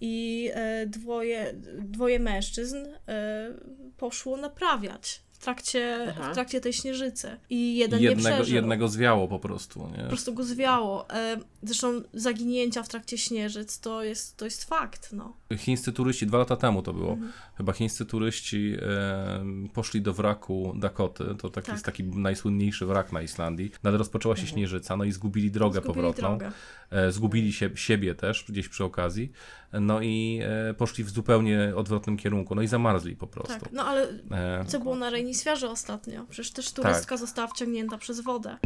i 0.00 0.50
e, 0.54 0.86
dwoje, 0.86 1.54
dwoje 1.78 2.18
mężczyzn 2.18 2.76
e, 3.08 3.50
poszło 3.96 4.36
naprawiać 4.36 5.22
w 5.32 5.38
trakcie, 5.38 6.14
w 6.30 6.34
trakcie 6.34 6.60
tej 6.60 6.72
śnieżycy. 6.72 7.36
I 7.50 7.76
jeden 7.76 8.00
jednego, 8.02 8.28
nie 8.28 8.34
przeżył. 8.34 8.56
jednego 8.56 8.88
zwiało 8.88 9.28
po 9.28 9.38
prostu. 9.38 9.88
Nie? 9.96 10.02
Po 10.02 10.08
prostu 10.08 10.34
go 10.34 10.44
zwiało. 10.44 11.10
E, 11.10 11.36
Zresztą 11.62 12.02
zaginięcia 12.12 12.82
w 12.82 12.88
trakcie 12.88 13.18
śnieżyc 13.18 13.80
to 13.80 14.02
jest, 14.02 14.36
to 14.36 14.44
jest 14.44 14.64
fakt, 14.64 15.12
no. 15.12 15.36
Chińscy 15.58 15.92
turyści, 15.92 16.26
dwa 16.26 16.38
lata 16.38 16.56
temu 16.56 16.82
to 16.82 16.92
było, 16.92 17.12
Mhm. 17.12 17.32
chyba 17.56 17.72
chińscy 17.72 18.06
turyści 18.06 18.76
e, 18.82 19.44
poszli 19.72 20.02
do 20.02 20.12
wraku 20.14 20.74
Dakoty, 20.76 21.24
to 21.38 21.50
taki 21.50 21.66
Tak. 21.66 21.74
jest 21.74 21.84
taki 21.84 22.04
najsłynniejszy 22.04 22.86
wrak 22.86 23.12
na 23.12 23.22
Islandii, 23.22 23.70
no 23.82 23.88
ale 23.90 23.98
rozpoczęła 23.98 24.36
się 24.36 24.46
śnieżyca, 24.46 24.96
no 24.96 25.04
i 25.04 25.12
zgubili 25.12 25.50
drogę 25.50 25.80
Zgubili 25.80 25.94
powrotną, 25.94 26.28
drogę. 26.38 26.52
E, 26.90 27.12
zgubili 27.12 27.52
się, 27.52 27.70
siebie 27.74 28.14
też 28.14 28.44
gdzieś 28.48 28.68
przy 28.68 28.84
okazji, 28.84 29.32
no 29.72 30.00
i 30.00 30.40
e, 30.70 30.74
poszli 30.74 31.04
w 31.04 31.10
zupełnie 31.10 31.72
odwrotnym 31.76 32.16
kierunku, 32.16 32.54
no 32.54 32.62
i 32.62 32.66
zamarzli 32.66 33.16
po 33.16 33.26
prostu. 33.26 33.60
Tak, 33.60 33.72
no 33.72 33.84
ale 33.84 34.08
E, 34.30 34.64
co 34.66 34.80
było 34.80 34.96
na 34.96 35.10
Reynisfierze 35.10 35.70
ostatnio? 35.70 36.24
Przecież 36.30 36.52
też 36.52 36.72
turystka 36.72 37.16
została 37.16 37.48
wciągnięta 37.48 37.98
przez 37.98 38.20
wodę. 38.20 38.56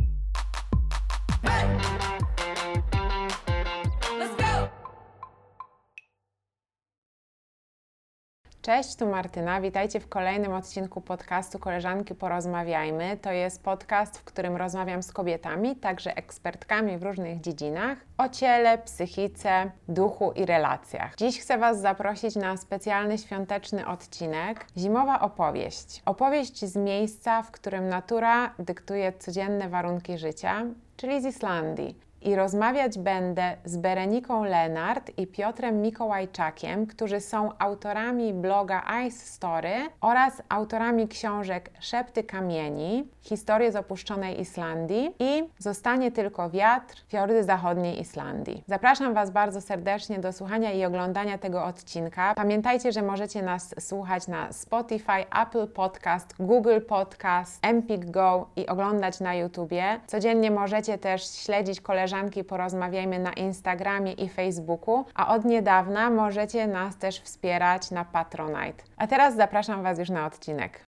Cześć, 8.68 8.96
tu 8.96 9.06
Martyna. 9.06 9.60
Witajcie 9.60 10.00
w 10.00 10.08
kolejnym 10.08 10.52
odcinku 10.52 11.00
podcastu 11.00 11.58
Koleżanki 11.58 12.14
Porozmawiajmy. 12.14 13.16
To 13.22 13.32
jest 13.32 13.62
podcast, 13.62 14.18
w 14.18 14.24
którym 14.24 14.56
rozmawiam 14.56 15.02
z 15.02 15.12
kobietami, 15.12 15.76
także 15.76 16.16
ekspertkami 16.16 16.98
w 16.98 17.02
różnych 17.02 17.40
dziedzinach 17.40 17.98
o 18.18 18.28
ciele, 18.28 18.78
psychice, 18.78 19.70
duchu 19.88 20.32
i 20.32 20.46
relacjach. 20.46 21.16
Dziś 21.16 21.40
chcę 21.40 21.58
Was 21.58 21.80
zaprosić 21.80 22.36
na 22.36 22.56
specjalny 22.56 23.18
świąteczny 23.18 23.86
odcinek 23.86 24.66
Zimowa 24.76 25.20
opowieść. 25.20 26.02
Opowieść 26.06 26.64
z 26.64 26.76
miejsca, 26.76 27.42
w 27.42 27.50
którym 27.50 27.88
natura 27.88 28.54
dyktuje 28.58 29.12
codzienne 29.12 29.68
warunki 29.68 30.18
życia, 30.18 30.62
czyli 30.96 31.22
z 31.22 31.24
Islandii. 31.24 32.07
I 32.28 32.34
rozmawiać 32.36 32.98
będę 32.98 33.56
z 33.64 33.76
Bereniką 33.76 34.44
Lenart 34.44 35.18
i 35.18 35.26
Piotrem 35.26 35.82
Mikołajczakiem, 35.82 36.86
którzy 36.86 37.20
są 37.20 37.50
autorami 37.58 38.34
bloga 38.34 38.82
Ice 39.06 39.26
Story 39.26 39.70
oraz 40.00 40.42
autorami 40.48 41.08
książek 41.08 41.70
Szepty 41.80 42.24
Kamieni, 42.24 43.08
Historie 43.28 43.72
z 43.72 43.76
opuszczonej 43.76 44.40
Islandii 44.40 45.14
i 45.18 45.44
Zostanie 45.58 46.12
tylko 46.12 46.50
wiatr, 46.50 47.02
Fiordy 47.08 47.44
zachodniej 47.44 48.00
Islandii. 48.00 48.64
Zapraszam 48.66 49.14
Was 49.14 49.30
bardzo 49.30 49.60
serdecznie 49.60 50.18
do 50.18 50.32
słuchania 50.32 50.72
i 50.72 50.84
oglądania 50.84 51.38
tego 51.38 51.64
odcinka. 51.64 52.34
Pamiętajcie, 52.34 52.92
że 52.92 53.02
możecie 53.02 53.42
nas 53.42 53.74
słuchać 53.80 54.28
na 54.28 54.52
Spotify, 54.52 55.26
Apple 55.42 55.66
Podcast, 55.66 56.34
Google 56.40 56.80
Podcast, 56.88 57.66
Empik 57.66 58.10
Go 58.10 58.48
i 58.56 58.66
oglądać 58.66 59.20
na 59.20 59.34
YouTubie. 59.34 60.00
Codziennie 60.06 60.50
możecie 60.50 60.98
też 60.98 61.30
śledzić 61.30 61.80
koleżanki 61.80 62.44
Porozmawiajmy 62.44 63.18
na 63.18 63.32
Instagramie 63.32 64.12
i 64.12 64.28
Facebooku, 64.28 65.04
a 65.14 65.34
od 65.34 65.44
niedawna 65.44 66.10
możecie 66.10 66.66
nas 66.66 66.96
też 66.96 67.20
wspierać 67.20 67.90
na 67.90 68.04
Patronite. 68.04 68.84
A 68.96 69.06
teraz 69.06 69.36
zapraszam 69.36 69.82
Was 69.82 69.98
już 69.98 70.10
na 70.10 70.26
odcinek. 70.26 70.87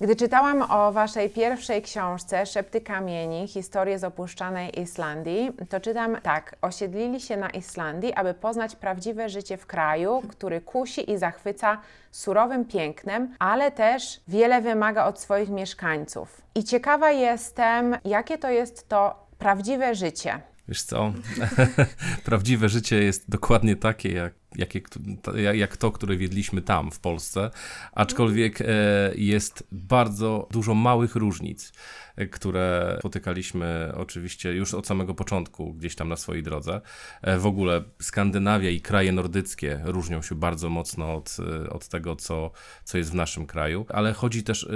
Gdy 0.00 0.16
czytałam 0.16 0.62
o 0.62 0.92
Waszej 0.92 1.30
pierwszej 1.30 1.82
książce 1.82 2.46
Szepty 2.46 2.80
Kamieni, 2.80 3.48
historie 3.48 3.98
z 3.98 4.04
opuszczanej 4.04 4.80
Islandii, 4.80 5.50
to 5.68 5.80
czytam 5.80 6.16
tak. 6.22 6.56
Osiedlili 6.62 7.20
się 7.20 7.36
na 7.36 7.50
Islandii, 7.50 8.14
aby 8.14 8.34
poznać 8.34 8.76
prawdziwe 8.76 9.28
życie 9.28 9.56
w 9.56 9.66
kraju, 9.66 10.22
który 10.28 10.60
kusi 10.60 11.10
i 11.10 11.18
zachwyca 11.18 11.80
surowym 12.10 12.64
pięknem, 12.64 13.34
ale 13.38 13.70
też 13.70 14.20
wiele 14.28 14.62
wymaga 14.62 15.06
od 15.06 15.20
swoich 15.20 15.48
mieszkańców. 15.48 16.42
I 16.54 16.64
ciekawa 16.64 17.10
jestem, 17.10 17.96
jakie 18.04 18.38
to 18.38 18.50
jest 18.50 18.88
to 18.88 19.26
prawdziwe 19.38 19.94
życie. 19.94 20.40
Wiesz 20.68 20.82
co, 20.82 21.12
prawdziwe 22.24 22.68
życie 22.68 23.04
jest 23.04 23.30
dokładnie 23.30 23.76
takie, 23.76 24.12
jak, 24.12 24.32
jakie, 24.58 24.80
jak, 25.52 25.76
to, 25.76 25.92
które 25.92 26.16
wiedliśmy 26.16 26.62
tam 26.62 26.90
w 26.90 27.00
Polsce, 27.00 27.50
aczkolwiek 27.92 28.60
e, 28.60 28.64
jest 29.14 29.66
bardzo 29.72 30.48
dużo 30.50 30.74
małych 30.74 31.16
różnic, 31.16 31.72
e, 32.16 32.26
które 32.26 32.96
spotykaliśmy 32.98 33.92
oczywiście 33.96 34.52
już 34.52 34.74
od 34.74 34.86
samego 34.86 35.14
początku 35.14 35.74
gdzieś 35.74 35.94
tam 35.94 36.08
na 36.08 36.16
swojej 36.16 36.42
drodze. 36.42 36.80
E, 37.22 37.38
w 37.38 37.46
ogóle 37.46 37.84
Skandynawia 38.02 38.70
i 38.70 38.80
kraje 38.80 39.12
nordyckie 39.12 39.80
różnią 39.84 40.22
się 40.22 40.34
bardzo 40.34 40.70
mocno 40.70 41.14
od, 41.14 41.36
od 41.70 41.88
tego, 41.88 42.16
co, 42.16 42.50
co 42.84 42.98
jest 42.98 43.10
w 43.10 43.14
naszym 43.14 43.46
kraju, 43.46 43.86
ale 43.88 44.12
chodzi 44.12 44.42
też, 44.42 44.68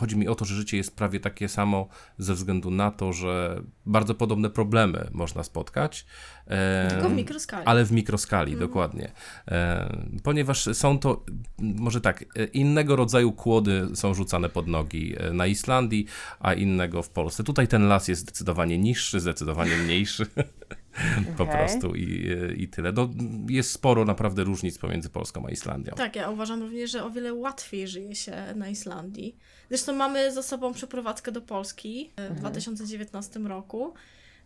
chodzi 0.00 0.16
mi 0.16 0.28
o 0.28 0.34
to, 0.34 0.44
że 0.44 0.54
życie 0.54 0.76
jest 0.76 0.96
prawie 0.96 1.20
takie 1.20 1.48
samo 1.48 1.88
ze 2.18 2.34
względu 2.34 2.70
na 2.70 2.90
to, 2.90 3.12
że 3.12 3.62
bardzo 3.86 4.14
podobne 4.14 4.50
problemy 4.50 5.08
można 5.12 5.42
spotkać. 5.42 6.06
Tylko 6.90 7.08
w 7.08 7.12
mikroskali. 7.12 7.66
Ale 7.66 7.84
w 7.84 7.92
mikroskali, 7.92 8.56
dokładnie. 8.56 9.12
E, 9.48 9.96
ponieważ 10.22 10.68
są 10.72 10.98
to, 10.98 11.24
może 11.58 12.00
tak, 12.00 12.24
e, 12.36 12.44
innego 12.44 12.96
rodzaju 12.96 13.32
kłody 13.32 13.88
są 13.94 14.14
rzucane 14.14 14.48
pod 14.48 14.66
nogi 14.66 15.14
e, 15.18 15.32
na 15.32 15.46
Islandii, 15.46 16.06
a 16.40 16.54
innego 16.54 17.02
w 17.02 17.10
Polsce. 17.10 17.44
Tutaj 17.44 17.68
ten 17.68 17.88
las 17.88 18.08
jest 18.08 18.20
zdecydowanie 18.20 18.78
niższy, 18.78 19.20
zdecydowanie 19.20 19.76
mniejszy. 19.76 20.26
po 21.36 21.46
prostu 21.46 21.94
i, 21.94 22.30
e, 22.32 22.54
i 22.54 22.68
tyle. 22.68 22.92
No, 22.92 23.08
jest 23.48 23.72
sporo 23.72 24.04
naprawdę 24.04 24.44
różnic 24.44 24.78
pomiędzy 24.78 25.10
Polską 25.10 25.46
a 25.46 25.50
Islandią. 25.50 25.92
Tak, 25.96 26.16
ja 26.16 26.30
uważam 26.30 26.62
również, 26.62 26.90
że 26.90 27.04
o 27.04 27.10
wiele 27.10 27.34
łatwiej 27.34 27.88
żyje 27.88 28.14
się 28.14 28.32
na 28.54 28.68
Islandii. 28.68 29.36
Zresztą 29.68 29.92
mamy 29.92 30.32
za 30.32 30.42
sobą 30.42 30.72
przeprowadzkę 30.72 31.32
do 31.32 31.40
Polski 31.40 32.10
w 32.30 32.34
2019 32.34 33.40
roku. 33.40 33.94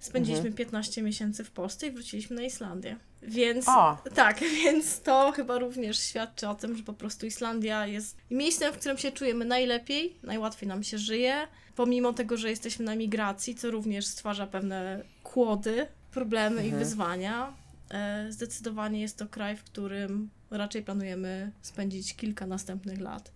Spędziliśmy 0.02 0.52
15 0.52 1.02
miesięcy 1.02 1.44
w 1.44 1.50
Polsce 1.50 1.86
i 1.86 1.90
wróciliśmy 1.90 2.36
na 2.36 2.42
Islandię. 2.42 2.96
Więc 3.22 3.68
O. 3.68 3.98
tak, 4.14 4.40
więc 4.64 5.00
to 5.00 5.32
chyba 5.32 5.58
również 5.58 5.98
świadczy 5.98 6.48
o 6.48 6.54
tym, 6.54 6.76
że 6.76 6.82
po 6.82 6.92
prostu 6.92 7.26
Islandia 7.26 7.86
jest 7.86 8.16
miejscem, 8.30 8.72
w 8.72 8.78
którym 8.78 8.98
się 8.98 9.12
czujemy 9.12 9.44
najlepiej, 9.44 10.16
najłatwiej 10.22 10.68
nam 10.68 10.82
się 10.82 10.98
żyje, 10.98 11.48
pomimo 11.76 12.12
tego, 12.12 12.36
że 12.36 12.50
jesteśmy 12.50 12.84
na 12.84 12.96
migracji, 12.96 13.54
co 13.54 13.70
również 13.70 14.06
stwarza 14.06 14.46
pewne 14.46 15.04
kłody, 15.22 15.86
problemy 16.10 16.66
i 16.66 16.70
wyzwania. 16.70 17.52
E, 17.90 18.26
Zdecydowanie 18.30 19.00
jest 19.00 19.18
to 19.18 19.26
kraj, 19.26 19.56
w 19.56 19.64
którym 19.64 20.30
raczej 20.50 20.82
planujemy 20.82 21.52
spędzić 21.62 22.16
kilka 22.16 22.46
następnych 22.46 23.00
lat. 23.00 23.32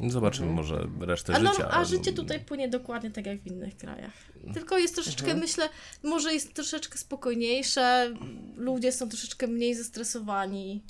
Zobaczymy 0.00 0.52
może 0.52 0.88
resztę 1.00 1.34
A, 1.34 1.38
no, 1.38 1.52
życia. 1.52 1.70
a 1.70 1.84
życie 1.84 2.12
tutaj 2.12 2.40
płynie 2.40 2.68
dokładnie 2.68 3.10
tak 3.10 3.26
jak 3.26 3.40
w 3.40 3.46
innych 3.46 3.76
krajach. 3.76 4.12
Tylko 4.54 4.78
jest 4.78 4.94
troszeczkę, 4.94 5.34
myślę, 5.34 5.68
może 6.02 6.34
jest 6.34 6.54
troszeczkę 6.54 6.98
spokojniejsze, 6.98 8.14
ludzie 8.56 8.92
są 8.92 9.08
troszeczkę 9.08 9.46
mniej 9.46 9.74
zestresowani. 9.74 10.82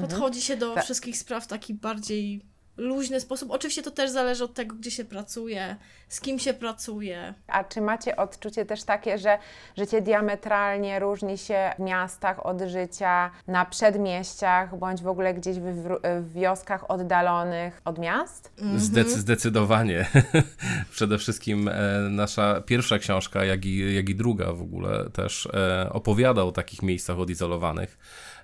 Podchodzi 0.00 0.40
się 0.42 0.56
do 0.56 0.74
Tak. 0.74 0.84
wszystkich 0.84 1.18
spraw 1.18 1.46
taki 1.46 1.74
bardziej 1.74 2.42
luźny 2.80 3.20
sposób. 3.20 3.50
Oczywiście 3.50 3.82
to 3.82 3.90
też 3.90 4.10
zależy 4.10 4.44
od 4.44 4.54
tego, 4.54 4.76
gdzie 4.76 4.90
się 4.90 5.04
pracuje, 5.04 5.76
z 6.08 6.20
kim 6.20 6.38
się 6.38 6.54
pracuje. 6.54 7.34
A 7.46 7.64
czy 7.64 7.80
macie 7.80 8.16
odczucie 8.16 8.64
też 8.64 8.84
takie, 8.84 9.18
że 9.18 9.38
życie 9.78 10.02
diametralnie 10.02 10.98
różni 10.98 11.38
się 11.38 11.70
w 11.78 11.82
miastach 11.82 12.46
od 12.46 12.60
życia 12.60 13.30
na 13.46 13.64
przedmieściach, 13.64 14.78
bądź 14.78 15.02
w 15.02 15.08
ogóle 15.08 15.34
gdzieś 15.34 15.58
w, 15.58 15.64
w, 15.64 16.32
wioskach 16.32 16.90
oddalonych 16.90 17.80
od 17.84 17.98
miast? 17.98 18.52
Zdec- 18.76 19.08
zdecydowanie. 19.08 20.06
Przede 20.90 21.18
wszystkim 21.18 21.68
e, 21.68 21.72
nasza 22.10 22.60
pierwsza 22.60 22.98
książka, 22.98 23.44
jak 23.44 23.64
i, 23.64 23.94
jak 23.94 24.08
i 24.08 24.14
druga 24.14 24.52
w 24.52 24.62
ogóle 24.62 25.10
też 25.10 25.46
e, 25.46 25.90
opowiada 25.92 26.42
o 26.42 26.52
takich 26.52 26.82
miejscach 26.82 27.18
odizolowanych 27.18 27.98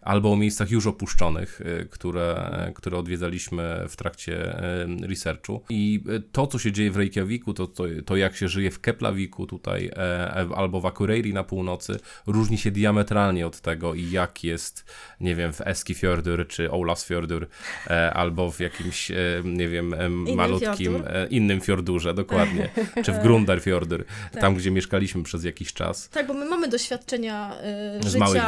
albo 0.06 0.32
o 0.32 0.36
miejscach 0.36 0.70
już 0.70 0.86
opuszczonych, 0.86 1.60
e, 1.60 1.84
które, 1.84 2.50
które 2.74 2.98
odwiedzaliśmy 2.98 3.84
w 3.88 3.96
trakcie 3.96 4.25
e, 4.34 4.86
researchu. 5.02 5.62
I 5.68 6.02
e, 6.08 6.20
to, 6.32 6.46
co 6.46 6.58
się 6.58 6.72
dzieje 6.72 6.90
w 6.90 6.96
Reykjaviku, 6.96 7.54
to, 7.54 7.66
to, 7.66 7.84
to 8.06 8.16
jak 8.16 8.36
się 8.36 8.48
żyje 8.48 8.70
w 8.70 8.80
Keplaviku 8.80 9.46
tutaj 9.46 9.90
e, 9.96 10.48
albo 10.56 10.80
w 10.80 10.86
Akureyri 10.86 11.32
na 11.32 11.44
północy, 11.44 11.98
różni 12.26 12.58
się 12.58 12.70
diametralnie 12.70 13.46
od 13.46 13.60
tego 13.60 13.94
jak 13.94 14.44
jest, 14.44 14.84
nie 15.20 15.34
wiem, 15.34 15.52
w 15.52 15.60
Eskifjordur 15.60 16.46
czy 16.48 16.70
Olafsfjordur 16.70 17.46
e, 17.86 18.12
albo 18.14 18.50
w 18.50 18.60
jakimś, 18.60 19.10
e, 19.10 19.16
nie 19.44 19.68
wiem, 19.68 19.94
em, 19.94 20.34
malutkim 20.34 21.02
e, 21.06 21.26
innym 21.26 21.60
fiordurze, 21.60 22.14
dokładnie, 22.14 22.68
czy 23.04 23.12
w 23.12 23.22
Grundarfjordur, 23.22 24.04
tam 24.40 24.54
gdzie 24.54 24.70
mieszkaliśmy 24.70 25.22
przez 25.22 25.44
jakiś 25.44 25.72
czas. 25.72 26.08
Tak, 26.08 26.26
bo 26.26 26.34
my 26.34 26.44
mamy 26.44 26.68
doświadczenia 26.68 27.56
y, 28.00 28.10
życia 28.10 28.18
małych 28.18 28.42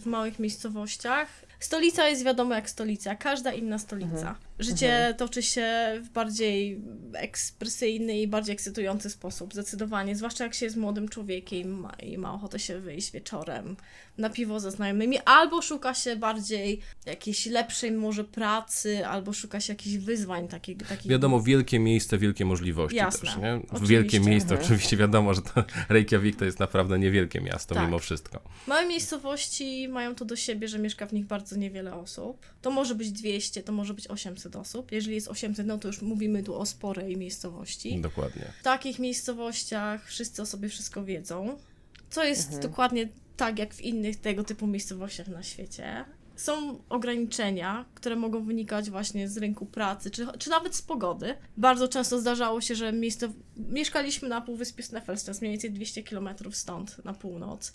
w 0.00 0.06
małych 0.06 0.38
miejscowościach. 0.38 1.43
Stolica 1.60 2.08
jest 2.08 2.24
wiadomo 2.24 2.54
jak 2.54 2.70
stolica, 2.70 3.14
każda 3.14 3.52
inna 3.52 3.78
stolica. 3.78 4.16
Mhm. 4.16 4.36
Życie 4.58 5.14
toczy 5.18 5.42
się 5.42 5.66
w 6.02 6.08
bardziej 6.08 6.80
ekspresyjny 7.14 8.20
i 8.20 8.28
bardziej 8.28 8.52
ekscytujący 8.52 9.10
sposób, 9.10 9.52
zdecydowanie. 9.52 10.16
Zwłaszcza 10.16 10.44
jak 10.44 10.54
się 10.54 10.66
jest 10.66 10.76
młodym 10.76 11.08
człowiekiem 11.08 11.88
i 12.02 12.18
ma 12.18 12.34
ochotę 12.34 12.58
się 12.58 12.80
wyjść 12.80 13.12
wieczorem 13.12 13.76
na 14.18 14.30
piwo 14.30 14.60
ze 14.60 14.70
znajomymi, 14.70 15.18
albo 15.24 15.62
szuka 15.62 15.94
się 15.94 16.16
bardziej 16.16 16.80
jakiejś 17.06 17.46
lepszej 17.46 17.92
może 17.92 18.24
pracy, 18.24 19.06
albo 19.06 19.32
szuka 19.32 19.60
się 19.60 19.72
jakichś 19.72 19.96
wyzwań 19.96 20.48
takich. 20.48 20.76
takich 20.88 21.10
Wiadomo, 21.10 21.42
wielkie 21.42 21.78
miejsce, 21.78 22.18
wielkie 22.18 22.44
możliwości 22.44 22.96
Jasne, 22.96 23.20
też, 23.28 23.36
nie? 23.38 23.54
oczywiście. 23.54 23.86
Wielkie 23.86 24.20
miejsce, 24.20 24.50
Mhm. 24.50 24.64
oczywiście 24.64 24.96
wiadomo, 24.96 25.34
że 25.34 25.42
to 25.42 25.64
Reykjavik 25.88 26.36
to 26.36 26.44
jest 26.44 26.60
naprawdę 26.60 26.98
niewielkie 26.98 27.40
miasto 27.40 27.74
Tak. 27.74 27.84
mimo 27.84 27.98
wszystko. 27.98 28.40
Małe 28.66 28.86
miejscowości 28.86 29.88
mają 29.88 30.14
to 30.14 30.24
do 30.24 30.36
siebie, 30.36 30.68
że 30.68 30.78
mieszka 30.78 31.06
w 31.06 31.12
nich 31.12 31.26
bardzo 31.26 31.56
niewiele 31.56 31.94
osób. 31.94 32.46
To 32.62 32.70
może 32.70 32.94
być 32.94 33.12
200, 33.12 33.62
to 33.62 33.72
może 33.72 33.94
być 33.94 34.06
800 34.08 34.56
osób. 34.56 34.92
Jeżeli 34.92 35.14
jest 35.14 35.28
800, 35.28 35.66
no 35.66 35.78
to 35.78 35.88
już 35.88 36.02
mówimy 36.02 36.42
tu 36.42 36.54
o 36.58 36.66
sporej 36.66 37.16
miejscowości. 37.16 38.00
Dokładnie. 38.00 38.52
W 38.60 38.62
takich 38.62 38.98
miejscowościach 38.98 40.06
wszyscy 40.06 40.42
o 40.42 40.46
sobie 40.46 40.68
wszystko 40.68 41.04
wiedzą, 41.04 41.58
co 42.10 42.24
jest 42.24 42.44
Mhm. 42.44 42.62
dokładnie 42.62 43.08
tak 43.36 43.58
jak 43.58 43.74
w 43.74 43.80
innych 43.80 44.16
tego 44.20 44.44
typu 44.44 44.66
miejscowościach 44.66 45.28
na 45.28 45.42
świecie. 45.42 46.04
Są 46.36 46.78
ograniczenia, 46.88 47.84
które 47.94 48.16
mogą 48.16 48.44
wynikać 48.44 48.90
właśnie 48.90 49.28
z 49.28 49.36
rynku 49.36 49.66
pracy, 49.66 50.10
czy, 50.10 50.26
czy 50.38 50.50
nawet 50.50 50.74
z 50.76 50.82
pogody. 50.82 51.34
Bardzo 51.56 51.88
często 51.88 52.20
zdarzało 52.20 52.60
się, 52.60 52.74
że 52.74 52.92
miejsce... 52.92 53.32
mieszkaliśmy 53.56 54.28
na 54.28 54.40
półwyspie 54.40 54.82
Sneffels, 54.82 55.24
to 55.24 55.30
jest 55.30 55.40
mniej 55.40 55.52
więcej 55.52 55.70
200 55.70 56.02
km 56.02 56.28
stąd, 56.52 57.04
na 57.04 57.14
północ. 57.14 57.72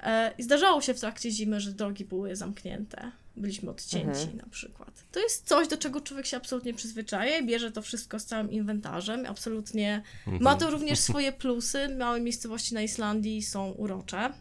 E, 0.00 0.32
I 0.38 0.42
zdarzało 0.42 0.80
się 0.80 0.94
w 0.94 1.00
trakcie 1.00 1.30
zimy, 1.30 1.60
że 1.60 1.72
drogi 1.72 2.04
były 2.04 2.36
zamknięte. 2.36 3.12
Byliśmy 3.36 3.70
odcięci 3.70 4.20
Mhm. 4.22 4.36
na 4.36 4.46
przykład. 4.50 5.04
To 5.12 5.20
jest 5.20 5.48
coś, 5.48 5.68
do 5.68 5.76
czego 5.76 6.00
człowiek 6.00 6.26
się 6.26 6.36
absolutnie 6.36 6.74
przyzwyczaja 6.74 7.38
i 7.38 7.46
bierze 7.46 7.72
to 7.72 7.82
wszystko 7.82 8.18
z 8.18 8.24
całym 8.24 8.50
inwentarzem. 8.50 9.26
Absolutnie 9.26 10.02
Mhm. 10.26 10.42
ma 10.42 10.56
to 10.56 10.70
również 10.70 10.98
swoje 10.98 11.32
plusy. 11.32 11.88
Małe 11.98 12.20
miejscowości 12.20 12.74
na 12.74 12.82
Islandii 12.82 13.42
są 13.42 13.70
urocze. 13.70 14.32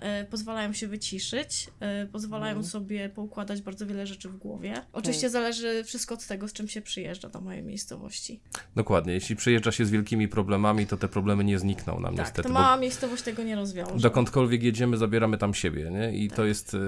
E, 0.00 0.24
Pozwalają 0.24 0.72
się 0.72 0.88
wyciszyć, 0.88 1.68
e, 1.80 2.06
pozwalają 2.06 2.48
Mhm. 2.56 2.66
sobie 2.70 3.08
poukładać 3.08 3.62
bardzo 3.62 3.86
wiele 3.86 4.06
rzeczy 4.06 4.28
w 4.28 4.36
głowie. 4.36 4.74
Oczywiście 4.92 5.30
zależy 5.30 5.84
wszystko 5.84 6.14
od 6.14 6.26
tego, 6.26 6.48
z 6.48 6.52
czym 6.52 6.68
się 6.68 6.80
przyjeżdża 6.82 7.28
do 7.28 7.40
mojej 7.40 7.62
miejscowości. 7.62 8.40
Dokładnie. 8.76 9.12
Jeśli 9.12 9.36
przyjeżdża 9.36 9.72
się 9.72 9.84
z 9.84 9.90
wielkimi 9.90 10.28
problemami, 10.28 10.86
to 10.86 10.96
te 10.96 11.08
problemy 11.08 11.44
nie 11.44 11.58
znikną 11.58 12.00
nam 12.00 12.16
Tak, 12.16 12.18
niestety. 12.26 12.42
to 12.42 12.48
bo 12.48 12.54
mała 12.60 12.76
miejscowość 12.76 13.22
tego 13.22 13.42
nie 13.42 13.56
rozwiąże. 13.56 13.98
Dokądkolwiek 13.98 14.62
jedziemy, 14.62 14.96
zabieramy 14.96 15.38
tam 15.38 15.54
siebie, 15.54 15.90
nie? 15.90 16.12
I 16.18 16.28
Tak. 16.28 16.36
to 16.36 16.44
jest, 16.44 16.74
y, 16.74 16.78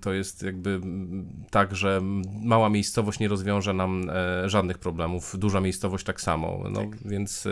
to 0.00 0.12
jest 0.12 0.42
jakby 0.42 0.70
mm, 0.70 1.28
tak, 1.50 1.76
że 1.76 2.00
mała 2.42 2.70
miejscowość 2.70 3.18
nie 3.20 3.28
rozwiąże 3.28 3.72
nam 3.74 4.10
e, 4.10 4.48
żadnych 4.48 4.78
problemów, 4.78 5.38
duża 5.38 5.60
miejscowość 5.60 6.04
tak 6.04 6.20
samo, 6.20 6.64
no 6.70 6.80
Tak. 6.80 7.02
więc 7.04 7.42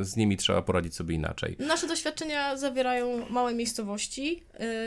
z 0.00 0.16
nimi 0.16 0.36
trzeba 0.36 0.62
poradzić 0.62 0.94
sobie 0.94 1.14
inaczej. 1.14 1.56
Nasze 1.58 1.86
doświadczenia 1.88 2.56
zawierają 2.56 3.28
małe 3.30 3.54
miejscowości, 3.54 4.41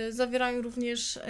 zawierają 0.10 0.62
również 0.62 1.18
y, 1.18 1.22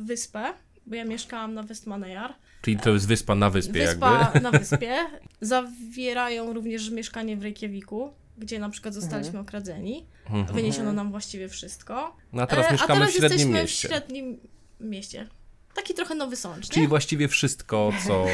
wyspę, 0.00 0.44
bo 0.86 0.94
ja 0.94 1.04
mieszkałam 1.04 1.54
na 1.54 1.62
Westmanejar. 1.62 2.34
Czyli 2.62 2.76
to 2.78 2.90
jest 2.90 3.08
wyspa 3.08 3.34
na 3.34 3.50
wyspie 3.50 3.86
Wyspa 3.86 4.20
jakby. 4.20 4.40
na 4.50 4.50
wyspie. 4.50 4.96
Zawierają 5.40 6.52
również 6.52 6.90
mieszkanie 6.90 7.36
w 7.36 7.42
Reykjaviku, 7.42 8.12
gdzie 8.38 8.58
na 8.58 8.68
przykład 8.70 8.94
zostaliśmy 8.94 9.38
okradzeni. 9.38 10.06
Mhm. 10.26 10.46
Wyniesiono 10.56 10.92
nam 10.92 11.10
właściwie 11.10 11.48
wszystko. 11.48 12.16
No 12.32 12.42
a 12.42 12.46
teraz 12.46 12.66
E, 12.68 12.72
mieszkamy 12.72 12.92
a 12.92 13.06
teraz 13.06 13.10
w 13.10 13.18
średnim 13.18 13.38
jesteśmy 13.38 13.60
mieście. 13.62 13.88
w 13.88 13.90
średnim 13.90 14.40
mieście. 14.80 15.26
Taki 15.76 15.94
trochę 15.94 16.14
nowy 16.14 16.36
sącz, 16.36 16.68
Czyli 16.68 16.80
nie? 16.82 16.88
właściwie 16.88 17.28
wszystko, 17.28 17.92
co, 18.06 18.26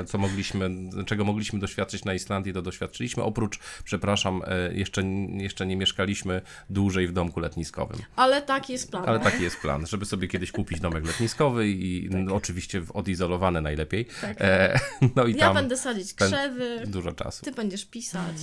e, 0.00 0.04
co 0.04 0.18
mogliśmy, 0.18 0.70
czego 1.06 1.24
mogliśmy 1.24 1.58
doświadczyć 1.58 2.04
na 2.04 2.14
Islandii, 2.14 2.52
to 2.52 2.62
doświadczyliśmy. 2.62 3.22
Oprócz, 3.22 3.58
przepraszam, 3.84 4.42
e, 4.46 4.74
jeszcze, 4.74 5.02
jeszcze 5.32 5.66
nie 5.66 5.76
mieszkaliśmy 5.76 6.42
dłużej 6.70 7.08
w 7.08 7.12
domku 7.12 7.40
letniskowym. 7.40 7.98
Ale 8.16 8.42
taki 8.42 8.72
jest 8.72 8.90
plan. 8.90 9.04
Ale 9.08 9.20
taki 9.20 9.42
jest 9.42 9.56
plan, 9.60 9.86
żeby 9.86 10.04
sobie 10.04 10.28
kiedyś 10.28 10.52
kupić 10.52 10.80
domek 10.80 11.06
letniskowy 11.06 11.68
i 11.68 12.08
no, 12.10 12.34
oczywiście 12.34 12.82
odizolowany 12.94 13.60
najlepiej. 13.60 14.06
Tak. 14.20 14.36
E, 14.40 14.80
no 15.16 15.26
i 15.26 15.32
Ja 15.32 15.38
tam 15.38 15.54
będę 15.54 15.76
sadzić 15.76 16.14
krzewy, 16.14 16.82
dużo 16.86 17.12
czasu. 17.12 17.44
ty 17.44 17.52
będziesz 17.52 17.84
pisać. 17.84 18.36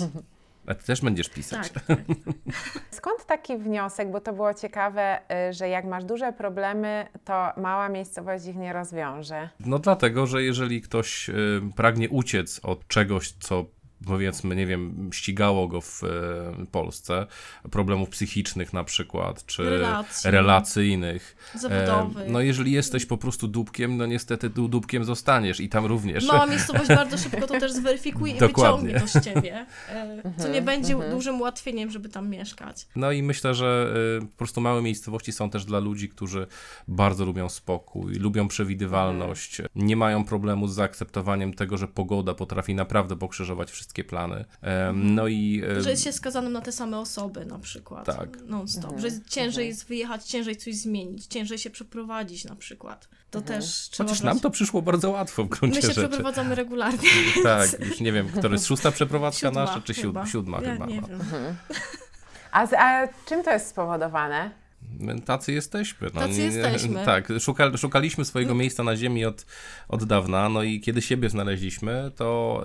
A 0.68 0.76
ty 0.76 0.86
też 0.86 1.02
będziesz 1.02 1.30
pisać. 1.30 1.70
Tak, 1.70 1.84
tak. 1.86 2.00
Skąd 2.92 3.26
taki 3.26 3.58
wniosek, 3.58 4.12
bo 4.12 4.22
to 4.22 4.34
było 4.34 4.54
ciekawe, 4.54 5.20
y, 5.50 5.54
że 5.54 5.70
jak 5.70 5.86
masz 5.86 6.04
duże 6.04 6.34
problemy, 6.34 7.08
to 7.26 7.50
mała 7.58 7.90
miejscowość 7.90 8.46
ich 8.46 8.56
nie 8.56 8.74
rozwiąże. 8.74 9.50
No 9.60 9.80
dlatego, 9.80 10.28
że 10.28 10.44
jeżeli 10.44 10.82
ktoś 10.82 11.30
e, 11.30 11.34
pragnie 11.76 12.10
uciec 12.10 12.60
od 12.64 12.88
czegoś, 12.88 13.32
co 13.32 13.66
powiedzmy, 14.06 14.56
nie 14.56 14.66
wiem, 14.68 15.10
ścigało 15.14 15.68
go 15.68 15.82
w 15.82 16.04
e, 16.04 16.66
Polsce, 16.72 17.28
problemów 17.72 18.10
psychicznych 18.10 18.74
na 18.74 18.84
przykład, 18.84 19.46
czy 19.46 19.64
Relacji. 19.64 20.32
relacyjnych. 20.32 21.36
e, 21.56 21.60
Zawodowy. 21.60 22.26
No 22.28 22.42
jeżeli 22.42 22.72
jesteś 22.72 23.06
po 23.06 23.18
prostu 23.18 23.48
dupkiem, 23.48 23.98
no 23.98 24.06
niestety 24.06 24.50
tu 24.50 24.68
dupkiem 24.68 25.06
zostaniesz 25.06 25.60
i 25.60 25.70
tam 25.70 25.86
również. 25.86 26.28
Mała 26.28 26.46
miejscowość 26.56 26.88
bardzo 26.88 27.18
szybko 27.18 27.48
to 27.48 27.60
też 27.60 27.72
zweryfikuje 27.72 28.34
i 28.34 28.40
Dokładnie. 28.40 28.94
wyciągnie 28.94 29.14
to 29.14 29.20
z 29.20 29.24
ciebie. 29.26 29.66
e, 29.90 30.22
Co 30.38 30.48
nie 30.48 30.62
będzie 30.62 30.96
dużym 31.12 31.36
ułatwieniem, 31.42 31.92
żeby 31.92 32.10
tam 32.10 32.30
mieszkać. 32.30 32.88
No 32.96 33.12
i 33.12 33.24
myślę, 33.24 33.56
że 33.56 33.94
y, 34.22 34.26
po 34.26 34.38
prostu 34.38 34.62
małe 34.62 34.82
miejscowości 34.82 35.32
są 35.32 35.50
też 35.50 35.66
dla 35.66 35.80
ludzi, 35.80 36.10
którzy 36.10 36.48
bardzo 36.88 37.26
lubią 37.26 37.50
spokój, 37.50 38.14
lubią 38.14 38.48
przewidywalność, 38.48 39.62
nie 39.76 39.96
mają 39.96 40.24
problemu 40.24 40.68
z 40.68 40.74
zaakceptowaniem 40.74 41.54
tego, 41.54 41.78
że 41.78 41.88
pogoda 41.88 42.34
potrafi 42.34 42.76
naprawdę 42.76 43.16
pokrzyżować 43.18 43.72
wszystkie 43.92 44.04
plany. 44.04 44.46
Em, 44.62 45.16
No 45.16 45.28
i 45.28 45.64
Że 45.80 45.90
jest 45.90 46.04
się 46.04 46.12
skazanym 46.12 46.54
na 46.54 46.62
te 46.62 46.72
same 46.72 47.00
osoby 47.00 47.46
na 47.46 47.60
przykład. 47.60 48.06
Tak. 48.06 48.38
Non-stop. 48.46 49.00
Że 49.00 49.08
jest 49.08 49.30
ciężej 49.30 49.68
jest 49.68 49.88
wyjechać, 49.88 50.24
ciężej 50.26 50.56
coś 50.56 50.76
zmienić, 50.76 51.26
ciężej 51.26 51.58
się 51.58 51.70
przeprowadzić 51.70 52.46
na 52.46 52.56
przykład. 52.56 53.10
To 53.32 53.42
też 53.42 53.66
trzeba 53.92 54.10
chociaż 54.10 54.22
brać... 54.22 54.34
nam 54.34 54.40
to 54.40 54.50
przyszło 54.50 54.82
bardzo 54.82 55.10
łatwo 55.12 55.44
w 55.44 55.50
gruncie 55.50 55.76
My 55.76 55.82
się 55.82 55.88
rzeczy. 55.88 56.00
przeprowadzamy 56.08 56.56
regularnie. 56.56 57.10
Tak, 57.44 57.80
już 57.80 58.00
nie 58.00 58.12
wiem, 58.12 58.28
która 58.30 58.50
jest 58.50 58.66
szósta 58.68 58.92
przeprowadzka 58.92 59.48
Siódma 59.48 59.62
nasza, 59.66 59.82
czy 59.82 59.94
siódma, 59.94 60.28
siódma 60.28 60.62
ja 60.62 60.74
chyba. 60.74 60.86
Nie 60.86 61.02
no. 61.02 61.08
wiem. 61.08 61.18
A, 62.52 62.68
z, 62.68 62.74
a 62.74 63.08
czym 63.26 63.44
to 63.44 63.52
jest 63.52 63.68
spowodowane? 63.68 64.52
My 65.00 65.22
tacy 65.22 65.54
jesteśmy. 65.54 66.10
No, 66.14 66.22
Tacy 66.22 66.32
nie- 66.34 66.38
nie- 66.38 66.56
jesteśmy. 66.56 67.06
Tak, 67.06 67.30
szuka, 67.40 67.78
szukaliśmy 67.78 68.26
swojego 68.26 68.56
miejsca 68.56 68.84
na 68.84 68.96
ziemi 68.96 69.26
od, 69.26 69.46
od 69.88 70.04
dawna, 70.04 70.50
no 70.50 70.64
i 70.64 70.82
kiedy 70.82 71.02
siebie 71.02 71.30
znaleźliśmy, 71.30 72.12
to, 72.16 72.64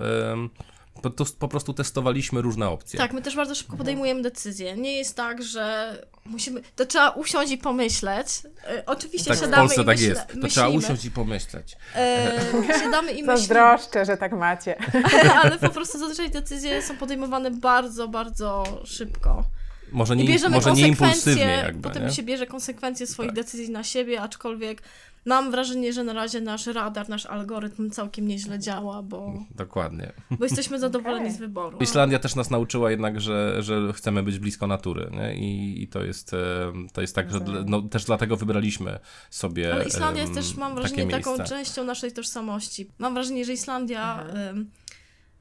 po, 1.01 1.09
to 1.09 1.25
po 1.39 1.47
prostu 1.47 1.73
testowaliśmy 1.73 2.41
różne 2.41 2.69
opcje. 2.69 2.97
Tak, 2.97 3.13
my 3.13 3.21
też 3.21 3.35
bardzo 3.35 3.55
szybko 3.55 3.77
podejmujemy 3.77 4.21
decyzje. 4.21 4.77
Nie 4.77 4.97
jest 4.97 5.15
tak, 5.15 5.43
że 5.43 5.95
musimy. 6.25 6.61
To 6.75 6.85
trzeba 6.85 7.09
usiąść 7.09 7.51
i 7.51 7.57
pomyśleć. 7.57 8.27
E, 8.67 8.83
oczywiście 8.85 9.29
Tak 9.29 9.37
w 9.37 9.41
siadamy 9.41 9.61
Polsce 9.61 9.81
i 9.81 9.85
tak 9.85 9.95
myśle, 9.95 10.09
jest. 10.09 10.21
To 10.21 10.27
myślimy. 10.27 10.49
trzeba 10.49 10.69
usiąść 10.69 11.05
i 11.05 11.11
pomyśleć. 11.11 11.77
E, 11.95 12.41
siadamy 12.83 13.11
i 13.11 13.13
myślimy. 13.13 13.37
Zazdroszczę, 13.37 14.05
że 14.05 14.17
tak 14.17 14.31
macie. 14.31 14.75
Ale 15.43 15.59
po 15.59 15.69
prostu 15.69 15.99
zazwyczaj 15.99 16.29
decyzje 16.29 16.81
są 16.81 16.97
podejmowane 16.97 17.51
bardzo, 17.51 18.07
bardzo 18.07 18.63
szybko. 18.85 19.43
Może 19.91 20.13
I 20.13 20.17
nie, 20.17 20.25
bierzemy 20.25 20.55
może 20.55 20.71
nie 20.71 20.87
impulsywnie 20.87 21.61
jakby, 21.65 21.89
potem 21.89 22.05
nie? 22.05 22.11
się 22.11 22.23
bierze 22.23 22.47
konsekwencje 22.47 23.07
swoich 23.07 23.29
Tak. 23.29 23.35
decyzji 23.35 23.69
na 23.69 23.83
siebie, 23.83 24.21
aczkolwiek 24.21 24.81
mam 25.27 25.51
wrażenie, 25.51 25.93
że 25.93 26.03
na 26.03 26.13
razie 26.13 26.41
nasz 26.41 26.67
radar, 26.67 27.09
nasz 27.09 27.25
algorytm 27.25 27.89
całkiem 27.89 28.27
nieźle 28.27 28.59
działa, 28.59 29.03
bo, 29.03 29.33
Dokładnie. 29.55 30.13
bo 30.31 30.45
jesteśmy 30.45 30.79
zadowoleni 30.79 31.25
Okej. 31.25 31.35
z 31.35 31.37
wyboru. 31.37 31.77
Islandia 31.77 32.19
też 32.19 32.35
nas 32.35 32.49
nauczyła 32.49 32.91
jednak, 32.91 33.21
że, 33.21 33.63
że 33.63 33.93
chcemy 33.93 34.23
być 34.23 34.39
blisko 34.39 34.67
natury, 34.67 35.09
nie? 35.11 35.37
I, 35.37 35.83
i 35.83 35.87
to 35.87 36.03
jest, 36.03 36.33
e, 36.33 36.73
to 36.93 37.01
jest 37.01 37.15
tak, 37.15 37.31
że 37.31 37.39
no, 37.65 37.81
też 37.81 38.05
dlatego 38.05 38.37
wybraliśmy 38.37 38.99
sobie 39.29 39.73
Ale 39.73 39.85
Islandia 39.85 40.21
jest 40.21 40.37
em, 40.37 40.43
też, 40.43 40.55
mam 40.55 40.75
wrażenie, 40.75 41.07
taką 41.07 41.29
miejsce. 41.29 41.55
częścią 41.55 41.83
naszej 41.83 42.11
tożsamości. 42.11 42.91
Mam 42.99 43.13
wrażenie, 43.13 43.45
że 43.45 43.53
Islandia 43.53 44.23
em, 44.23 44.71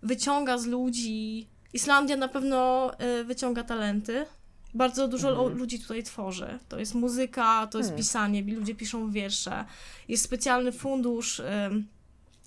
wyciąga 0.03 0.59
z 0.59 0.67
ludzi. 0.67 1.49
Islandia 1.73 2.17
na 2.17 2.29
pewno 2.29 2.91
e, 2.99 3.25
wyciąga 3.25 3.65
talenty. 3.65 4.27
Bardzo 4.75 5.09
dużo 5.09 5.31
lo- 5.31 5.49
ludzi 5.49 5.81
tutaj 5.81 6.03
tworzy. 6.03 6.59
To 6.69 6.79
jest 6.79 6.95
muzyka, 6.95 7.67
to 7.67 7.79
jest 7.79 7.91
Hmm. 7.91 7.99
pisanie, 7.99 8.43
ludzie 8.43 8.75
piszą 8.75 9.11
wiersze. 9.11 9.65
Jest 10.09 10.25
specjalny 10.25 10.73
fundusz 10.73 11.43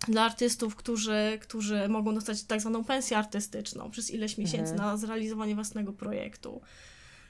dla 0.07 0.21
artystów, 0.23 0.75
którzy, 0.75 1.39
którzy 1.41 1.87
mogą 1.89 2.15
dostać 2.15 2.43
tak 2.43 2.61
zwaną 2.61 2.83
pensję 2.83 3.17
artystyczną 3.17 3.91
przez 3.91 4.11
ileś 4.11 4.37
miesięcy 4.37 4.73
na 4.75 4.97
zrealizowanie 4.97 5.55
własnego 5.55 5.93
projektu. 5.93 6.61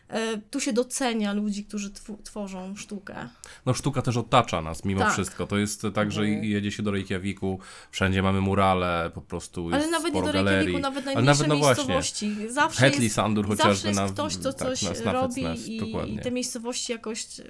E, 0.09 0.37
Tu 0.37 0.59
się 0.59 0.73
docenia 0.73 1.33
ludzi, 1.33 1.65
którzy 1.65 1.89
tw- 1.89 2.23
tworzą 2.23 2.75
sztukę. 2.75 3.29
No 3.65 3.73
sztuka 3.73 4.01
też 4.01 4.17
otacza 4.17 4.61
nas 4.61 4.85
mimo 4.85 5.01
Tak. 5.01 5.13
wszystko. 5.13 5.47
To 5.47 5.57
jest 5.57 5.81
tak, 5.93 6.11
że 6.11 6.21
Mhm. 6.21 6.43
jedzie 6.43 6.71
się 6.71 6.83
do 6.83 6.91
Reykjaviku, 6.91 7.59
wszędzie 7.91 8.21
mamy 8.23 8.41
murale, 8.41 9.11
po 9.13 9.21
prostu 9.21 9.69
Ale 9.73 9.87
nawet 9.91 10.13
nie 10.13 10.21
do 10.21 10.31
Reykjaviku, 10.31 10.45
galerii. 10.45 10.79
nawet 10.81 11.07
Ale 11.07 11.15
najmniejsze 11.15 11.43
nawet, 11.43 11.47
no 11.47 11.57
właśnie, 11.57 11.83
miejscowości. 11.95 12.35
Zawsze 12.53 12.79
Hetli 12.81 13.03
jest, 13.03 13.15
Sandur 13.15 13.47
chociażby 13.47 13.73
zawsze 13.73 13.87
jest 13.87 13.99
na, 13.99 14.07
ktoś, 14.09 14.37
kto 14.37 14.53
tak, 14.53 14.77
coś 14.77 14.99
robi 15.05 15.43
Nest, 15.43 15.67
i, 15.67 16.13
i 16.13 16.19
te 16.19 16.31
miejscowości 16.31 16.91
jakoś 16.91 17.39
e, 17.39 17.43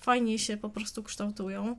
fajnie 0.00 0.38
się 0.38 0.56
po 0.56 0.70
prostu 0.70 1.02
kształtują. 1.02 1.76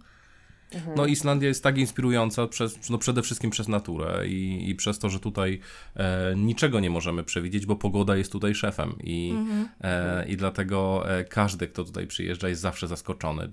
No 0.96 1.06
Islandia 1.06 1.48
jest 1.48 1.64
tak 1.64 1.78
inspirująca 1.78 2.48
przez, 2.48 2.90
no 2.90 2.98
przede 2.98 3.22
wszystkim 3.22 3.50
przez 3.50 3.68
naturę 3.68 4.28
i, 4.28 4.70
i 4.70 4.76
przez 4.76 5.00
to, 5.00 5.10
że 5.10 5.20
tutaj 5.20 5.60
e, 5.96 6.34
niczego 6.36 6.80
nie 6.80 6.90
możemy 6.90 7.24
przewidzieć, 7.24 7.66
bo 7.66 7.76
pogoda 7.76 8.16
jest 8.16 8.32
tutaj 8.32 8.56
szefem 8.56 8.96
i, 9.04 9.34
e, 9.82 10.26
i 10.28 10.38
dlatego 10.38 11.10
e, 11.10 11.24
każdy, 11.24 11.68
kto 11.68 11.84
tutaj 11.84 12.08
przyjeżdża 12.08 12.50
jest 12.50 12.62
zawsze 12.62 12.88
zaskoczony 12.88 13.52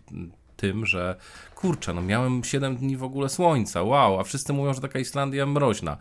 tym, 0.57 0.87
że 0.87 1.17
kurczę, 1.55 1.95
no 1.95 2.03
miałem 2.03 2.45
7 2.45 2.77
dni 2.77 2.97
w 2.97 3.03
ogóle 3.03 3.29
słońca, 3.29 3.83
wow, 3.83 4.21
a 4.21 4.25
wszyscy 4.25 4.53
mówią, 4.53 4.75
że 4.75 4.81
taka 4.81 4.99
Islandia 4.99 5.47
mroźna. 5.47 5.97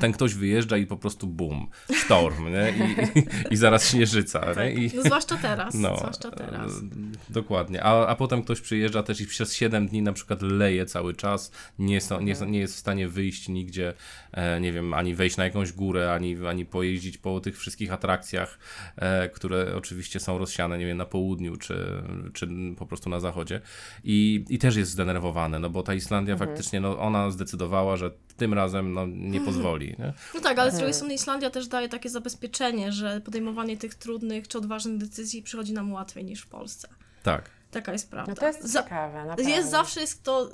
Ten 0.00 0.12
ktoś 0.12 0.34
wyjeżdża 0.34 0.76
i 0.76 0.86
po 0.86 0.96
prostu 0.96 1.26
bum, 1.26 1.68
sztorm, 1.94 2.44
nie? 2.52 2.72
I, 2.86 2.90
i, 3.18 3.24
i 3.54 3.56
zaraz 3.56 3.90
śnieżyca, 3.90 4.46
nie? 4.56 4.72
I, 4.72 4.90
No, 4.96 5.02
zwłaszcza 5.02 5.36
teraz, 5.36 5.74
no, 5.74 5.96
zwłaszcza 5.96 6.30
teraz. 6.30 6.72
e, 6.72 6.82
Dokładnie. 7.30 7.82
A, 7.84 8.06
a 8.06 8.14
potem 8.14 8.42
ktoś 8.42 8.60
przyjeżdża 8.60 9.02
też 9.02 9.20
i 9.20 9.26
przez 9.26 9.54
7 9.54 9.88
dni 9.88 10.02
na 10.02 10.12
przykład 10.12 10.42
leje 10.42 10.86
cały 10.86 11.14
czas, 11.14 11.52
nie 11.78 11.94
jest, 11.94 12.10
nie 12.20 12.28
jest, 12.28 12.46
nie 12.46 12.58
jest 12.58 12.74
w 12.74 12.78
stanie 12.78 13.08
wyjść 13.08 13.48
nigdzie, 13.48 13.94
e, 14.32 14.60
nie 14.60 14.72
wiem, 14.72 14.94
ani 14.94 15.14
wejść 15.14 15.36
na 15.36 15.44
jakąś 15.44 15.72
górę, 15.72 16.12
ani, 16.12 16.36
ani 16.46 16.66
pojeździć 16.66 17.18
po 17.18 17.40
tych 17.40 17.58
wszystkich 17.58 17.92
atrakcjach, 17.92 18.58
e, 18.96 19.28
które 19.28 19.76
oczywiście 19.76 20.20
są 20.20 20.38
rozsiane, 20.38 20.78
nie 20.78 20.86
wiem, 20.86 20.96
na 20.96 21.06
południu 21.06 21.56
czy, 21.56 22.02
czy 22.32 22.48
po 22.78 22.86
prostu 22.86 23.10
na 23.10 23.20
zachodzie. 23.20 23.60
I, 24.04 24.44
I 24.48 24.58
też 24.58 24.76
jest 24.76 24.90
zdenerwowany, 24.90 25.58
no 25.58 25.70
bo 25.70 25.82
ta 25.82 25.94
Islandia 25.94 26.36
faktycznie, 26.36 26.80
no 26.80 26.98
ona 26.98 27.30
zdecydowała, 27.30 27.96
że 27.96 28.10
tym 28.40 28.54
razem 28.54 28.92
no, 28.92 29.06
nie 29.06 29.40
pozwoli. 29.40 29.96
Nie? 29.98 30.12
No 30.34 30.40
tak, 30.40 30.58
ale 30.58 30.70
z 30.70 30.74
drugiej 30.74 30.94
strony 30.94 31.14
Islandia 31.14 31.50
też 31.50 31.68
daje 31.68 31.88
takie 31.88 32.10
zabezpieczenie, 32.10 32.92
że 32.92 33.20
podejmowanie 33.20 33.76
tych 33.76 33.94
trudnych 33.94 34.48
czy 34.48 34.58
odważnych 34.58 34.98
decyzji 34.98 35.42
przychodzi 35.42 35.72
nam 35.72 35.92
łatwiej 35.92 36.24
niż 36.24 36.42
w 36.42 36.46
Polsce. 36.48 36.88
Tak. 37.22 37.50
Taka 37.70 37.92
jest 37.92 38.10
prawda. 38.10 38.32
No 38.32 38.36
to 38.40 38.46
jest 38.46 38.62
Za- 38.64 38.82
ciekawe, 38.82 39.18
naprawdę. 39.18 39.50
jest 39.50 39.70
zawsze 39.70 40.00
jest 40.00 40.22
to, 40.22 40.50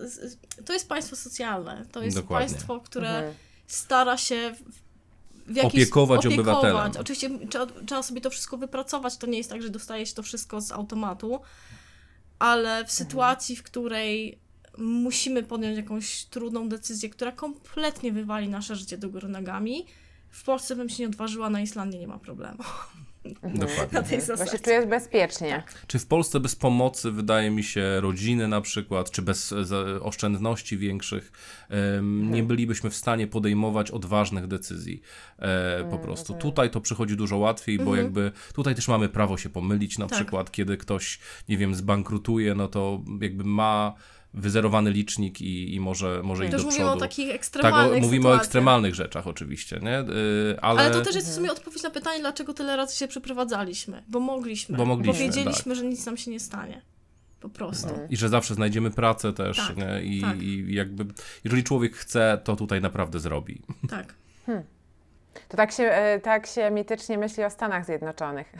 to 0.66 0.73
jest 0.73 0.88
państwo 0.88 1.16
socjalne. 1.16 1.87
To 1.93 2.02
jest 2.02 2.16
Dokładnie. 2.16 2.49
państwo, 2.49 2.81
które 2.81 3.09
Mhm. 3.16 3.35
stara 3.66 4.16
się 4.16 4.55
w- 5.47 5.57
jakiś, 5.57 5.73
Opiekować 5.83 6.26
obywatelem. 6.26 6.93
Oczywiście 7.00 7.31
trzeba, 7.50 7.66
trzeba 7.87 8.02
sobie 8.02 8.21
to 8.21 8.31
wszystko 8.31 8.57
wypracować. 8.59 9.16
To 9.16 9.26
nie 9.26 9.38
jest 9.38 9.50
tak, 9.50 9.62
że 9.62 9.71
dostaje 9.71 10.07
się 10.07 10.14
to 10.14 10.23
wszystko 10.23 10.61
z 10.61 10.73
automatu, 10.73 11.40
ale 12.38 12.69
Mhm. 12.71 12.87
w 12.87 12.93
sytuacji, 12.93 13.57
w 13.57 13.62
której 13.62 14.38
musimy 14.78 15.42
podjąć 15.42 15.76
jakąś 15.76 16.25
trudną 16.25 16.68
decyzję, 16.68 17.11
która 17.11 17.33
kompletnie 17.33 18.12
wywali 18.12 18.49
nasze 18.49 18.76
życie 18.76 18.99
do 18.99 19.09
góry 19.09 19.28
nogami, 19.28 19.87
w 20.30 20.45
Polsce 20.45 20.76
bym 20.76 20.88
się 20.88 21.02
nie 21.02 21.09
odważyła, 21.09 21.50
na 21.50 21.61
Islandii 21.61 22.00
nie 22.00 22.09
ma 22.09 22.18
problemu. 22.18 22.59
Dokładnie. 23.42 23.88
Na 23.92 24.02
tej 24.02 24.18
Bo 24.18 24.25
się 24.25 24.37
zasadzie. 24.37 24.59
czujesz 24.59 24.87
bezpiecznie. 24.87 25.62
Czy 25.87 25.99
w 25.99 26.06
Polsce 26.06 26.40
bez 26.40 26.56
pomocy, 26.56 27.11
wydaje 27.11 27.50
mi 27.50 27.64
się, 27.64 28.00
rodziny 28.00 28.49
na 28.49 28.61
przykład, 28.61 29.11
czy 29.11 29.23
bez 29.23 29.52
e, 29.52 29.56
oszczędności 30.02 30.78
większych, 30.78 31.33
nie 32.02 32.42
bylibyśmy 32.42 32.90
w 32.90 32.97
stanie 32.97 33.26
podejmować 33.26 33.90
odważnych 33.90 34.47
decyzji. 34.47 35.02
E, 35.38 35.88
po 35.90 35.99
prostu 35.99 36.35
tutaj 36.35 36.71
to 36.71 36.80
przychodzi 36.80 37.16
dużo 37.16 37.37
łatwiej, 37.37 37.78
bo 37.78 37.97
jakby 37.97 38.33
tutaj 38.54 38.75
też 38.75 38.88
mamy 38.88 39.09
prawo 39.09 39.37
się 39.38 39.49
pomylić. 39.49 39.99
Na 39.99 40.06
Tak. 40.06 40.18
przykład, 40.18 40.50
kiedy 40.50 40.76
ktoś, 40.76 41.18
nie 41.49 41.56
wiem, 41.56 41.75
zbankrutuje, 41.75 42.54
no 42.54 42.68
to 42.68 43.02
jakby 43.21 43.45
ma 43.45 43.95
wyzerowany 44.37 44.90
licznik 44.90 45.40
i, 45.40 45.75
i 45.75 45.81
może, 45.81 46.21
może 46.25 46.45
iść 46.45 46.50
To 46.50 46.57
już 46.57 46.62
do 46.62 46.71
mówimy 46.71 46.85
przodu. 46.85 46.99
o 46.99 47.00
takich 47.00 47.26
tak, 47.26 47.37
ekstremalnych 47.37 48.02
o, 48.02 48.07
mówimy 48.07 48.28
o 48.28 48.37
ekstremalnych 48.37 48.95
rzeczach 48.95 49.26
oczywiście, 49.26 49.81
nie? 49.83 50.00
Y, 50.00 50.61
ale... 50.61 50.81
Ale 50.81 50.90
to 50.90 51.00
też 51.00 51.14
jest 51.14 51.31
w 51.31 51.35
sumie 51.35 51.52
odpowiedź 51.52 51.83
na 51.83 51.90
pytanie, 51.90 52.21
dlaczego 52.21 52.55
tyle 52.55 52.76
razy 52.76 52.97
się 52.97 53.09
przeprowadzaliśmy. 53.09 54.02
Bo 54.09 54.21
mogliśmy. 54.21 54.76
Bo 54.76 54.85
mogliśmy, 54.85 55.12
tak. 55.12 55.35
wiedzieliśmy, 55.35 55.75
że 55.75 55.85
nic 55.85 56.07
nam 56.07 56.16
się 56.16 56.31
nie 56.31 56.40
stanie. 56.40 56.83
Po 57.40 57.49
prostu. 57.49 57.88
I 58.11 58.16
że 58.16 58.28
zawsze 58.28 58.55
znajdziemy 58.55 58.90
pracę 58.90 59.33
też, 59.33 59.57
Tak, 59.57 59.76
nie? 59.76 60.02
I, 60.02 60.21
tak. 60.21 60.43
I 60.43 60.75
jakby, 60.75 61.07
jeżeli 61.45 61.64
człowiek 61.64 61.97
chce, 61.97 62.40
to 62.45 62.57
tutaj 62.57 62.81
naprawdę 62.81 63.21
zrobi. 63.21 63.62
Tak. 63.88 64.14
To 65.49 65.57
tak 65.57 65.73
się, 65.73 65.83
e, 65.83 66.21
tak 66.21 66.47
się 66.47 66.71
mitycznie 66.71 67.19
myśli 67.19 67.45
o 67.45 67.50
Stanach 67.50 67.85
Zjednoczonych. 67.85 68.52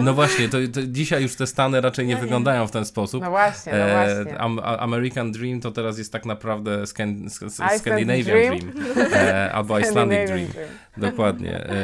No 0.00 0.14
właśnie, 0.14 0.48
to, 0.48 0.58
to 0.72 0.80
dzisiaj 0.86 1.22
już 1.22 1.36
te 1.36 1.46
Stany 1.46 1.80
raczej 1.80 2.06
nie 2.06 2.16
wyglądają 2.16 2.66
w 2.66 2.70
ten 2.70 2.84
sposób. 2.84 3.22
No 3.22 3.30
właśnie, 3.30 3.72
no 3.72 3.78
E, 3.78 4.14
właśnie. 4.24 4.38
American 4.78 5.32
Dream 5.32 5.60
to 5.60 5.70
teraz 5.70 5.98
jest 5.98 6.12
tak 6.12 6.26
naprawdę 6.26 6.82
scan- 6.82 7.30
Scandinavian 7.78 8.24
Dream. 8.24 8.58
Dream, 8.58 9.12
e, 9.12 9.52
albo 9.52 9.78
Icelandic 9.78 10.18
Scandinavian 10.18 10.52
Dream. 10.52 10.68
Dokładnie. 10.96 11.54
E, 11.66 11.76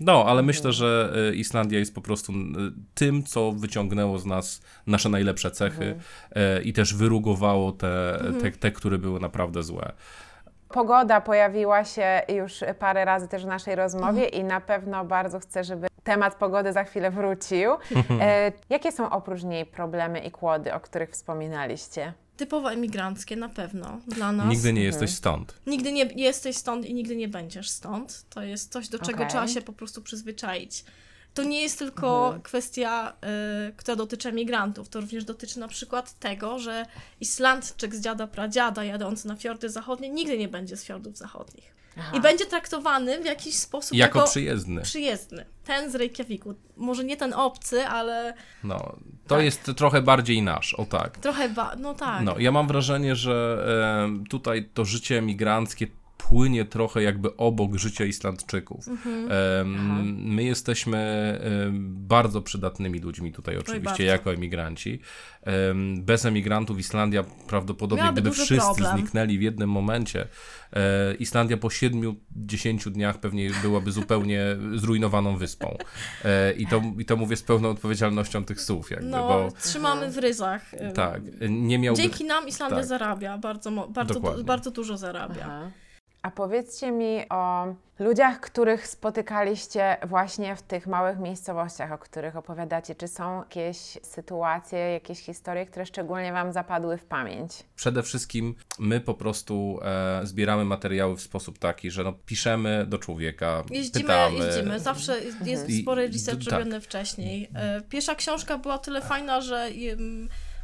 No, 0.00 0.24
ale 0.26 0.42
myślę, 0.42 0.72
że 0.72 1.12
Islandia 1.34 1.78
jest 1.78 1.94
po 1.94 2.00
prostu 2.00 2.32
tym, 2.94 3.22
co 3.22 3.52
wyciągnęło 3.52 4.18
z 4.18 4.26
nas 4.26 4.60
nasze 4.86 5.08
najlepsze 5.08 5.50
cechy 5.50 5.94
e, 6.32 6.62
i 6.62 6.72
też 6.72 6.94
wyrugowało 6.94 7.72
te, 7.72 8.18
te, 8.42 8.50
te, 8.50 8.70
które 8.72 8.98
były 8.98 9.20
naprawdę 9.20 9.62
złe. 9.62 9.92
Pogoda 10.68 11.20
pojawiła 11.20 11.84
się 11.84 12.22
już 12.28 12.64
parę 12.78 13.04
razy 13.04 13.28
też 13.28 13.44
w 13.44 13.46
naszej 13.46 13.74
rozmowie 13.74 14.24
Mhm. 14.24 14.42
i 14.42 14.44
na 14.44 14.60
pewno 14.60 15.04
bardzo 15.04 15.40
chcę, 15.40 15.64
żeby 15.64 15.86
temat 16.04 16.34
pogody 16.34 16.72
za 16.72 16.84
chwilę 16.84 17.10
wrócił. 17.10 17.70
E, 18.20 18.52
jakie 18.70 18.92
są 18.92 19.10
oprócz 19.10 19.42
niej 19.42 19.66
problemy 19.66 20.18
i 20.18 20.30
kłody, 20.30 20.74
o 20.74 20.80
których 20.80 21.10
wspominaliście? 21.10 22.12
Typowo 22.36 22.72
emigranckie 22.72 23.36
na 23.36 23.48
pewno 23.48 23.98
dla 24.08 24.32
nas. 24.32 24.46
Nigdy 24.48 24.72
nie 24.72 24.82
jesteś 24.82 25.14
stąd. 25.14 25.54
Nigdy 25.66 25.92
nie 25.92 26.04
jesteś 26.04 26.56
stąd 26.56 26.86
i 26.86 26.94
nigdy 26.94 27.16
nie 27.16 27.28
będziesz 27.28 27.70
stąd. 27.70 28.24
To 28.30 28.42
jest 28.42 28.72
coś, 28.72 28.88
do 28.88 28.98
czego 28.98 29.18
Okej. 29.18 29.26
trzeba 29.28 29.48
się 29.48 29.62
po 29.62 29.72
prostu 29.72 30.02
przyzwyczaić. 30.02 30.84
To 31.38 31.44
nie 31.44 31.62
jest 31.62 31.78
tylko 31.78 32.24
Mhm. 32.24 32.42
kwestia, 32.42 33.12
y, 33.68 33.72
która 33.76 33.96
dotyczy 33.96 34.32
migrantów. 34.32 34.88
To 34.88 35.00
również 35.00 35.24
dotyczy 35.24 35.58
na 35.60 35.68
przykład 35.68 36.18
tego, 36.18 36.58
że 36.58 36.86
Islandczyk 37.20 37.94
z 37.94 38.00
dziada 38.00 38.26
pradziada 38.26 38.84
jadący 38.84 39.28
na 39.28 39.36
fiordy 39.36 39.68
zachodnie 39.70 40.08
nigdy 40.10 40.38
nie 40.38 40.48
będzie 40.48 40.76
z 40.76 40.84
fiordów 40.84 41.16
zachodnich. 41.16 41.74
Aha. 41.98 42.16
I 42.16 42.20
będzie 42.20 42.46
traktowany 42.46 43.22
w 43.22 43.24
jakiś 43.24 43.54
sposób 43.56 43.96
Jako 43.96 44.18
jako, 44.18 44.30
przyjezdny. 44.30 44.82
przyjezdny. 44.82 45.44
Ten 45.64 45.90
z 45.90 45.94
Reykjaviku. 45.94 46.54
Może 46.76 47.04
nie 47.04 47.16
ten 47.16 47.32
obcy, 47.34 47.86
ale 47.86 48.34
No, 48.64 48.78
to 49.26 49.34
Tak. 49.36 49.44
jest 49.44 49.70
trochę 49.76 50.02
bardziej 50.02 50.42
nasz, 50.42 50.74
o 50.74 50.84
tak. 50.84 51.18
trochę, 51.18 51.48
ba- 51.48 51.76
no 51.78 51.94
tak. 51.94 52.22
No, 52.24 52.38
ja 52.38 52.52
mam 52.52 52.68
wrażenie, 52.68 53.16
że 53.16 53.64
e, 54.20 54.24
tutaj 54.30 54.68
to 54.74 54.84
życie 54.84 55.18
emigranckie 55.18 55.86
płynie 56.18 56.64
trochę 56.64 57.02
jakby 57.02 57.36
obok 57.36 57.76
życia 57.76 58.04
Islandczyków. 58.04 58.88
Mhm. 58.88 59.28
My 60.34 60.44
jesteśmy 60.44 60.98
bardzo 61.82 62.42
przydatnymi 62.42 62.98
ludźmi 62.98 63.32
tutaj 63.32 63.58
oczywiście, 63.58 64.04
jako 64.04 64.32
emigranci. 64.32 65.00
Em, 65.42 66.02
bez 66.04 66.24
emigrantów 66.24 66.78
Islandia 66.78 67.24
prawdopodobnie, 67.46 68.02
Miałaby 68.02 68.20
gdyby 68.20 68.36
wszyscy 68.36 68.56
problem. 68.56 68.98
zniknęli 68.98 69.38
w 69.38 69.42
jednym 69.42 69.70
momencie, 69.70 70.26
e, 70.72 71.14
Islandia 71.14 71.56
po 71.56 71.68
7-10 71.68 72.90
dniach 72.90 73.20
pewnie 73.20 73.50
byłaby 73.62 73.92
zupełnie 73.92 74.42
zrujnowaną 74.82 75.36
wyspą. 75.36 75.76
E, 76.24 76.52
i, 76.52 76.66
to, 76.66 76.82
I 76.98 77.04
to 77.04 77.16
mówię 77.16 77.36
z 77.36 77.42
pełną 77.42 77.70
odpowiedzialnością 77.70 78.44
tych 78.44 78.60
słów, 78.60 78.90
jakby, 78.90 79.06
No, 79.06 79.28
bo 79.28 79.48
trzymamy 79.60 80.10
w 80.10 80.18
ryzach. 80.18 80.62
tak, 80.94 81.22
nie 81.48 81.78
miałby... 81.78 82.02
Dzięki 82.02 82.24
nam 82.24 82.48
Islandia 82.48 82.78
tak. 82.78 82.86
zarabia, 82.86 83.38
bardzo, 83.38 83.88
bardzo, 83.88 84.20
bardzo 84.44 84.70
dużo 84.70 84.96
zarabia. 84.96 85.42
Aha. 85.44 85.70
A 86.22 86.30
powiedzcie 86.30 86.90
mi 86.92 87.28
o 87.28 87.66
ludziach, 87.98 88.40
których 88.40 88.86
spotykaliście 88.86 89.96
właśnie 90.06 90.56
w 90.56 90.62
tych 90.62 90.86
małych 90.86 91.18
miejscowościach, 91.18 91.92
o 91.92 91.98
których 91.98 92.36
opowiadacie. 92.36 92.94
Czy 92.94 93.08
są 93.08 93.38
jakieś 93.38 93.76
sytuacje, 94.02 94.78
jakieś 94.78 95.18
historie, 95.20 95.66
które 95.66 95.86
szczególnie 95.86 96.32
Wam 96.32 96.52
zapadły 96.52 96.98
w 96.98 97.04
pamięć? 97.04 97.52
Przede 97.76 98.02
wszystkim 98.02 98.54
my 98.78 99.00
po 99.00 99.14
prostu 99.14 99.78
e, 99.82 100.20
zbieramy 100.26 100.64
materiały 100.64 101.16
w 101.16 101.20
sposób 101.20 101.58
taki, 101.58 101.90
że 101.90 102.04
no, 102.04 102.12
piszemy 102.12 102.86
do 102.86 102.98
człowieka, 102.98 103.62
Jeździmy, 103.70 104.04
pytamy. 104.04 104.36
jeździmy. 104.38 104.80
Zawsze 104.80 105.20
jest- 105.44 105.68
I- 105.70 105.82
spory 105.82 106.06
research 106.08 106.44
tak. 106.44 106.52
robiony 106.58 106.80
wcześniej. 106.80 107.50
E, 107.54 107.80
Pierwsza 107.88 108.14
książka 108.14 108.58
była 108.58 108.78
tyle 108.78 109.00
fajna, 109.00 109.40
że 109.40 109.68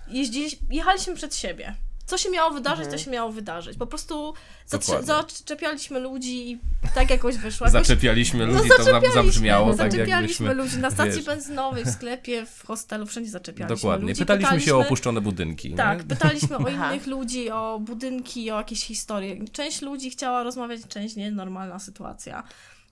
jeździli, 0.09 0.59
jechaliśmy 0.71 1.15
przed 1.15 1.35
siebie. 1.37 1.75
Co 2.07 2.19
się 2.19 2.31
miało 2.31 2.51
wydarzyć, 2.51 2.89
to 2.91 2.99
się 2.99 3.11
miało 3.11 3.33
wydarzyć. 3.33 3.79
Po 3.79 3.87
prostu 3.87 4.35
zatrze- 4.71 5.03
zaczepialiśmy 5.03 6.01
ludzi 6.01 6.51
i 6.51 6.59
tak 6.95 7.11
jakoś 7.11 7.37
wyszło. 7.37 7.67
Jakoś, 7.67 7.81
Zaczepialiśmy 7.87 8.47
no, 8.47 8.53
ludzi, 8.53 8.69
to 8.69 8.77
za- 8.77 8.83
zaczepialiśmy, 8.85 9.23
zabrzmiało 9.23 9.67
tak 9.75 9.77
Zaczepialiśmy 9.93 10.47
jakbyśmy... 10.47 10.55
ludzi 10.55 10.79
na 10.79 10.91
stacji 10.91 11.13
wiesz. 11.13 11.25
benzynowej, 11.25 11.85
w 11.85 11.89
sklepie, 11.91 12.47
w 12.47 12.67
hostelu, 12.67 13.07
wszędzie 13.07 13.31
zaczepialiśmy 13.31 13.77
Dokładnie. 13.77 14.09
ludzi. 14.09 14.19
Pytaliśmy 14.19 14.61
się 14.61 14.77
o 14.77 14.81
opuszczone 14.81 15.21
budynki. 15.21 15.71
nie? 15.71 15.77
Tak, 15.77 16.03
pytaliśmy 16.05 16.57
o 16.59 16.69
innych 16.91 17.07
ludzi, 17.07 17.51
o 17.51 17.79
budynki, 17.81 18.51
o 18.51 18.57
jakieś 18.59 18.85
historie. 18.85 19.45
Część 19.53 19.83
ludzi 19.83 20.11
chciała 20.11 20.43
rozmawiać, 20.43 20.81
część 20.89 21.17
nie, 21.17 21.31
normalna 21.31 21.79
sytuacja. 21.79 22.43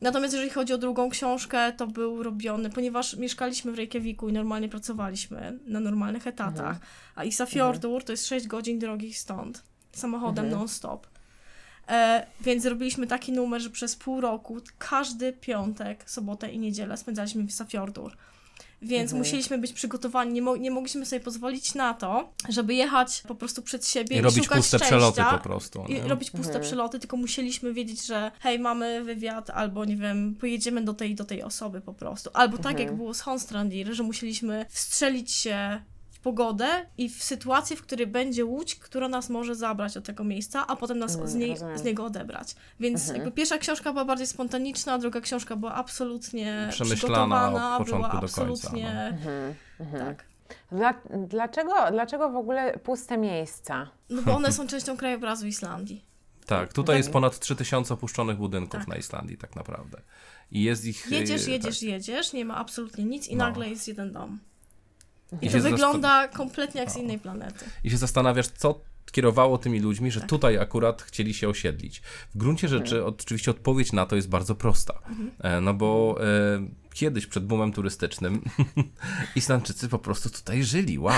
Natomiast 0.03 0.35
jeżeli 0.35 0.51
chodzi 0.51 0.73
o 0.73 0.79
drugą 0.79 1.11
książkę, 1.11 1.73
to 1.73 1.87
był 1.87 2.23
robiony, 2.23 2.71
ponieważ 2.71 3.17
mieszkaliśmy 3.17 3.73
w 3.73 3.75
Reykjaviku 3.75 4.29
i 4.29 4.33
normalnie 4.33 4.69
pracowaliśmy 4.69 5.59
na 5.67 5.81
normalnych 5.81 6.27
etatach, 6.27 6.77
a 7.15 7.25
Isafjordur 7.25 8.05
to 8.05 8.13
jest 8.13 8.27
6 8.27 8.47
godzin 8.47 8.79
drogi 8.79 9.15
stąd, 9.15 9.63
samochodem 9.93 10.51
non-stop. 10.51 11.07
E, 11.89 12.27
więc 12.41 12.63
zrobiliśmy 12.63 13.07
taki 13.07 13.33
numer, 13.33 13.61
że 13.61 13.71
przez 13.71 13.97
pół 13.97 14.21
roku 14.21 14.61
każdy 14.79 15.33
piątek, 15.33 16.11
sobotę 16.11 16.51
i 16.53 16.59
niedzielę 16.59 16.97
spędzaliśmy 16.97 17.43
w 17.43 17.49
Isafjordur. 17.49 18.17
Więc 18.83 19.03
Mhm. 19.03 19.19
musieliśmy 19.19 19.59
być 19.59 19.73
przygotowani, 19.73 20.33
nie, 20.33 20.43
mo- 20.43 20.57
nie 20.57 20.71
mogliśmy 20.71 21.07
sobie 21.07 21.21
pozwolić 21.21 21.75
na 21.75 21.95
to, 21.95 22.33
żeby 22.49 22.75
jechać 22.75 23.23
po 23.29 23.35
prostu 23.35 23.63
przed 23.63 23.89
siebie 23.89 24.17
I 24.17 24.19
i, 24.19 24.23
robić 24.23 24.45
szukać 24.45 24.59
puste 24.59 24.79
szczęścia. 24.79 24.87
przeloty 24.97 25.23
po 25.31 25.39
prostu. 25.43 25.85
I 25.89 25.93
nie? 25.95 26.09
robić 26.09 26.31
puste 26.31 26.47
Mhm. 26.47 26.65
przeloty, 26.65 26.99
tylko 26.99 27.17
musieliśmy 27.17 27.73
wiedzieć, 27.75 28.07
że 28.07 28.31
hej, 28.41 28.59
mamy 28.59 29.05
wywiad, 29.05 29.51
albo 29.51 29.85
nie 29.85 29.97
wiem, 29.97 30.35
pojedziemy 30.41 30.85
do 30.85 30.95
tej 30.95 31.11
i 31.11 31.15
do 31.15 31.25
tej 31.25 31.43
osoby 31.43 31.81
po 31.81 31.95
prostu. 31.95 32.31
Albo 32.33 32.57
tak 32.59 32.67
Mhm. 32.73 32.87
jak 32.89 32.97
było 32.97 33.15
z 33.15 33.21
Honstrandir, 33.21 33.93
że 33.95 34.03
musieliśmy 34.03 34.67
wstrzelić 34.71 35.33
się 35.33 35.83
pogodę 36.23 36.87
i 36.99 37.09
w 37.09 37.23
sytuację, 37.23 37.77
w 37.77 37.83
której 37.83 38.07
będzie 38.07 38.45
łódź, 38.45 38.75
która 38.75 39.09
nas 39.09 39.29
może 39.31 39.55
zabrać 39.55 39.95
do 39.95 40.01
tego 40.03 40.25
miejsca, 40.25 40.67
a 40.67 40.77
potem 40.77 40.99
nas 40.99 41.15
Mm, 41.15 41.29
z, 41.29 41.35
niej, 41.35 41.57
z 41.77 41.83
niego 41.85 42.05
odebrać. 42.05 42.55
Więc 42.81 43.01
Mhm. 43.01 43.17
jakby 43.17 43.33
pierwsza 43.33 43.59
książka 43.59 43.93
była 43.93 44.05
bardziej 44.05 44.27
spontaniczna, 44.27 44.93
a 44.93 44.99
druga 44.99 45.21
książka 45.21 45.57
była 45.57 45.75
absolutnie 45.75 46.69
Przemyślana 46.71 46.97
przygotowana, 46.97 47.77
od 47.77 47.85
początku 47.85 48.09
była 48.11 48.21
do 48.21 48.29
końca, 48.29 48.43
absolutnie... 48.43 48.91
Mhm. 48.91 49.55
Mhm. 49.81 50.07
Tak. 50.07 50.25
Dla, 50.73 50.95
dlaczego, 51.29 51.73
dlaczego 51.91 52.31
w 52.31 52.37
ogóle 52.37 52.79
puste 52.79 53.19
miejsca? 53.19 53.89
No 54.11 54.23
bo 54.23 54.37
one 54.37 54.53
są 54.53 54.67
częścią 54.67 54.97
krajobrazu 54.97 55.47
Islandii. 55.47 56.05
Tak, 56.47 56.73
tutaj 56.73 56.97
jest 56.97 57.11
ponad 57.11 57.39
3000 57.39 57.95
opuszczonych 57.95 58.37
budynków 58.37 58.81
Tak. 58.81 58.89
na 58.89 58.97
Islandii 58.97 59.37
tak 59.39 59.57
naprawdę. 59.57 60.01
I 60.51 60.63
jest 60.63 60.85
ich... 60.85 61.11
Jedziesz, 61.11 61.49
e, 61.49 61.51
jedziesz, 61.51 61.81
tak. 61.81 61.89
jedziesz, 61.89 62.33
nie 62.33 62.45
ma 62.45 62.57
absolutnie 62.57 63.05
nic 63.05 63.29
i 63.29 63.37
No. 63.37 63.45
nagle 63.45 63.69
jest 63.69 63.89
jeden 63.89 64.13
dom. 64.13 64.39
I 65.43 65.47
I 65.47 65.51
to 65.51 65.61
wygląda 65.61 66.29
kompletnie 66.29 66.81
jak 66.81 66.91
z 66.91 66.97
innej 66.97 67.19
planety. 67.19 67.65
I 67.85 67.91
się 67.91 67.97
zastanawiasz, 67.97 68.47
co 68.49 68.81
kierowało 69.13 69.59
tymi 69.59 69.81
ludźmi, 69.81 70.11
że 70.11 70.21
Tak. 70.21 70.29
tutaj 70.29 70.59
akurat 70.59 71.03
chcieli 71.03 71.35
się 71.35 71.49
osiedlić. 71.49 72.03
W 72.35 72.39
gruncie 72.39 72.69
rzeczy 72.69 73.05
oczywiście 73.05 73.51
odpowiedź 73.51 73.93
na 73.93 74.07
to 74.07 74.17
jest 74.17 74.29
bardzo 74.29 74.55
prosta. 74.55 74.95
Mhm. 75.09 75.31
E, 75.41 75.61
No 75.61 75.75
bo 75.75 76.19
e, 76.21 76.82
kiedyś 76.95 77.27
przed 77.27 77.47
boomem 77.47 77.73
turystycznym 77.73 78.43
Islandczycy 79.37 79.89
po 79.89 79.99
prostu 79.99 80.31
tutaj 80.31 80.65
żyli, 80.65 80.99
wow. 80.99 81.13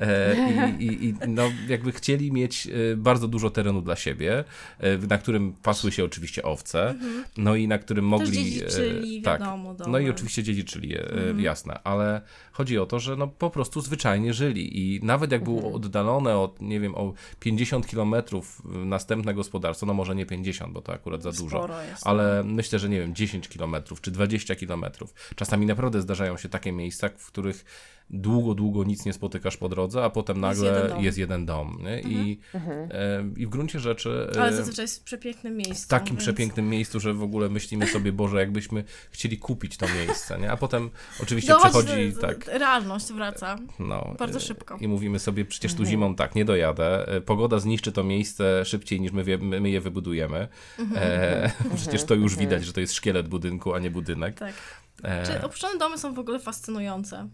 E, 0.00 0.36
i, 0.78 1.04
i, 1.08 1.14
no 1.28 1.42
jakby 1.68 1.92
chcieli 1.92 2.32
mieć 2.32 2.66
e, 2.66 2.96
bardzo 2.96 3.28
dużo 3.28 3.50
terenu 3.50 3.82
dla 3.82 3.96
siebie, 3.96 4.44
e, 4.78 4.98
na 4.98 5.18
którym 5.18 5.52
pasły 5.52 5.92
się 5.92 6.04
oczywiście 6.04 6.42
owce, 6.42 6.94
no 7.36 7.54
i 7.54 7.68
na 7.68 7.78
którym 7.78 8.04
mogli... 8.04 8.38
Mhm. 8.38 8.44
Też 8.60 8.74
dziedziczyli, 8.74 9.18
e, 9.18 9.22
tak, 9.22 9.40
wiadomo, 9.40 9.74
no 9.86 9.98
i 9.98 10.10
oczywiście 10.10 10.42
dziedziczyli, 10.42 10.90
Mhm. 10.98 11.40
jasne, 11.40 11.80
ale 11.84 12.20
chodzi 12.52 12.78
o 12.78 12.86
to, 12.86 13.00
że 13.00 13.16
no 13.16 13.28
po 13.28 13.50
prostu 13.50 13.80
zwyczajnie 13.80 14.34
żyli 14.34 14.94
i 14.96 15.00
nawet 15.04 15.32
jak 15.32 15.44
było 15.44 15.72
oddalone 15.72 16.38
od, 16.38 16.60
nie 16.62 16.80
wiem, 16.80 16.94
o 16.94 17.12
50 17.40 17.86
kilometrów 17.86 18.62
następne 18.64 19.34
gospodarstwo, 19.34 19.86
no 19.86 19.94
może 19.94 20.14
nie 20.14 20.26
50, 20.26 20.72
bo 20.72 20.80
to 20.82 20.92
akurat 20.92 21.22
za 21.22 21.32
dużo, 21.32 21.58
Sporo 21.58 21.82
jest. 21.82 22.06
ale 22.06 22.44
myślę, 22.44 22.78
że 22.78 22.88
nie 22.88 23.00
wiem, 23.00 23.14
10 23.14 23.48
kilometrów 23.48 24.00
czy 24.00 24.10
20 24.10 24.56
kilometrów. 24.70 25.14
Czasami 25.36 25.66
naprawdę 25.66 26.02
zdarzają 26.02 26.36
się 26.36 26.48
takie 26.48 26.72
miejsca, 26.72 27.08
w 27.18 27.26
których 27.26 27.64
długo, 28.10 28.54
długo 28.54 28.84
nic 28.84 29.04
nie 29.04 29.12
spotykasz 29.12 29.56
po 29.56 29.68
drodze, 29.68 30.04
a 30.04 30.10
potem 30.10 30.36
Jest 30.36 30.60
nagle 30.60 30.66
jeden 30.78 30.88
dom. 30.90 31.04
jest 31.04 31.18
jeden 31.18 31.46
dom. 31.46 31.78
I, 32.04 32.38
e, 32.54 33.24
I 33.36 33.46
w 33.46 33.48
gruncie 33.48 33.80
rzeczy... 33.80 34.28
e, 34.36 34.40
Ale 34.42 34.56
zazwyczaj 34.56 34.82
jest 34.84 35.00
w 35.00 35.04
przepięknym 35.04 35.56
miejscu. 35.56 35.84
w 35.84 35.88
takim 35.88 36.08
więc... 36.16 36.20
przepięknym 36.20 36.68
miejscu, 36.68 37.00
że 37.00 37.14
w 37.14 37.22
ogóle 37.22 37.48
myślimy 37.48 37.86
sobie, 37.86 38.12
Boże, 38.12 38.40
jakbyśmy 38.40 38.84
chcieli 39.10 39.38
kupić 39.38 39.76
to 39.76 39.86
miejsce, 39.88 40.38
nie? 40.38 40.50
A 40.52 40.56
potem 40.56 40.90
oczywiście 41.22 41.52
Dochodzi 41.52 41.86
przechodzi 41.86 42.12
tak, 42.20 42.46
realność 42.46 43.12
wraca. 43.12 43.56
no. 43.78 44.14
Bardzo 44.18 44.38
y, 44.38 44.42
szybko. 44.42 44.76
I 44.80 44.88
mówimy 44.88 45.18
sobie, 45.18 45.44
przecież 45.44 45.74
tu 45.74 45.84
zimą 45.84 46.14
tak, 46.14 46.34
nie 46.34 46.44
dojadę. 46.44 47.06
Pogoda 47.26 47.58
zniszczy 47.58 47.92
to 47.92 48.04
miejsce 48.04 48.64
szybciej 48.64 49.00
niż 49.00 49.12
my, 49.12 49.24
wie- 49.24 49.38
my, 49.38 49.70
je 49.70 49.80
wybudujemy. 49.80 50.48
Mhm. 50.78 51.00
E, 51.02 51.50
przecież 51.76 52.04
to 52.04 52.14
już 52.14 52.36
widać, 52.36 52.64
że 52.64 52.72
to 52.72 52.80
jest 52.80 52.94
szkielet 52.94 53.28
budynku, 53.28 53.74
a 53.74 53.78
nie 53.78 53.90
budynek. 53.90 54.38
Tak. 54.38 54.54
E, 55.02 55.26
Czy 55.26 55.42
opuszczone 55.42 55.78
domy 55.78 55.98
są 55.98 56.14
w 56.14 56.18
ogóle 56.18 56.38
fascynujące? 56.38 57.28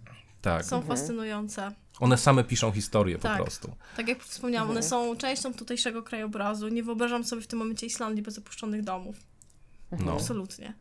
Tak. 0.50 0.64
Są 0.64 0.82
fascynujące. 0.82 1.72
One 2.00 2.18
same 2.18 2.44
piszą 2.44 2.72
historię 2.72 3.16
po 3.16 3.22
Tak. 3.22 3.36
prostu. 3.42 3.72
Tak 3.96 4.08
jak 4.08 4.22
wspomniałam, 4.22 4.70
one 4.70 4.82
są 4.82 5.16
częścią 5.16 5.54
tutejszego 5.54 6.02
krajobrazu. 6.02 6.68
Nie 6.68 6.82
wyobrażam 6.82 7.24
sobie 7.24 7.42
w 7.42 7.46
tym 7.46 7.58
momencie 7.58 7.86
Islandii 7.86 8.22
bez 8.22 8.38
opuszczonych 8.38 8.82
domów. 8.84 9.16
No. 10.04 10.12
Absolutnie. 10.12 10.74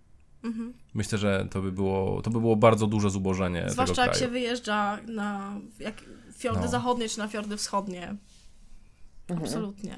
Mhm. 0.44 0.74
Myślę, 0.94 1.18
że 1.18 1.48
to 1.52 1.62
by 1.62 1.72
było, 1.72 2.22
to 2.22 2.30
by 2.30 2.40
było 2.40 2.56
bardzo 2.56 2.88
duże 2.88 3.10
zubożenie 3.10 3.66
Zwłaszcza 3.70 3.96
tego 3.96 4.08
jak 4.08 4.16
się 4.16 4.28
wyjeżdża 4.28 4.98
na 5.08 5.60
jak 5.80 6.04
fiordy 6.38 6.62
No. 6.62 6.68
zachodnie 6.68 7.10
czy 7.10 7.18
na 7.18 7.28
fiordy 7.28 7.58
wschodnie. 7.58 8.16
Absolutnie. 9.42 9.96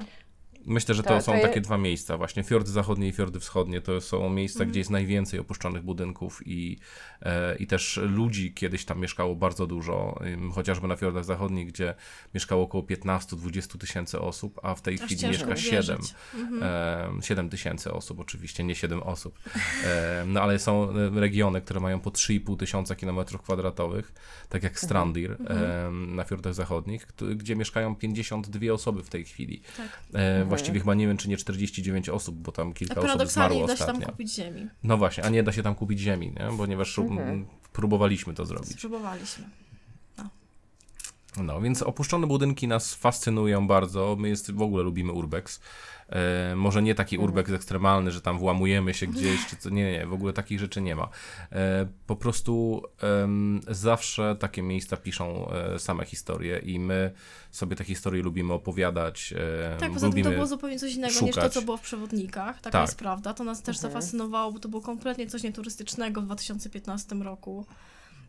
Myślę, 0.68 0.94
że 0.94 1.02
to, 1.02 1.08
To- 1.08 1.20
są 1.20 1.32
to 1.32 1.36
je- 1.38 1.42
takie 1.42 1.60
dwa 1.60 1.78
miejsca, 1.78 2.16
właśnie 2.16 2.42
fiordy 2.42 2.70
zachodnie 2.70 3.08
i 3.08 3.12
fiordy 3.12 3.40
wschodnie. 3.40 3.80
To 3.80 4.00
są 4.00 4.30
miejsca, 4.30 4.56
Mhm. 4.58 4.70
gdzie 4.70 4.80
jest 4.80 4.90
najwięcej 4.90 5.40
opuszczonych 5.40 5.82
budynków 5.82 6.40
i, 6.46 6.78
e, 7.22 7.56
i 7.56 7.66
też 7.66 8.00
ludzi 8.02 8.54
kiedyś 8.54 8.84
tam 8.84 9.00
mieszkało 9.00 9.36
bardzo 9.36 9.66
dużo, 9.66 10.20
chociażby 10.54 10.88
na 10.88 10.96
fiordach 10.96 11.24
zachodnich, 11.24 11.68
gdzie 11.68 11.94
mieszkało 12.34 12.62
około 12.64 12.82
15-20 12.84 13.78
tysięcy 13.78 14.20
osób, 14.20 14.60
a 14.62 14.74
w 14.74 14.82
tej 14.82 14.94
Aż 14.94 15.00
chwili 15.00 15.26
mieszka 15.26 15.44
uwierzyć. 15.44 15.70
7. 15.70 15.98
Mhm. 16.34 16.62
E, 17.18 17.22
7 17.22 17.48
tysięcy 17.50 17.92
osób 17.92 18.20
oczywiście, 18.20 18.64
nie 18.64 18.74
7 18.74 19.02
osób. 19.02 19.38
E, 19.84 20.24
no 20.26 20.40
ale 20.42 20.58
są 20.58 20.90
e, 20.90 21.20
regiony, 21.20 21.60
które 21.60 21.80
mają 21.80 22.00
po 22.00 22.10
3,5 22.10 22.56
tysiąca 22.56 22.94
kilometrów 22.94 23.42
kwadratowych, 23.42 24.12
tak 24.48 24.62
jak 24.62 24.80
Strandir 24.80 25.36
Mhm. 25.40 26.14
na 26.16 26.24
fiordach 26.24 26.54
zachodnich, 26.54 27.06
gdzie 27.36 27.56
mieszkają 27.56 27.96
52 27.96 28.72
osoby 28.72 29.02
w 29.02 29.08
tej 29.10 29.24
chwili. 29.24 29.62
Tak. 29.76 29.86
E, 30.14 30.44
Właściwie 30.58 30.80
chyba 30.80 30.94
nie 30.94 31.06
wiem, 31.06 31.16
czy 31.16 31.28
nie 31.28 31.36
49 31.36 32.08
osób, 32.08 32.36
bo 32.36 32.52
tam 32.52 32.70
A 32.70 32.72
kilka 32.72 33.00
osób 33.00 33.28
zmarło 33.28 33.60
nie 33.60 33.66
da 33.66 33.76
się 33.76 33.84
tam 33.84 33.96
ostatnio. 33.96 34.12
kupić 34.12 34.34
ziemi. 34.34 34.68
No 34.82 34.96
właśnie, 34.96 35.24
a 35.24 35.28
nie 35.28 35.42
da 35.42 35.52
się 35.52 35.62
tam 35.62 35.74
kupić 35.74 36.00
ziemi, 36.00 36.26
nie? 36.26 36.56
ponieważ 36.56 36.98
mm, 36.98 37.46
próbowaliśmy 37.72 38.34
to 38.34 38.46
zrobić. 38.46 38.72
Spróbowaliśmy. 38.72 39.44
No, 41.36 41.60
więc 41.60 41.82
opuszczone 41.82 42.26
budynki 42.26 42.68
nas 42.68 42.94
fascynują 42.94 43.66
bardzo. 43.66 44.16
My 44.18 44.28
jest, 44.28 44.50
w 44.50 44.62
ogóle 44.62 44.82
lubimy 44.82 45.12
urbex. 45.12 45.60
E, 46.08 46.56
może 46.56 46.82
nie 46.82 46.94
taki 46.94 47.18
urbex 47.18 47.50
ekstremalny, 47.50 48.10
że 48.10 48.20
tam 48.20 48.38
włamujemy 48.38 48.94
się 48.94 49.06
gdzieś, 49.06 49.46
czy 49.46 49.56
co. 49.56 49.70
Nie, 49.70 49.92
nie, 49.92 50.06
w 50.06 50.12
ogóle 50.12 50.32
takich 50.32 50.60
rzeczy 50.60 50.80
nie 50.80 50.96
ma. 50.96 51.08
E, 51.52 51.86
po 52.06 52.16
prostu 52.16 52.82
zawsze 53.68 54.36
takie 54.40 54.62
miejsca 54.62 54.96
piszą 54.96 55.50
e, 55.50 55.78
same 55.78 56.04
historie 56.04 56.58
i 56.58 56.78
my 56.78 57.10
sobie 57.50 57.76
te 57.76 57.84
historie 57.84 58.22
lubimy 58.22 58.52
opowiadać. 58.52 59.34
Tak, 59.80 59.92
poza 59.92 60.00
tym 60.00 60.08
lubimy... 60.08 60.30
to 60.30 60.34
było 60.34 60.46
zupełnie 60.46 60.78
coś 60.78 60.94
innego 60.94 61.12
niż 61.12 61.20
to, 61.20 61.26
szukać. 61.26 61.52
co 61.52 61.62
było 61.62 61.76
w 61.76 61.80
przewodnikach. 61.80 62.60
Taka 62.60 62.70
Tak. 62.70 62.88
jest 62.88 62.98
prawda. 62.98 63.34
To 63.34 63.44
nas 63.44 63.62
też 63.62 63.78
zafascynowało, 63.78 64.52
bo 64.52 64.58
to 64.58 64.68
było 64.68 64.82
kompletnie 64.82 65.26
coś 65.26 65.42
nieturystycznego 65.42 66.20
w 66.20 66.24
2015 66.24 67.14
roku. 67.14 67.66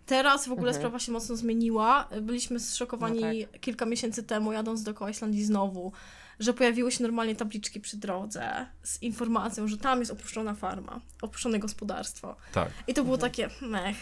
Teraz 0.09 0.47
w 0.47 0.51
ogóle 0.51 0.73
sprawa 0.73 0.99
się 0.99 1.11
mocno 1.11 1.35
zmieniła. 1.35 2.09
Byliśmy 2.21 2.59
zszokowani 2.59 3.21
No 3.21 3.59
kilka 3.61 3.85
miesięcy 3.85 4.23
temu, 4.23 4.51
jadąc 4.51 4.83
dookoła 4.83 5.09
Islandii 5.09 5.43
znowu, 5.43 5.91
że 6.39 6.53
pojawiły 6.53 6.91
się 6.91 7.03
normalnie 7.03 7.35
tabliczki 7.35 7.79
przy 7.79 7.97
drodze 7.97 8.65
z 8.83 9.01
informacją, 9.01 9.67
że 9.67 9.77
tam 9.77 9.99
jest 9.99 10.11
opuszczona 10.11 10.53
farma, 10.53 10.99
opuszczone 11.21 11.59
gospodarstwo. 11.59 12.35
Tak. 12.51 12.69
I 12.87 12.93
to 12.93 13.03
było 13.03 13.17
takie, 13.17 13.49
mech, 13.61 13.97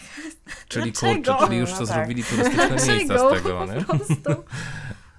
Czyli 0.67 0.93
kurczę, 0.93 1.35
czyli 1.45 1.57
już 1.57 1.71
No 1.71 1.77
co 1.77 1.85
tak. 1.85 1.95
zrobili 1.95 2.23
turystyczne 2.23 2.93
miejsca 2.93 3.29
z 3.29 3.33
tego, 3.33 3.65
nie? 3.65 3.85
po 3.85 3.97
prostu. 3.97 4.43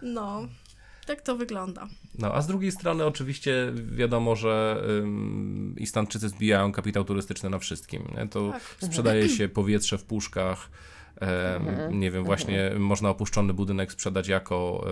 No, 0.03 0.47
tak 1.09 1.23
to 1.23 1.37
wygląda. 1.37 1.89
No, 2.19 2.35
a 2.35 2.43
z 2.43 2.47
drugiej 2.47 2.73
strony 2.73 3.05
oczywiście 3.05 3.73
wiadomo, 3.93 4.37
że 4.37 4.83
ym, 5.01 5.75
Islandczycy 5.79 6.29
zbijają 6.29 6.73
kapitał 6.73 7.05
turystyczny 7.05 7.51
na 7.51 7.59
wszystkim. 7.59 8.03
Nie? 8.17 8.29
To 8.29 8.51
Tak. 8.53 8.63
sprzedaje 8.81 9.29
się 9.29 9.49
powietrze 9.49 9.99
w 9.99 10.05
puszkach. 10.05 10.71
em, 11.21 12.01
Nie 12.01 12.11
wiem, 12.11 12.25
właśnie 12.25 12.71
można 12.79 13.09
opuszczony 13.11 13.53
budynek 13.55 13.93
sprzedać 13.93 14.29
jako 14.29 14.87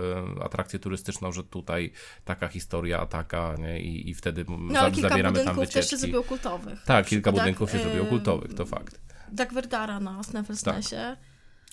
atrakcję 0.44 0.78
turystyczną, 0.78 1.32
że 1.32 1.44
tutaj 1.44 1.92
taka 2.24 2.48
historia, 2.48 3.06
taka, 3.06 3.54
nie? 3.58 3.80
I, 3.80 4.10
i 4.10 4.14
wtedy 4.14 4.44
No 4.48 4.78
ale 4.80 4.88
za- 4.90 4.94
kilka 4.94 5.08
zabieramy 5.08 5.36
tam 5.38 5.44
budynków 5.46 5.64
też 5.64 5.74
się 5.74 5.80
wycieczki. 5.80 5.96
zrobiło 6.00 6.22
kultowych. 6.22 6.82
Tak, 6.84 7.06
kilka 7.06 7.32
Tak, 7.32 7.40
budynków 7.40 7.70
się 7.70 7.78
zrobiło 7.78 8.06
kultowych, 8.06 8.54
to 8.54 8.66
fakt. 8.66 9.00
Dagverdara 9.32 10.00
na 10.00 10.18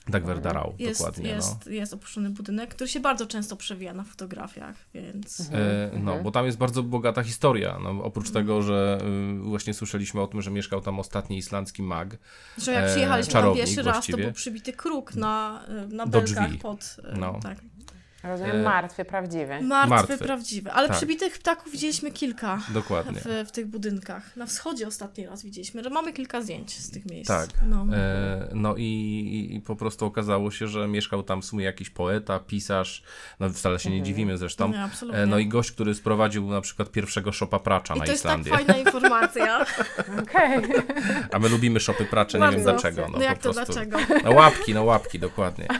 Sneffelsnesie 0.03 0.41
Dagverdarau, 0.41 0.73
jest, 0.79 0.99
dokładnie. 0.99 1.29
no. 1.29 1.35
jest, 1.35 1.67
jest 1.67 1.93
opuszczony 1.93 2.29
budynek, 2.29 2.75
który 2.75 2.87
się 2.89 2.99
bardzo 2.99 3.27
często 3.27 3.55
przewija 3.55 3.93
na 3.93 4.03
fotografiach, 4.03 4.75
więc... 4.93 5.49
E, 5.53 5.91
No, 5.99 6.23
bo 6.23 6.31
tam 6.31 6.45
jest 6.45 6.57
bardzo 6.57 6.83
bogata 6.83 7.23
historia. 7.23 7.79
No, 7.83 7.89
oprócz 8.03 8.27
Mhm. 8.27 8.45
tego, 8.45 8.61
że 8.61 8.97
y, 9.35 9.39
właśnie 9.39 9.73
słyszeliśmy 9.73 10.21
o 10.21 10.27
tym, 10.27 10.41
że 10.41 10.51
mieszkał 10.51 10.81
tam 10.81 10.99
ostatni 10.99 11.37
islandzki 11.37 11.83
mag. 11.83 12.17
Że 12.57 12.71
jak 12.71 12.83
e, 12.85 12.87
przyjechaliśmy 12.89 13.33
tam 13.33 13.41
czarownik 13.41 13.65
pierwszy 13.65 13.81
raz, 13.83 13.85
to 13.85 13.91
właściwie. 13.93 14.23
był 14.23 14.33
przybity 14.33 14.73
kruk 14.73 15.15
na, 15.15 15.63
na 15.89 16.05
Do 16.05 16.11
belkach 16.11 16.47
drzwi. 16.47 16.59
pod... 16.59 16.97
e, 17.03 17.17
No. 17.17 17.39
Tak. 17.43 17.57
Rozumiem, 18.23 18.55
E, 18.55 18.63
martwy, 18.63 19.05
prawdziwy. 19.05 19.61
Martwy, 19.61 19.89
Martwy. 19.89 20.17
prawdziwy. 20.17 20.71
Ale 20.71 20.87
Tak. 20.87 20.97
przybitych 20.97 21.39
ptaków 21.39 21.71
widzieliśmy 21.71 22.11
kilka 22.11 22.59
Dokładnie. 22.69 23.19
w, 23.25 23.47
w 23.47 23.51
tych 23.51 23.67
budynkach. 23.67 24.35
Na 24.37 24.45
wschodzie 24.45 24.87
ostatni 24.87 25.25
raz 25.25 25.43
widzieliśmy. 25.43 25.89
Mamy 25.89 26.13
kilka 26.13 26.41
zdjęć 26.41 26.77
z 26.79 26.91
tych 26.91 27.05
miejsc. 27.05 27.27
Tak. 27.27 27.49
No. 27.69 27.85
E, 27.95 28.47
no 28.53 28.75
i, 28.75 28.83
i, 28.83 29.55
i 29.55 29.61
po 29.61 29.75
prostu 29.75 30.05
okazało 30.05 30.51
się, 30.51 30.67
że 30.67 30.87
mieszkał 30.87 31.23
tam 31.23 31.41
w 31.41 31.45
sumie 31.45 31.65
jakiś 31.65 31.89
poeta, 31.89 32.39
pisarz, 32.39 33.03
no 33.39 33.49
wcale 33.49 33.79
się 33.79 33.89
nie 33.89 34.01
dziwimy 34.01 34.37
zresztą. 34.37 34.71
Nie, 34.71 34.81
absolutnie. 34.83 35.21
E, 35.21 35.25
no 35.25 35.37
i 35.39 35.47
gość, 35.47 35.71
który 35.71 35.95
sprowadził 35.95 36.49
na 36.49 36.61
przykład 36.61 36.91
pierwszego 36.91 37.31
szopa 37.31 37.59
pracza 37.59 37.95
I 37.95 37.99
na 37.99 38.05
to 38.05 38.11
jest 38.11 38.23
tak 38.23 38.39
Islandię. 38.39 38.65
fajna 38.65 38.89
informacja. 38.89 39.65
Okej. 40.23 40.61
A 41.31 41.39
my 41.39 41.49
lubimy 41.49 41.79
szopy 41.79 42.05
pracze, 42.05 42.39
nie 42.39 42.49
wiem 42.49 42.63
dlaczego. 42.63 43.01
No, 43.11 43.17
No 43.17 43.23
jak 43.23 43.39
po 43.39 43.43
to 43.43 43.53
prostu. 43.53 43.73
dlaczego? 43.73 43.97
No 44.23 44.31
łapki, 44.31 44.73
no 44.73 44.83
łapki, 44.83 45.19
dokładnie. 45.19 45.67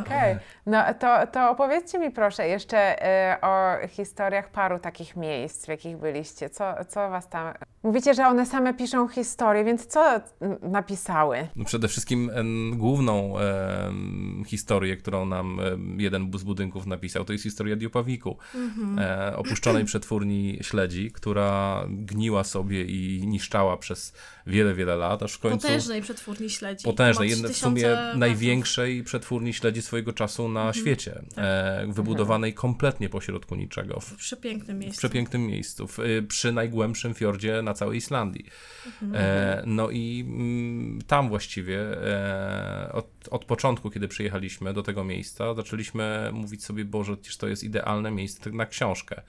Okej. 0.00 0.36
No 0.66 0.82
to, 0.98 1.26
to 1.26 1.50
opowiedzcie 1.50 1.98
mi 1.98 2.10
proszę 2.10 2.48
jeszcze 2.48 3.06
y, 3.34 3.40
o 3.40 3.88
historiach 3.88 4.48
paru 4.50 4.78
takich 4.78 5.16
miejsc, 5.16 5.64
w 5.66 5.68
jakich 5.68 5.96
byliście. 5.96 6.50
Co, 6.50 6.74
co 6.88 7.10
was 7.10 7.28
tam... 7.28 7.54
Mówicie, 7.82 8.14
że 8.14 8.26
one 8.26 8.46
same 8.46 8.74
piszą 8.74 9.08
historię, 9.08 9.64
więc 9.64 9.86
co 9.86 10.20
napisały? 10.62 11.48
No 11.56 11.64
przede 11.64 11.88
wszystkim 11.88 12.30
em, 12.34 12.78
główną 12.78 13.38
em, 13.38 14.42
historię, 14.46 14.96
którą 14.96 15.26
nam 15.26 15.60
em, 15.60 16.00
jeden 16.00 16.30
z 16.38 16.42
budynków 16.42 16.86
napisał, 16.86 17.24
to 17.24 17.32
jest 17.32 17.42
historia 17.44 17.76
Diopawiku, 17.76 18.36
Mhm. 18.54 18.98
e, 18.98 19.36
opuszczonej 19.36 19.84
przetwórni 19.84 20.58
śledzi, 20.62 21.12
która 21.12 21.82
gniła 21.88 22.44
sobie 22.44 22.84
i 22.84 23.26
niszczała 23.26 23.76
przez 23.76 24.12
wiele, 24.46 24.74
wiele 24.74 24.96
lat, 24.96 25.22
aż 25.22 25.32
w 25.32 25.38
końcu... 25.38 25.58
Potężnej 25.66 26.02
przetwórni 26.02 26.50
śledzi. 26.50 26.84
Potężnej, 26.84 27.30
jedne 27.30 27.48
w 27.48 27.52
3000 27.52 27.80
sumie 27.80 28.18
największej 28.18 29.04
przetwórni 29.04 29.54
śledzi 29.54 29.82
swojego 29.82 30.12
czasu 30.12 30.48
na 30.48 30.60
Mhm. 30.60 30.74
świecie, 30.74 31.22
Tak. 31.34 31.44
e, 31.44 31.86
wybudowanej 31.88 32.54
kompletnie 32.54 33.08
pośrodku 33.08 33.54
niczego, 33.56 34.00
w, 34.00 34.04
W 34.04 34.16
przepięknym 34.16 34.76
w 34.76 34.80
miejscu. 34.80 34.98
przepięknym 34.98 35.46
miejscu, 35.46 35.86
w, 35.88 35.98
y, 35.98 36.22
przy 36.28 36.52
najgłębszym 36.52 37.14
fiordzie 37.14 37.62
na 37.62 37.74
całej 37.74 37.98
Islandii. 37.98 38.44
Mhm. 38.86 39.12
E, 39.14 39.62
no 39.66 39.90
i 39.90 40.24
mm, 40.28 40.98
tam 41.06 41.28
właściwie 41.28 41.78
e, 41.80 42.92
od, 42.92 43.06
od 43.30 43.44
początku, 43.44 43.90
kiedy 43.90 44.08
przyjechaliśmy 44.08 44.72
do 44.74 44.82
tego 44.82 45.04
miejsca, 45.04 45.54
zaczęliśmy 45.54 46.30
mówić 46.32 46.64
sobie, 46.64 46.84
Boże, 46.84 47.16
przecież 47.16 47.36
to 47.36 47.48
jest 47.48 47.64
idealne 47.64 48.10
miejsce 48.10 48.50
na 48.50 48.66
książkę. 48.66 49.22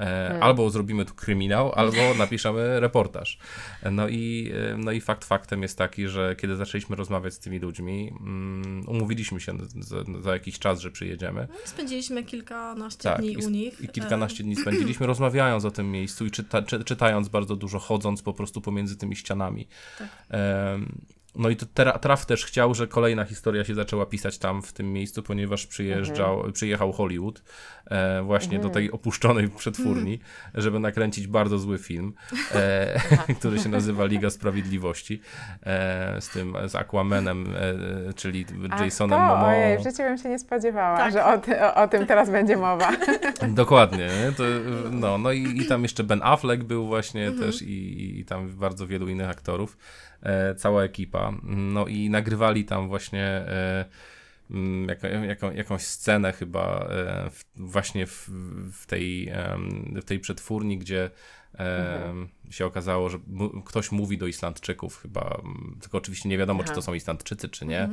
E, 0.00 0.38
Albo 0.42 0.70
zrobimy 0.70 1.04
tu 1.04 1.14
kryminał, 1.14 1.72
albo 1.72 2.14
napiszemy 2.18 2.80
reportaż. 2.80 3.38
E, 3.82 3.90
No 3.90 4.08
i, 4.08 4.52
no 4.78 4.92
i 4.92 5.00
fakt 5.00 5.24
faktem 5.24 5.62
jest 5.62 5.78
taki, 5.78 6.08
że 6.08 6.36
kiedy 6.36 6.56
zaczęliśmy 6.56 6.96
rozmawiać 6.96 7.34
z 7.34 7.38
tymi 7.38 7.58
ludźmi, 7.58 8.12
mm, 8.20 8.88
umówiliśmy 8.88 9.40
się 9.40 9.58
za, 9.78 9.96
za 10.20 10.32
jakiś 10.32 10.58
czas, 10.58 10.80
że 10.80 10.90
przyjedziemy. 10.90 11.48
Spędziliśmy 11.64 12.24
kilkanaście 12.24 13.02
Tak, 13.02 13.18
dni 13.20 13.32
i, 13.32 13.36
u 13.46 13.50
nich. 13.50 13.80
i 13.80 13.88
kilkanaście 13.88 14.44
dni 14.44 14.56
spędziliśmy 14.56 15.06
rozmawiając 15.12 15.64
o 15.64 15.70
tym 15.70 15.92
miejscu 15.92 16.26
i 16.26 16.30
czyta, 16.30 16.62
czy, 16.62 16.84
czytając 16.84 17.28
bardzo 17.28 17.56
dużo, 17.56 17.78
chodząc 17.78 18.22
po 18.22 18.32
prostu 18.32 18.60
pomiędzy 18.60 18.96
tymi 18.96 19.16
ścianami. 19.16 19.68
Tak. 19.98 20.08
Em, 20.28 20.98
no 21.34 21.50
i 21.50 21.56
to 21.56 21.66
tra- 21.66 21.98
Traf 21.98 22.26
też 22.26 22.44
chciał, 22.44 22.74
że 22.74 22.86
kolejna 22.86 23.24
historia 23.24 23.64
się 23.64 23.74
zaczęła 23.74 24.06
pisać 24.06 24.38
tam 24.38 24.62
w 24.62 24.72
tym 24.72 24.92
miejscu, 24.92 25.22
ponieważ 25.22 25.66
przyjeżdżał, 25.66 26.52
przyjechał 26.52 26.92
Hollywood 26.92 27.42
e, 27.90 28.22
właśnie 28.22 28.58
do 28.58 28.70
tej 28.70 28.92
opuszczonej 28.92 29.48
przetwórni, 29.48 30.20
żeby 30.54 30.78
nakręcić 30.78 31.26
bardzo 31.26 31.58
zły 31.58 31.78
film, 31.78 32.12
e, 32.54 33.00
który 33.38 33.58
się 33.58 33.68
nazywa 33.68 34.04
Liga 34.04 34.30
Sprawiedliwości 34.30 35.20
e, 35.62 36.20
z 36.20 36.28
tym, 36.28 36.54
z 36.66 36.74
Aquamanem, 36.74 37.54
e, 38.08 38.14
czyli 38.14 38.46
Jasonem 38.80 39.20
Momoa. 39.20 39.46
Ojej, 39.46 39.78
w 39.78 39.82
życiu 39.82 40.02
bym 40.02 40.18
się 40.18 40.28
nie 40.28 40.38
spodziewała, 40.38 40.96
Tak. 40.96 41.12
że 41.12 41.24
o, 41.24 41.38
ty, 41.38 41.62
o, 41.62 41.74
o 41.74 41.88
tym 41.88 42.06
teraz 42.06 42.30
będzie 42.30 42.56
mowa. 42.56 42.90
Dokładnie. 43.48 44.08
nie? 44.24 44.32
To, 44.32 44.42
no, 44.90 45.18
no 45.18 45.32
i, 45.32 45.58
i 45.58 45.66
tam 45.66 45.82
jeszcze 45.82 46.04
Ben 46.04 46.20
Affleck 46.22 46.64
był 46.64 46.86
właśnie 46.86 47.32
też 47.32 47.62
i, 47.62 48.20
i 48.20 48.24
tam 48.24 48.48
bardzo 48.48 48.86
wielu 48.86 49.08
innych 49.08 49.28
aktorów. 49.28 49.76
E, 50.22 50.54
cała 50.54 50.82
ekipa. 50.82 51.32
No 51.42 51.86
i 51.86 52.10
nagrywali 52.10 52.64
tam 52.64 52.88
właśnie 52.88 53.24
e, 53.24 53.84
mm, 54.50 54.88
jako, 54.88 55.06
jako, 55.06 55.52
jakąś 55.52 55.82
scenę 55.82 56.32
chyba 56.32 56.88
e, 56.90 57.30
właśnie 57.56 58.06
w, 58.06 58.28
w, 58.72 58.86
tej, 58.86 59.32
w 60.02 60.04
tej 60.04 60.20
przetwórni, 60.20 60.78
gdzie 60.78 61.10
em, 61.54 62.28
się 62.50 62.66
okazało, 62.66 63.08
że 63.08 63.18
ktoś 63.64 63.92
mówi 63.92 64.18
do 64.18 64.26
Islandczyków 64.26 64.98
chyba, 64.98 65.42
tylko 65.80 65.98
oczywiście 65.98 66.28
nie 66.28 66.38
wiadomo, 66.38 66.62
czy 66.62 66.66
Aha. 66.66 66.74
to 66.74 66.82
są 66.82 66.94
Islandczycy, 66.94 67.48
czy 67.48 67.66
nie. 67.66 67.88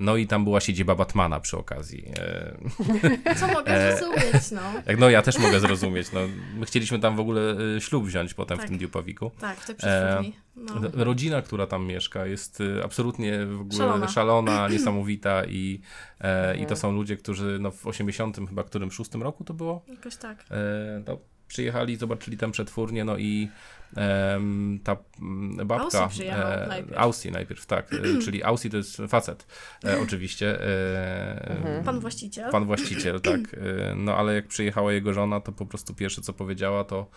No 0.00 0.16
i 0.16 0.26
tam 0.26 0.44
była 0.44 0.60
siedziba 0.60 0.94
Batmana 0.94 1.40
przy 1.40 1.58
okazji. 1.58 2.10
E, 2.18 3.34
Co 3.40 3.46
mogę 3.48 3.96
zrozumieć, 3.98 4.50
no. 4.50 4.60
jak 4.86 4.98
no 4.98 5.10
ja 5.10 5.22
też 5.22 5.38
mogę 5.38 5.60
zrozumieć. 5.60 6.12
No, 6.12 6.20
my 6.56 6.66
chcieliśmy 6.66 6.98
tam 6.98 7.16
w 7.16 7.20
ogóle 7.20 7.56
y, 7.76 7.80
ślub 7.80 8.04
wziąć 8.04 8.34
potem 8.34 8.58
Tak. 8.58 8.66
w 8.66 8.68
tym 8.68 8.78
Diopawiku. 8.78 9.30
Tak, 9.40 9.58
w 9.60 9.66
tej 9.66 9.76
przetwórni. 9.76 10.32
No. 10.56 11.04
Rodzina, 11.04 11.42
która 11.42 11.66
tam 11.66 11.86
mieszka, 11.86 12.26
jest 12.26 12.62
absolutnie 12.84 13.46
w 13.46 13.60
ogóle 13.60 13.78
Szalona. 13.78 14.08
szalona, 14.08 14.68
niesamowita 14.72 15.44
i, 15.44 15.80
e, 16.20 16.56
i 16.56 16.66
to 16.66 16.76
są 16.76 16.92
ludzie, 16.92 17.16
którzy 17.16 17.58
no, 17.60 17.70
w 17.70 17.86
80 17.86 18.36
chyba 18.48 18.64
którym 18.64 18.90
szóstym 18.90 19.22
roku 19.22 19.44
to 19.44 19.54
było, 19.54 19.84
Jakoś 19.88 20.16
tak. 20.16 20.44
e, 20.50 21.02
no, 21.06 21.18
przyjechali, 21.54 21.96
zobaczyli 21.96 22.36
tam 22.36 22.52
przetwórnię, 22.52 23.04
no 23.04 23.16
i 23.16 23.48
em, 23.96 24.80
ta 24.84 24.96
mm, 25.20 25.66
babka... 25.66 26.02
Aussie 26.02 26.08
przyjechał 26.08 26.68
najpierw. 26.68 26.98
Aussie 26.98 27.30
najpierw, 27.30 27.66
tak, 27.66 27.92
e, 27.92 27.98
czyli 28.24 28.44
Aussie 28.44 28.70
to 28.70 28.76
jest 28.76 28.96
facet, 29.08 29.46
e, 29.84 30.00
oczywiście. 30.00 30.66
E, 30.66 31.82
Pan 31.84 32.00
właściciel. 32.00 32.50
Pan 32.50 32.64
właściciel, 32.64 33.20
tak. 33.20 33.54
Y, 33.54 33.94
No 33.96 34.16
ale 34.16 34.34
jak 34.34 34.46
przyjechała 34.46 34.92
jego 34.92 35.12
żona, 35.12 35.40
to 35.40 35.52
po 35.52 35.66
prostu 35.66 35.94
pierwsze 35.94 36.22
co 36.22 36.32
powiedziała 36.32 36.84
to 36.84 37.10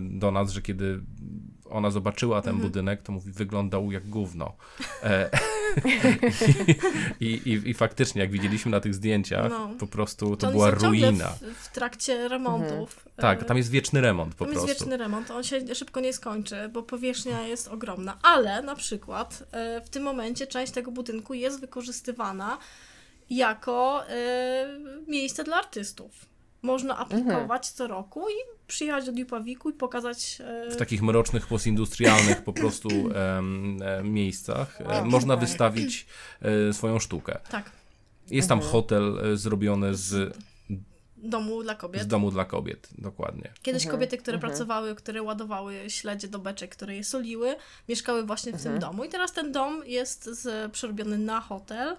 do 0.00 0.30
nas, 0.30 0.50
że 0.50 0.62
kiedy 0.62 1.00
ona 1.70 1.90
zobaczyła 1.90 2.42
ten 2.42 2.50
Mhm. 2.54 2.68
budynek, 2.68 3.02
to 3.02 3.12
mówi, 3.12 3.32
wyglądał 3.32 3.92
jak 3.92 4.08
gówno. 4.08 4.56
E, 5.02 5.30
I, 7.20 7.26
i, 7.26 7.70
I 7.70 7.74
faktycznie, 7.74 8.20
jak 8.22 8.30
widzieliśmy 8.30 8.70
na 8.70 8.80
tych 8.80 8.94
zdjęciach, 8.94 9.50
No. 9.50 9.68
po 9.78 9.86
prostu 9.86 10.36
to, 10.36 10.46
To 10.46 10.52
była 10.52 10.70
ruina. 10.70 11.28
W, 11.28 11.40
w 11.40 11.72
trakcie 11.72 12.28
remontów. 12.28 13.04
Tak, 13.16 13.42
E, 13.42 13.44
tam 13.44 13.56
jest 13.56 13.70
wieczny 13.70 14.00
remont 14.00 14.34
po 14.34 14.44
Tam 14.44 14.54
jest 14.54 14.66
prostu. 14.66 14.84
wieczny 14.84 14.96
remont, 14.96 15.30
on 15.30 15.44
się 15.44 15.74
szybko 15.74 16.00
nie 16.00 16.12
skończy, 16.12 16.68
bo 16.72 16.82
powierzchnia 16.82 17.42
jest 17.46 17.68
ogromna. 17.68 18.18
Ale 18.22 18.62
na 18.62 18.74
przykład 18.76 19.44
e, 19.52 19.80
w 19.80 19.88
tym 19.88 20.02
momencie 20.02 20.46
część 20.46 20.72
tego 20.72 20.90
budynku 20.92 21.34
jest 21.34 21.60
wykorzystywana 21.60 22.58
jako 23.30 24.08
e, 24.08 24.78
miejsce 25.08 25.44
dla 25.44 25.56
artystów. 25.56 26.26
Można 26.62 26.98
aplikować 26.98 27.68
co 27.70 27.86
roku 27.86 28.28
i 28.28 28.61
przyjechać 28.72 29.06
do 29.06 29.12
Djupawiku 29.12 29.70
i 29.70 29.72
pokazać. 29.72 30.38
e, 30.40 30.70
w 30.70 30.76
takich 30.76 31.02
mrocznych, 31.02 31.46
postindustrialnych 31.46 32.44
po 32.44 32.52
prostu 32.52 32.88
e, 33.14 33.42
miejscach 34.04 34.80
e, 34.80 34.84
Wow, 34.84 35.04
można 35.06 35.34
super. 35.34 35.48
wystawić 35.48 36.06
e, 36.42 36.72
swoją 36.72 36.98
sztukę. 36.98 37.38
Tak, 37.50 37.70
Jest 38.30 38.48
tam 38.48 38.60
hotel 38.60 39.18
e, 39.32 39.36
zrobiony 39.36 39.94
z, 39.94 40.36
domu 41.16 41.62
dla 41.62 41.74
z 41.74 41.76
kobiet. 41.78 42.04
domu 42.06 42.30
dla 42.30 42.44
kobiet, 42.44 42.88
dokładnie. 42.98 43.52
Kiedyś 43.62 43.86
kobiety, 43.86 44.18
które 44.18 44.38
pracowały, 44.38 44.94
które 44.94 45.22
ładowały 45.22 45.74
śledzie 45.88 46.28
do 46.28 46.38
beczek, 46.38 46.70
które 46.76 46.96
je 46.96 47.04
soliły, 47.04 47.56
mieszkały 47.88 48.22
właśnie 48.26 48.52
w 48.52 48.62
tym 48.62 48.78
domu. 48.78 49.04
I 49.04 49.08
teraz 49.08 49.32
ten 49.32 49.52
dom 49.52 49.82
jest 49.86 50.24
z, 50.24 50.72
przerobiony 50.72 51.18
na 51.18 51.40
hotel. 51.40 51.96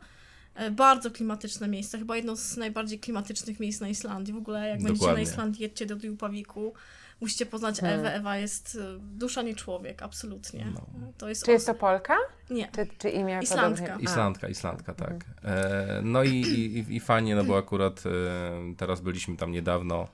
E, 0.55 0.71
Bardzo 0.71 1.11
klimatyczne 1.11 1.67
miejsce, 1.67 1.99
chyba 1.99 2.15
jedno 2.15 2.35
z 2.35 2.57
najbardziej 2.57 2.99
klimatycznych 2.99 3.59
miejsc 3.59 3.81
na 3.81 3.87
Islandii. 3.87 4.33
W 4.33 4.37
ogóle 4.37 4.67
jak 4.69 4.77
będziecie 4.77 4.93
na 4.93 4.99
Dokładnie. 4.99 5.23
Islandii, 5.23 5.61
jedźcie 5.63 5.85
do 5.85 5.95
Djupawiku, 5.95 6.73
musicie 7.21 7.45
poznać 7.45 7.79
Ewę. 7.83 8.13
Ewa 8.15 8.37
jest 8.37 8.77
e, 8.81 8.99
dusza 8.99 9.41
nie 9.41 9.55
człowiek, 9.55 10.03
absolutnie. 10.03 10.67
No. 10.73 10.81
To 11.17 11.29
jest 11.29 11.45
Czy 11.45 11.51
jest 11.51 11.69
os- 11.69 11.75
to 11.75 11.79
Polka? 11.79 12.15
Nie. 12.49 12.67
Czy, 12.75 12.87
czy 12.97 13.09
imię 13.09 13.39
Islandka. 13.43 13.81
podobnie? 13.81 14.03
Islandka, 14.05 14.47
Islandka, 14.47 14.93
tak. 14.93 15.25
E, 15.43 16.01
no 16.03 16.23
i, 16.23 16.29
i, 16.29 16.95
i 16.95 16.99
fajnie, 16.99 17.35
no 17.35 17.43
bo 17.43 17.57
akurat 17.57 18.03
e, 18.05 18.75
teraz 18.77 19.01
byliśmy 19.01 19.37
tam 19.37 19.51
niedawno, 19.51 20.07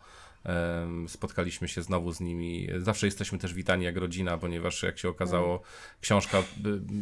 spotkaliśmy 1.08 1.68
się 1.68 1.82
znowu 1.82 2.12
z 2.14 2.20
nimi. 2.20 2.68
Zawsze 2.78 3.08
jesteśmy 3.08 3.38
też 3.38 3.54
witani 3.54 3.86
jak 3.86 3.98
rodzina, 3.98 4.38
ponieważ 4.38 4.84
jak 4.84 4.98
się 5.00 5.10
okazało, 5.10 5.62
książka 6.02 6.38
y, 6.40 6.44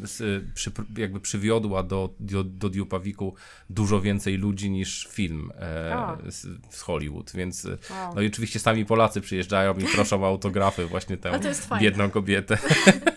s- 0.04 0.24
przy, 0.54 0.72
jakby 0.98 1.20
przywiodła 1.20 1.84
do, 1.84 2.10
do, 2.20 2.44
do 2.44 2.70
Djupawiku 2.70 3.36
dużo 3.70 4.02
więcej 4.02 4.38
ludzi 4.38 4.70
niż 4.70 5.08
film 5.12 5.52
e, 5.56 6.18
z, 6.32 6.48
z 6.76 6.82
Hollywood, 6.82 7.32
więc 7.36 7.68
Wow. 7.92 8.16
no 8.16 8.22
i 8.22 8.28
oczywiście 8.28 8.60
sami 8.60 8.86
Polacy 8.86 9.22
przyjeżdżają 9.22 9.74
i 9.74 9.84
proszą 9.84 10.24
o 10.24 10.28
autografy 10.34 10.86
właśnie 10.86 11.18
tę 11.18 11.40
biedną 11.82 12.10
kobietę. 12.10 12.58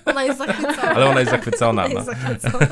Ona 0.05 0.25
jest 0.25 0.39
zachwycona. 0.39 0.83
Ale 0.95 1.07
ona 1.07 1.21
jest 1.21 1.33
zachwycona. 1.33 1.85
Ona 1.87 1.95
No. 1.95 2.01
jest 2.01 2.07
zachwycona. 2.43 2.67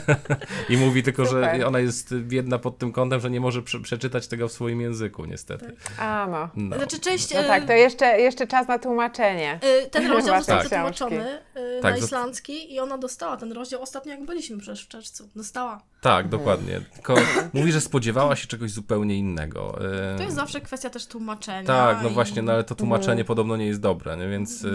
I 0.69 0.77
mówi 0.77 1.03
tylko, 1.03 1.25
że 1.25 1.31
Super. 1.31 1.65
ona 1.67 1.79
jest 1.79 2.15
biedna 2.15 2.59
pod 2.59 2.79
tym 2.79 2.93
kątem, 2.93 3.21
że 3.21 3.31
nie 3.31 3.41
może 3.41 3.63
prze 3.63 3.81
przeczytać 3.81 4.27
tego 4.29 4.49
w 4.49 4.53
swoim 4.53 4.81
języku, 4.81 5.25
niestety. 5.25 5.73
A 5.99 6.27
no. 6.31 6.49
No. 6.57 6.77
Znaczy, 6.77 7.01
część... 7.01 7.33
No 7.49 7.55
tak, 7.55 7.67
to 7.67 7.73
jeszcze, 7.73 8.21
jeszcze 8.21 8.47
czas 8.47 8.69
na 8.69 8.79
tłumaczenie. 8.79 9.59
e, 9.63 9.87
Ten 9.87 10.07
rozdział 10.13 10.37
został 10.37 10.57
tak. 10.59 10.67
przetłumaczony 10.67 11.39
e, 11.55 11.81
Tak, 11.83 11.93
na 11.93 11.99
islandzki 11.99 12.75
i 12.75 12.81
ona 12.81 12.99
dostała 12.99 13.37
ten 13.37 13.53
rozdział 13.53 13.83
ostatnio, 13.83 14.13
jak 14.13 14.25
byliśmy 14.25 14.59
przecież 14.59 14.85
w 14.85 14.89
czerwcu. 14.89 15.29
Dostała. 15.37 15.81
Tak, 16.01 16.29
dokładnie. 16.29 16.81
Tylko 16.95 17.15
mówi, 17.53 17.73
że 17.73 17.81
spodziewała 17.81 18.37
się 18.37 18.47
czegoś 18.47 18.71
zupełnie 18.71 19.19
innego. 19.19 19.79
E, 20.15 20.17
To 20.17 20.23
jest 20.23 20.37
zawsze 20.37 20.61
kwestia 20.61 20.91
też 20.91 21.07
tłumaczenia. 21.07 21.67
Tak, 21.67 21.99
no 22.03 22.09
i- 22.09 22.13
właśnie, 22.13 22.43
no 22.43 22.53
ale 22.53 22.65
to 22.65 22.75
tłumaczenie 22.75 23.11
Mhm. 23.13 23.27
podobno 23.27 23.57
nie 23.57 23.67
jest 23.67 23.81
dobre, 23.81 24.17
nie? 24.17 24.29
więc 24.29 24.63
No. 24.63 24.71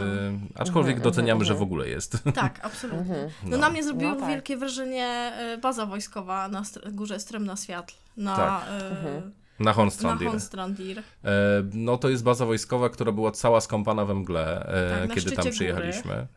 aczkolwiek 0.55 0.99
doceniamy, 0.99 1.45
że 1.45 1.53
w 1.55 1.61
ogóle 1.61 1.87
jest. 1.89 2.17
Tak, 2.35 2.59
absolutnie. 2.63 3.15
No, 3.43 3.49
No. 3.49 3.57
na 3.57 3.69
mnie 3.69 3.83
zrobiło 3.83 4.11
No 4.11 4.19
tak. 4.19 4.29
wielkie 4.29 4.57
wrażenie 4.57 5.31
baza 5.61 5.85
wojskowa 5.85 6.47
na 6.47 6.61
górze 6.91 7.19
Stremna 7.19 7.55
Światl. 7.55 7.93
Na, 8.17 8.35
Tak. 8.35 8.61
e, 8.69 9.21
Na 9.63 9.69
na 9.69 9.73
Hornstrandir. 9.73 10.27
Honstrandir. 10.27 10.99
E, 10.99 11.33
no 11.73 11.97
to 11.97 12.09
jest 12.09 12.23
baza 12.23 12.45
wojskowa, 12.45 12.89
która 12.89 13.11
była 13.11 13.31
cała 13.31 13.61
skąpana 13.61 14.05
we 14.05 14.13
mgle, 14.13 14.65
e, 14.65 14.99
Tak, 14.99 15.09
na 15.09 15.15
kiedy 15.15 15.31
tam 15.31 15.49
przyjechaliśmy. 15.51 16.27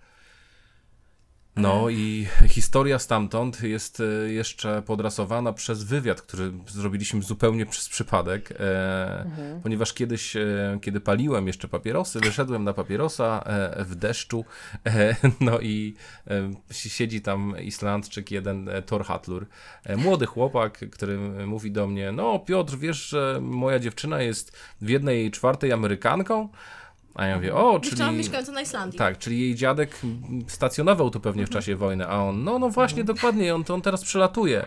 No 1.57 1.90
i 1.90 2.27
historia 2.49 2.99
stamtąd 2.99 3.62
jest 3.62 4.01
e, 4.01 4.33
jeszcze 4.33 4.83
podrasowana 4.83 5.53
przez 5.53 5.85
wywiad, 5.85 6.23
który 6.23 6.53
zrobiliśmy 6.69 7.23
zupełnie 7.23 7.66
przez 7.66 7.88
przypadek, 7.88 8.53
e, 8.61 9.31
ponieważ 9.62 9.92
kiedyś, 9.92 10.37
e, 10.37 10.79
kiedy 10.83 11.01
paliłem 11.01 11.47
jeszcze 11.47 11.69
papierosy, 11.69 12.21
wyszedłem 12.21 12.64
na 12.64 12.73
papierosa 12.73 13.45
w 13.79 13.95
deszczu, 13.95 14.45
no 15.40 15.61
i 15.61 15.95
siedzi 16.71 17.21
tam 17.21 17.55
Islandczyk, 17.62 18.31
jeden 18.31 18.71
Thor 18.87 19.05
Hatlur, 19.05 19.47
młody 19.97 20.27
chłopak, 20.27 20.90
który 20.90 21.19
mówi 21.47 21.71
do 21.71 21.87
mnie, 21.87 22.12
no 22.12 22.38
Piotr, 22.38 22.77
wiesz, 22.79 23.09
że 23.09 23.38
moja 23.42 23.79
dziewczyna 23.79 24.23
jest 24.23 24.57
w 24.81 24.88
jednej 24.88 25.31
czwartej 25.31 25.73
Amerykanką? 25.73 26.49
A 27.16 27.26
ja 27.26 27.37
mówię, 27.37 27.55
o, 27.55 27.81
czyli... 27.81 27.90
Dziewczyna 27.90 28.12
mieszkająca 28.12 28.52
na 28.52 28.61
Islandii. 28.61 28.98
Tak, 28.98 29.18
czyli 29.18 29.40
jej 29.40 29.55
dziadek 29.55 30.00
stacjonował 30.46 31.11
tu 31.11 31.20
pewnie 31.20 31.46
w 31.46 31.50
czasie 31.50 31.76
wojny, 31.76 32.07
a 32.07 32.22
on, 32.22 32.44
no, 32.44 32.59
no 32.59 32.70
właśnie, 32.70 33.05
dokładnie, 33.05 33.55
on, 33.55 33.64
to 33.64 33.74
on 33.74 33.83
teraz 33.83 34.05
przelatuje. 34.05 34.66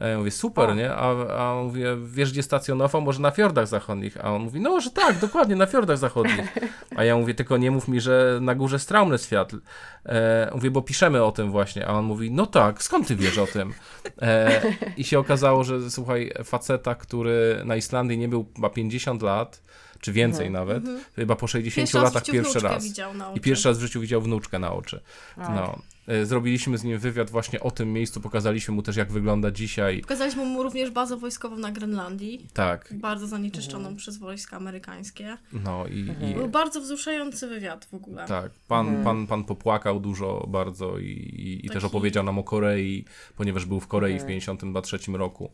A 0.00 0.06
ja 0.06 0.18
mówię, 0.18 0.30
super, 0.30 0.70
O. 0.70 0.74
nie? 0.74 0.92
A, 0.92 1.10
a 1.38 1.52
on 1.52 1.66
mówię, 1.66 1.96
wiesz 2.04 2.32
gdzie 2.32 2.42
stacjonował? 2.42 3.02
Może 3.02 3.20
na 3.20 3.30
fiordach 3.30 3.66
zachodnich? 3.66 4.24
A 4.24 4.34
on 4.34 4.42
mówi, 4.42 4.60
no, 4.60 4.80
że 4.80 4.90
tak, 4.90 5.18
dokładnie, 5.18 5.56
na 5.56 5.66
fiordach 5.66 5.98
zachodnich. 5.98 6.54
A 6.96 7.04
ja 7.04 7.16
mówię, 7.16 7.34
tylko 7.34 7.56
nie 7.56 7.70
mów 7.70 7.88
mi, 7.88 8.00
że 8.00 8.38
na 8.42 8.54
górze 8.54 8.78
Straumny 8.78 9.18
Światl. 9.18 9.60
E, 10.06 10.50
mówię, 10.54 10.70
bo 10.70 10.82
piszemy 10.82 11.24
o 11.24 11.32
tym 11.32 11.50
właśnie. 11.50 11.86
A 11.86 11.92
on 11.92 12.04
mówi, 12.04 12.30
no 12.30 12.46
tak, 12.46 12.82
skąd 12.82 13.08
ty 13.08 13.16
wiesz 13.16 13.38
o 13.38 13.46
tym? 13.46 13.74
E, 14.22 14.62
I 14.96 15.04
się 15.04 15.18
okazało, 15.18 15.64
że 15.64 15.90
słuchaj, 15.90 16.32
faceta, 16.44 16.94
który 16.94 17.62
na 17.64 17.76
Islandii 17.76 18.18
nie 18.18 18.28
był 18.28 18.46
ma 18.58 18.70
50 18.70 19.22
lat, 19.22 19.62
czy 20.00 20.12
więcej 20.12 20.50
nawet, 20.50 20.82
chyba 21.16 21.36
po 21.36 21.46
60 21.46 21.74
Pierwszy 21.76 21.98
latach 21.98 22.24
pierwszy 22.24 22.52
wnuczkę 22.52 22.68
raz. 22.68 22.84
widział 22.84 23.14
na 23.14 23.32
I 23.32 23.40
pierwszy 23.40 23.68
raz 23.68 23.78
w 23.78 23.80
życiu 23.80 24.00
widział 24.00 24.20
wnuczkę 24.22 24.58
na 24.58 24.72
oczy. 24.72 25.00
O. 25.36 25.40
No. 25.40 25.78
E, 26.06 26.26
Zrobiliśmy 26.26 26.78
z 26.78 26.84
nim 26.84 26.98
wywiad 26.98 27.30
właśnie 27.30 27.60
o 27.60 27.70
tym 27.70 27.92
miejscu, 27.92 28.20
pokazaliśmy 28.20 28.74
mu 28.74 28.82
też 28.82 28.96
jak 28.96 29.12
wygląda 29.12 29.50
dzisiaj. 29.50 30.00
Pokazaliśmy 30.00 30.44
mu 30.44 30.62
również 30.62 30.90
bazę 30.90 31.16
wojskową 31.16 31.56
na 31.56 31.72
Grenlandii. 31.72 32.46
Tak, 32.52 32.88
Bardzo 32.94 33.26
zanieczyszczoną 33.26 33.96
przez 33.96 34.16
wojska 34.16 34.56
amerykańskie. 34.56 35.38
no 35.52 35.84
i, 35.86 35.98
i 36.30 36.34
Był 36.34 36.48
bardzo 36.48 36.80
wzruszający 36.80 37.46
wywiad 37.48 37.84
w 37.84 37.94
ogóle. 37.94 38.26
tak, 38.26 38.50
pan, 38.68 39.04
pan, 39.04 39.26
pan 39.26 39.44
popłakał 39.44 40.00
dużo 40.00 40.46
bardzo 40.48 40.98
i, 40.98 41.04
i, 41.06 41.66
i 41.66 41.68
też 41.68 41.74
Taki- 41.82 41.86
opowiedział 41.86 42.24
nam 42.24 42.38
o 42.38 42.44
Korei, 42.44 43.04
ponieważ 43.36 43.64
był 43.66 43.80
w 43.80 43.86
Korei 43.86 44.18
w 44.18 44.26
53 44.26 44.98
roku. 45.12 45.50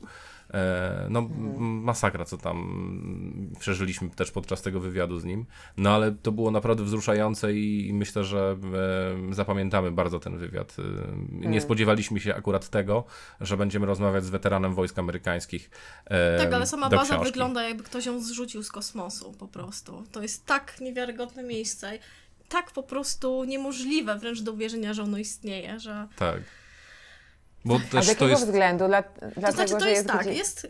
E, 0.55 1.07
no, 1.11 1.19
m- 1.19 1.83
masakra, 1.83 2.25
co 2.25 2.39
tam 2.39 3.53
przeżyliśmy 3.61 4.11
też 4.11 4.31
podczas 4.31 4.63
tego 4.63 4.81
wywiadu 4.81 5.19
z 5.21 5.25
nim. 5.25 5.47
No 5.77 5.91
ale 5.91 6.13
to 6.13 6.33
było 6.33 6.51
naprawdę 6.51 6.85
wzruszające 6.85 7.55
i, 7.55 7.89
i 7.89 7.95
myślę, 7.95 8.25
że 8.25 8.57
e, 9.31 9.35
zapamiętamy 9.35 9.91
bardzo 9.91 10.19
ten 10.21 10.39
wywiad. 10.39 10.77
E, 11.43 11.49
Nie 11.49 11.61
spodziewaliśmy 11.61 12.21
się 12.21 12.35
akurat 12.35 12.69
tego, 12.69 13.05
że 13.41 13.57
będziemy 13.57 13.87
rozmawiać 13.87 14.25
z 14.25 14.31
weteranem 14.31 14.75
wojsk 14.75 14.99
amerykańskich. 14.99 15.71
Tak, 16.39 16.53
ale 16.53 16.67
sama 16.67 16.91
baza 16.91 17.05
książki. 17.15 17.25
wygląda 17.25 17.63
jakby 17.69 17.83
ktoś 17.85 18.07
ją 18.07 18.21
zrzucił 18.21 18.63
z 18.63 18.73
kosmosu 18.73 19.33
po 19.33 19.49
prostu. 19.49 20.05
To 20.13 20.23
jest 20.23 20.47
tak 20.47 20.81
niewiarygodne 20.81 21.43
miejsce. 21.43 21.99
Tak 22.49 22.71
po 22.71 22.83
prostu 22.83 23.45
niemożliwe 23.45 24.19
wręcz 24.19 24.41
do 24.43 24.53
uwierzenia, 24.53 24.95
że 24.95 25.03
ono 25.03 25.19
istnieje, 25.19 25.81
że... 25.81 26.09
Tak. 26.17 26.41
Bo 27.65 27.75
A 27.75 27.79
z 27.79 27.83
też 27.91 28.05
to 28.07 28.11
jakiego 28.13 28.29
jest. 28.29 28.45
względu? 28.45 28.87
Dla, 28.87 29.03
dlatego, 29.03 29.47
To 29.47 29.53
znaczy, 29.53 29.73
to 29.73 29.81
że 29.81 29.91
jest 29.91 30.07
tak, 30.07 30.21
gdzie- 30.23 30.33
jest 30.33 30.65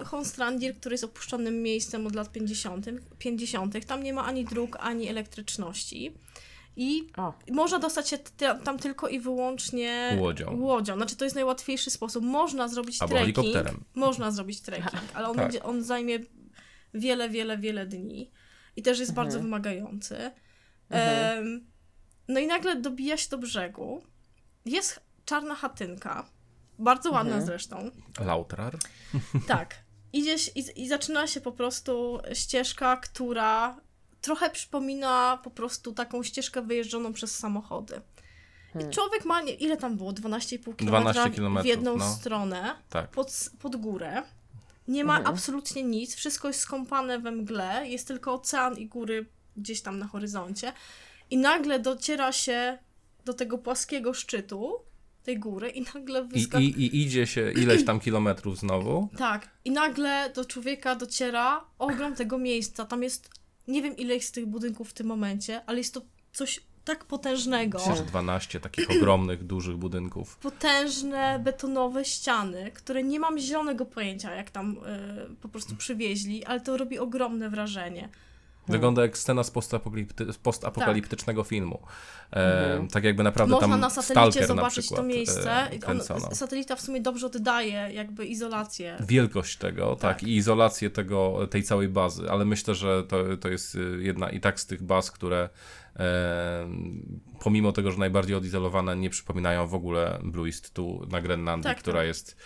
y, 0.00 0.04
Honstrandir, 0.04 0.76
który 0.76 0.94
jest 0.94 1.04
opuszczonym 1.04 1.62
miejscem 1.62 2.06
od 2.06 2.14
lat 2.14 2.32
50. 2.32 2.86
50. 3.18 3.86
Tam 3.86 4.02
nie 4.02 4.12
ma 4.12 4.24
ani 4.24 4.44
dróg, 4.44 4.76
ani 4.80 5.08
elektryczności. 5.08 6.14
I 6.76 7.08
O. 7.16 7.32
można 7.52 7.78
dostać 7.78 8.08
się 8.08 8.18
tam 8.64 8.78
tylko 8.78 9.08
i 9.08 9.20
wyłącznie 9.20 10.16
Łodzią. 10.20 10.56
łodzią. 10.60 10.96
Znaczy, 10.96 11.16
to 11.16 11.24
jest 11.24 11.34
najłatwiejszy 11.34 11.90
sposób. 11.90 12.24
Można 12.24 12.68
zrobić 12.68 13.02
Albo 13.02 13.14
trekking. 13.14 13.36
helikopterem. 13.36 13.84
Można 13.94 14.30
zrobić 14.30 14.60
trekking, 14.60 15.02
ale 15.14 15.28
on, 15.28 15.36
Tak. 15.36 15.44
będzie, 15.44 15.62
on 15.62 15.82
zajmie 15.82 16.18
wiele, 16.94 17.28
wiele, 17.30 17.58
wiele 17.58 17.86
dni. 17.86 18.30
I 18.76 18.82
też 18.82 18.98
jest 18.98 19.10
Mhm. 19.10 19.26
bardzo 19.26 19.40
wymagający. 19.40 20.30
Em, 20.90 21.66
no 22.28 22.40
i 22.40 22.46
nagle 22.46 22.76
dobija 22.76 23.16
się 23.16 23.28
do 23.30 23.38
brzegu. 23.38 24.02
Jest 24.66 25.00
czarna 25.24 25.54
chatynka. 25.54 26.26
Bardzo 26.78 27.10
ładna 27.10 27.30
Mhm. 27.34 27.46
zresztą. 27.46 27.90
Lautrar. 28.20 28.76
Tak. 29.46 29.74
Idziesz 30.12 30.56
i, 30.56 30.82
i 30.82 30.88
zaczyna 30.88 31.26
się 31.26 31.40
po 31.40 31.52
prostu 31.52 32.18
ścieżka, 32.32 32.96
która 32.96 33.76
trochę 34.20 34.50
przypomina 34.50 35.38
po 35.44 35.50
prostu 35.50 35.92
taką 35.92 36.22
ścieżkę 36.22 36.62
wyjeżdżoną 36.62 37.12
przez 37.12 37.38
samochody. 37.38 38.00
Hmm. 38.72 38.90
I 38.90 38.94
człowiek 38.94 39.24
ma, 39.24 39.40
nie, 39.42 39.52
ile 39.52 39.76
tam 39.76 39.96
było? 39.96 40.12
12,5 40.12 40.64
km 40.76 40.86
12 40.88 41.30
w 41.30 41.34
kilometrów, 41.34 41.66
jedną 41.68 41.96
no. 41.96 42.14
stronę, 42.14 42.74
Tak. 42.90 43.10
pod, 43.10 43.50
pod 43.58 43.76
górę. 43.76 44.22
Nie 44.88 45.04
ma 45.04 45.16
Mhm. 45.18 45.34
absolutnie 45.34 45.82
nic, 45.82 46.14
wszystko 46.14 46.48
jest 46.48 46.60
skąpane 46.60 47.18
we 47.18 47.30
mgle, 47.30 47.88
jest 47.88 48.08
tylko 48.08 48.34
ocean 48.34 48.78
i 48.78 48.86
góry 48.86 49.26
gdzieś 49.56 49.80
tam 49.82 49.98
na 49.98 50.06
horyzoncie. 50.06 50.72
I 51.30 51.36
nagle 51.38 51.78
dociera 51.78 52.32
się 52.32 52.78
do 53.24 53.34
tego 53.34 53.58
płaskiego 53.58 54.14
szczytu 54.14 54.80
tej 55.24 55.38
góry 55.38 55.70
i 55.70 55.82
nagle 55.94 56.20
I, 56.20 56.28
wyskakuje. 56.28 56.68
i, 56.68 56.96
I 56.96 57.02
idzie 57.02 57.26
się 57.26 57.52
ileś 57.52 57.84
tam 57.84 58.00
kilometrów 58.00 58.58
znowu. 58.58 59.08
Tak, 59.18 59.48
i 59.64 59.70
nagle 59.70 60.30
do 60.34 60.44
człowieka 60.44 60.94
dociera 60.94 61.64
ogrom 61.78 62.14
tego 62.14 62.38
miejsca. 62.38 62.84
Tam 62.84 63.02
jest, 63.02 63.30
nie 63.68 63.82
wiem 63.82 63.96
ile 63.96 64.14
jest 64.14 64.34
tych 64.34 64.46
budynków 64.46 64.90
w 64.90 64.92
tym 64.92 65.06
momencie, 65.06 65.64
ale 65.66 65.78
jest 65.78 65.94
to 65.94 66.02
coś 66.32 66.60
tak 66.84 67.04
potężnego. 67.04 67.78
Myślę, 67.78 67.96
że 67.96 68.02
12 68.02 68.60
takich 68.60 68.90
ogromnych, 68.90 69.44
dużych 69.44 69.76
budynków. 69.76 70.36
Potężne 70.36 71.38
betonowe 71.44 72.04
ściany, 72.04 72.70
które 72.74 73.02
nie 73.02 73.20
mam 73.20 73.38
zielonego 73.38 73.86
pojęcia, 73.86 74.34
jak 74.34 74.50
tam 74.50 74.76
y, 75.32 75.36
po 75.36 75.48
prostu 75.48 75.76
przywieźli, 75.76 76.44
ale 76.44 76.60
to 76.60 76.76
robi 76.76 76.98
ogromne 76.98 77.50
wrażenie. 77.50 78.08
Wygląda 78.68 79.02
jak 79.02 79.18
scena 79.18 79.42
z 79.42 79.50
postapokalipty, 79.50 80.26
postapokaliptycznego 80.42 81.44
filmu. 81.44 81.78
E, 82.32 82.64
Mhm. 82.64 82.88
Tak 82.88 83.04
jakby 83.04 83.22
naprawdę 83.22 83.54
Można 83.54 83.68
tam 83.68 83.80
na 83.80 83.90
satelicie 83.90 84.30
Stalker 84.30 84.40
na 84.42 84.46
zobaczyć 84.46 84.84
przykład 84.84 85.00
to 85.00 85.06
miejsce. 85.06 85.70
On, 85.86 86.00
satelita 86.34 86.76
w 86.76 86.80
sumie 86.80 87.00
dobrze 87.00 87.26
oddaje 87.26 87.90
jakby 87.92 88.26
izolację. 88.26 88.96
Wielkość 89.00 89.56
tego, 89.56 89.96
tak. 89.96 90.18
Tak. 90.18 90.28
i 90.28 90.36
izolację 90.36 90.90
tego, 90.90 91.46
tej 91.50 91.62
całej 91.62 91.88
bazy, 91.88 92.30
ale 92.30 92.44
myślę, 92.44 92.74
że 92.74 93.04
to, 93.04 93.36
to 93.40 93.48
jest 93.48 93.74
y, 93.74 93.98
jedna 94.02 94.30
i 94.30 94.40
tak 94.40 94.60
z 94.60 94.66
tych 94.66 94.82
baz, 94.82 95.10
które 95.10 95.48
e, 95.96 96.68
pomimo 97.40 97.72
tego, 97.72 97.92
że 97.92 97.98
najbardziej 97.98 98.36
odizolowane, 98.36 98.96
nie 98.96 99.10
przypominają 99.10 99.66
w 99.66 99.74
ogóle 99.74 100.18
Blue 100.24 100.46
East 100.46 100.74
tu 100.74 101.06
na 101.10 101.20
Grenlandii, 101.20 101.64
Tak, 101.64 101.78
która 101.78 101.98
tak. 101.98 102.06
jest 102.06 102.36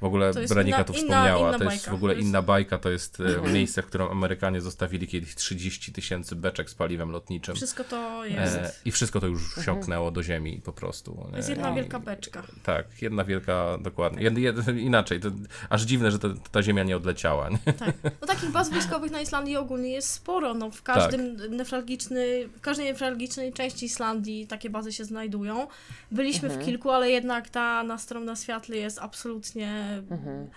w 0.00 0.04
ogóle 0.04 0.32
To 0.34 0.40
jest 0.40 0.54
Brenika 0.54 0.76
inna- 0.76 0.84
inna- 0.84 0.92
wspomniała, 0.94 1.48
inna 1.48 1.58
to 1.58 1.64
jest 1.64 1.76
bajka. 1.76 1.90
w 1.90 1.94
ogóle 1.94 2.14
To 2.14 2.20
inna 2.20 2.42
bajka, 2.42 2.78
to 2.78 2.90
jest 2.90 3.18
e, 3.46 3.50
miejsce, 3.52 3.82
w 3.82 3.86
którym 3.86 4.08
Amerykanie 4.08 4.60
zostawili 4.60 5.08
kiedyś 5.08 5.34
30 5.34 5.92
tysięcy 5.92 6.36
beczek 6.36 6.70
z 6.70 6.74
paliwem 6.74 7.10
lotniczym. 7.10 7.54
Wszystko 7.56 7.84
to 7.84 8.24
jest. 8.24 8.56
E, 8.56 8.72
I 8.84 8.90
wszystko 8.90 9.20
to 9.20 9.26
już 9.26 9.54
wsiąknęło 9.54 10.10
do 10.10 10.22
ziemi 10.22 10.60
po 10.64 10.72
prostu. 10.72 11.26
To 11.30 11.36
jest 11.36 11.48
jedna 11.48 11.70
I- 11.70 11.74
wielka 11.74 11.98
beczka. 12.00 12.42
Tak, 12.62 13.02
jedna 13.02 13.24
wielka, 13.24 13.78
dokładnie. 13.80 14.22
Jed, 14.22 14.38
jed, 14.38 14.56
inaczej, 14.68 15.20
to 15.20 15.28
aż 15.70 15.82
dziwne, 15.82 16.10
że 16.10 16.18
ta, 16.18 16.28
ta 16.52 16.62
ziemia 16.62 16.82
nie 16.84 16.96
odleciała. 16.96 17.48
Nie? 17.50 17.72
Tak. 17.72 17.94
No 18.20 18.26
takich 18.26 18.50
baz 18.50 18.70
wojskowych 18.70 19.10
na 19.10 19.20
Islandii 19.20 19.56
ogólnie 19.56 19.90
jest 19.92 20.10
sporo. 20.10 20.54
No, 20.54 20.70
w 20.70 20.82
każdym 20.82 21.36
newralgiczny, 21.56 22.48
w 22.56 22.60
każdej 22.60 22.86
newralgicznej 22.86 23.52
części 23.52 23.86
Islandii 23.86 24.46
takie 24.46 24.70
bazy 24.70 24.92
się 24.92 25.04
znajdują. 25.04 25.66
Byliśmy 26.12 26.48
w 26.48 26.64
kilku, 26.64 26.90
ale 26.90 27.10
jednak 27.10 27.48
ta 27.50 27.82
na 27.82 27.98
Stromna 27.98 28.36
Światły 28.36 28.76
jest 28.76 28.98
absolutnie 28.98 29.89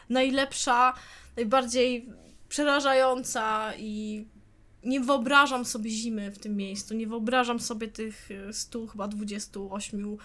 najlepsza, 0.09 0.93
najbardziej 1.35 2.09
przerażająca 2.49 3.73
i 3.77 4.25
nie 4.85 4.99
wyobrażam 4.99 5.65
sobie 5.65 5.89
zimy 5.89 6.31
w 6.31 6.39
tym 6.39 6.55
miejscu, 6.55 6.93
nie 6.93 7.07
wyobrażam 7.07 7.59
sobie 7.59 7.87
tych 7.87 8.29
e, 8.49 8.53
100, 8.53 8.87
chyba 8.87 9.07
28 9.07 10.17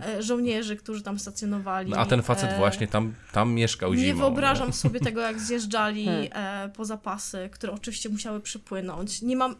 e, 0.00 0.22
żołnierzy, 0.22 0.76
którzy 0.76 1.02
tam 1.02 1.18
stacjonowali. 1.18 1.90
No, 1.90 1.96
a 1.96 2.06
ten 2.06 2.22
facet 2.22 2.50
E, 2.50 2.56
właśnie 2.56 2.88
tam, 2.88 3.14
tam 3.32 3.52
mieszkał 3.52 3.94
zimą. 3.94 4.06
Nie 4.06 4.14
wyobrażam 4.14 4.66
nie? 4.66 4.72
sobie 4.72 5.00
tego, 5.00 5.20
jak 5.20 5.40
zjeżdżali 5.40 6.04
Hmm. 6.04 6.28
e, 6.32 6.68
po 6.68 6.84
zapasy, 6.84 7.48
które 7.52 7.72
oczywiście 7.72 8.08
musiały 8.08 8.40
przypłynąć. 8.40 9.22
Nie 9.22 9.36
mam. 9.36 9.56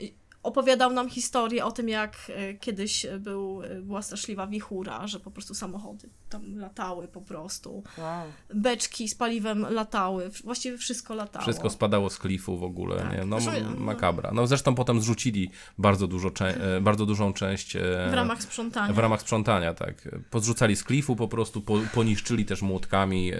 Opowiadał 0.46 0.92
nam 0.92 1.08
historię 1.10 1.64
o 1.64 1.72
tym, 1.72 1.88
jak 1.88 2.16
e, 2.28 2.54
kiedyś 2.54 3.06
był, 3.18 3.62
e, 3.62 3.82
była 3.82 4.02
straszliwa 4.02 4.46
wichura, 4.46 5.06
że 5.06 5.20
po 5.20 5.30
prostu 5.30 5.54
samochody 5.54 6.08
tam 6.28 6.58
latały 6.58 7.08
po 7.08 7.20
prostu. 7.20 7.82
Wow. 7.98 8.26
Beczki 8.54 9.08
z 9.08 9.14
paliwem 9.14 9.66
latały, 9.70 10.30
właściwie 10.44 10.78
wszystko 10.78 11.14
latało. 11.14 11.42
Wszystko 11.42 11.70
spadało 11.70 12.10
z 12.10 12.18
klifu 12.18 12.58
w 12.58 12.62
ogóle, 12.64 12.96
Tak. 12.96 13.12
nie? 13.12 13.24
No 13.24 13.38
no- 13.40 13.76
makabra. 13.84 14.30
No 14.34 14.46
zresztą 14.46 14.74
potem 14.74 15.00
zrzucili 15.00 15.50
bardzo, 15.78 16.06
dużo 16.06 16.30
e, 16.40 16.80
bardzo 16.80 17.06
dużą 17.06 17.32
część 17.32 17.76
e, 17.76 17.80
w 18.10 18.14
ramach 18.14 18.42
sprzątania. 18.42 18.92
w 18.92 18.98
ramach 18.98 19.20
sprzątania, 19.20 19.74
tak. 19.74 20.08
Podrzucali 20.30 20.76
z 20.76 20.84
klifu 20.84 21.16
po 21.16 21.28
prostu, 21.28 21.60
po, 21.60 21.78
poniszczyli 21.94 22.44
też 22.44 22.62
młotkami 22.62 23.32
e, 23.34 23.38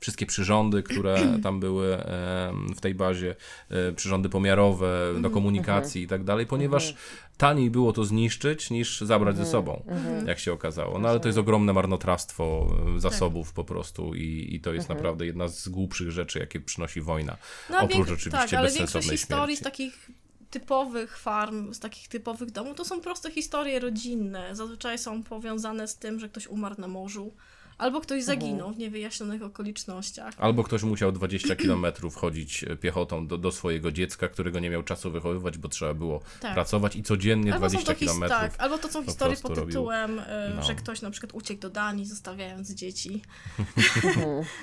wszystkie 0.00 0.26
przyrządy, 0.26 0.82
które 0.82 1.16
tam 1.42 1.60
były 1.60 1.94
e, 1.94 2.52
w 2.76 2.80
tej 2.80 2.94
bazie, 2.94 3.34
e, 3.70 3.92
przyrządy 3.92 4.28
pomiarowe, 4.28 5.00
Mhm. 5.06 5.22
do 5.22 5.30
komunikacji 5.30 6.02
i 6.02 6.06
tak 6.06 6.24
dalej, 6.24 6.29
ponieważ 6.46 6.94
taniej 7.36 7.70
było 7.70 7.92
to 7.92 8.04
zniszczyć 8.04 8.70
niż 8.70 9.00
zabrać 9.00 9.36
ze 9.36 9.46
sobą, 9.46 9.82
Mhm. 9.88 10.26
jak 10.26 10.38
się 10.38 10.52
okazało. 10.52 10.98
No 10.98 11.08
ale 11.08 11.20
to 11.20 11.28
jest 11.28 11.38
ogromne 11.38 11.72
marnotrawstwo 11.72 12.66
Tak. 12.70 12.96
e, 12.96 13.00
zasobów 13.00 13.52
po 13.52 13.64
prostu 13.64 14.14
i, 14.14 14.48
i 14.54 14.60
to 14.60 14.72
jest 14.72 14.88
naprawdę 14.88 15.26
jedna 15.26 15.48
z 15.48 15.68
głupszych 15.68 16.10
rzeczy, 16.10 16.38
jakie 16.38 16.60
przynosi 16.60 17.00
wojna. 17.00 17.36
No, 17.70 17.76
Oprócz 17.76 17.92
więk- 17.92 18.02
oczywiście 18.02 18.30
tak, 18.30 18.54
ale 18.54 18.68
bezsensownej 18.68 19.16
historii 19.18 19.56
z 19.56 19.58
śmierci. 19.60 19.64
takich 19.64 20.10
typowych 20.50 21.18
farm, 21.18 21.74
z 21.74 21.80
takich 21.80 22.08
typowych 22.08 22.50
domów, 22.50 22.76
to 22.76 22.84
są 22.84 23.00
proste 23.00 23.30
historie 23.30 23.78
rodzinne. 23.80 24.56
Zazwyczaj 24.56 24.98
są 24.98 25.22
powiązane 25.22 25.88
z 25.88 25.96
tym, 25.96 26.20
że 26.20 26.28
ktoś 26.28 26.46
umarł 26.46 26.74
na 26.78 26.88
morzu, 26.88 27.32
albo 27.80 28.00
ktoś 28.00 28.24
zaginął 28.24 28.72
w 28.72 28.78
niewyjaśnionych 28.78 29.42
okolicznościach. 29.42 30.34
Albo 30.38 30.64
ktoś 30.64 30.82
musiał 30.82 31.12
20 31.12 31.56
kilometrów 31.56 32.14
chodzić 32.16 32.64
e, 32.64 32.76
piechotą 32.76 33.26
do, 33.26 33.38
do 33.38 33.52
swojego 33.52 33.92
dziecka, 33.92 34.28
którego 34.28 34.58
nie 34.60 34.70
miał 34.70 34.82
czasu 34.82 35.10
wychowywać, 35.10 35.58
bo 35.58 35.68
trzeba 35.68 35.94
było 35.94 36.20
Tak. 36.40 36.54
pracować 36.54 36.96
i 36.96 37.02
codziennie 37.02 37.54
Albo, 37.54 37.66
są 37.66 37.76
20 37.76 37.92
to 37.92 37.98
his- 37.98 37.98
kilometrów. 38.00 38.40
tak, 38.40 38.54
albo 38.58 38.78
to 38.78 38.88
są 38.88 39.00
po 39.00 39.06
historie 39.06 39.36
pod 39.36 39.50
robił. 39.50 39.66
tytułem, 39.66 40.18
y, 40.18 40.24
No. 40.56 40.62
że 40.62 40.74
ktoś 40.74 41.02
na 41.02 41.10
przykład 41.10 41.32
uciekł 41.34 41.60
do 41.60 41.70
Danii, 41.70 42.06
zostawiając 42.06 42.70
dzieci 42.74 43.22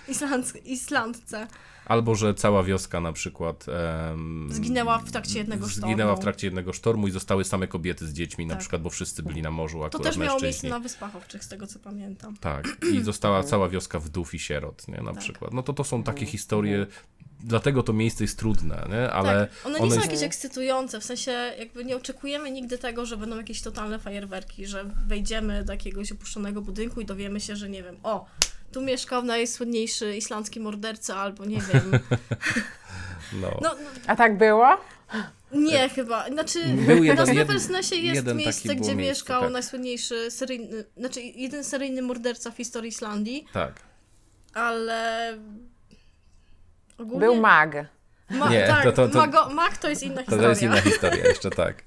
Islandce. 0.65 1.47
Albo 1.87 2.15
że 2.15 2.33
cała 2.33 2.63
wioska 2.63 3.01
na 3.01 3.13
przykład 3.13 3.65
em, 4.11 4.47
Zginęła 4.51 4.97
w 4.99 5.11
trakcie 5.11 5.39
jednego 5.39 5.67
sztormu. 5.69 5.87
Zginęła 5.91 6.15
w 6.15 6.19
trakcie 6.19 6.47
jednego 6.47 6.73
sztormu 6.73 7.07
i 7.07 7.11
zostały 7.11 7.43
same 7.43 7.67
kobiety 7.67 8.07
z 8.07 8.13
dziećmi, 8.13 8.45
na 8.45 8.53
Tak. 8.53 8.59
przykład, 8.59 8.81
bo 8.81 8.89
wszyscy 8.89 9.23
byli 9.23 9.41
na 9.41 9.51
morzu, 9.51 9.79
To 9.79 9.85
akurat 9.85 10.03
też 10.03 10.17
miało 10.17 10.31
miejsce 10.31 10.47
mężczyźni. 10.47 10.69
na 10.69 10.79
Wyspach 10.79 11.15
Owczych, 11.15 11.43
z 11.43 11.47
tego 11.47 11.67
co 11.67 11.79
pamiętam. 11.79 12.37
Tak, 12.37 12.77
i 12.93 13.01
została 13.11 13.43
cała 13.43 13.69
wioska 13.69 13.99
wdów 13.99 14.33
i 14.33 14.39
sierot, 14.39 14.87
nie, 14.87 14.97
na 15.01 15.11
Tak. 15.11 15.19
przykład. 15.23 15.53
No 15.53 15.63
to 15.63 15.73
to 15.73 15.83
są 15.83 16.03
takie 16.03 16.25
historie, 16.25 16.87
dlatego 17.39 17.83
to 17.83 17.93
miejsce 17.93 18.23
jest 18.23 18.39
trudne, 18.39 18.87
nie, 18.89 19.11
ale 19.11 19.47
tak, 19.47 19.65
one 19.65 19.75
nie 19.79 19.83
ono 19.83 19.91
są 19.91 19.95
jest- 19.97 20.07
jakieś 20.11 20.23
ekscytujące, 20.25 20.99
w 20.99 21.03
sensie 21.03 21.31
jakby 21.59 21.85
nie 21.85 21.95
oczekujemy 21.97 22.51
nigdy 22.51 22.77
tego, 22.77 23.05
że 23.05 23.17
będą 23.17 23.37
jakieś 23.37 23.61
totalne 23.61 23.99
fajerwerki, 23.99 24.65
że 24.67 24.85
wejdziemy 25.07 25.63
do 25.63 25.73
jakiegoś 25.73 26.11
opuszczonego 26.11 26.61
budynku 26.61 27.01
i 27.01 27.05
dowiemy 27.05 27.39
się, 27.39 27.55
że 27.55 27.69
nie 27.69 27.83
wiem, 27.83 27.95
o, 28.03 28.25
tu 28.71 28.81
mieszkał 28.81 29.23
najsłynniejszy 29.23 30.15
islandzki 30.17 30.59
morderca, 30.59 31.15
albo 31.15 31.45
nie 31.45 31.61
wiem, 31.61 31.91
no, 33.41 33.57
no, 33.61 33.69
no 33.73 33.75
A 34.07 34.15
tak 34.15 34.37
było? 34.37 34.77
nie 35.51 35.89
chyba, 35.89 36.27
znaczy 36.29 36.59
Był 36.67 37.03
jeden- 37.03 37.25
na 37.27 37.33
Snowfellsnesie 37.33 37.95
jest 37.95 38.25
miejsce, 38.33 38.75
gdzie 38.75 38.95
miejsce, 38.95 38.95
mieszkał 38.95 39.41
tak. 39.41 39.51
najsłynniejszy 39.51 40.31
seryjny, 40.31 40.83
znaczy 40.97 41.21
jeden 41.21 41.63
seryjny 41.63 42.01
morderca 42.01 42.51
w 42.51 42.57
historii 42.57 42.89
Islandii, 42.89 43.45
tak. 43.53 43.73
ale 44.53 45.33
ogólnie... 46.97 47.19
Był 47.19 47.35
mag. 47.35 47.75
Ma, 48.29 48.49
Nie, 48.49 48.67
tak, 48.67 48.83
to- 48.83 48.91
to- 48.91 49.07
to- 49.07 49.17
Mago, 49.17 49.49
Mag 49.49 49.77
to 49.77 49.89
jest 49.89 50.03
inna 50.03 50.15
To, 50.15 50.21
historia. 50.21 50.43
to 50.43 50.49
jest 50.49 50.61
inna 50.61 50.81
historia 50.81 51.27
jeszcze, 51.27 51.49
tak. 51.49 51.83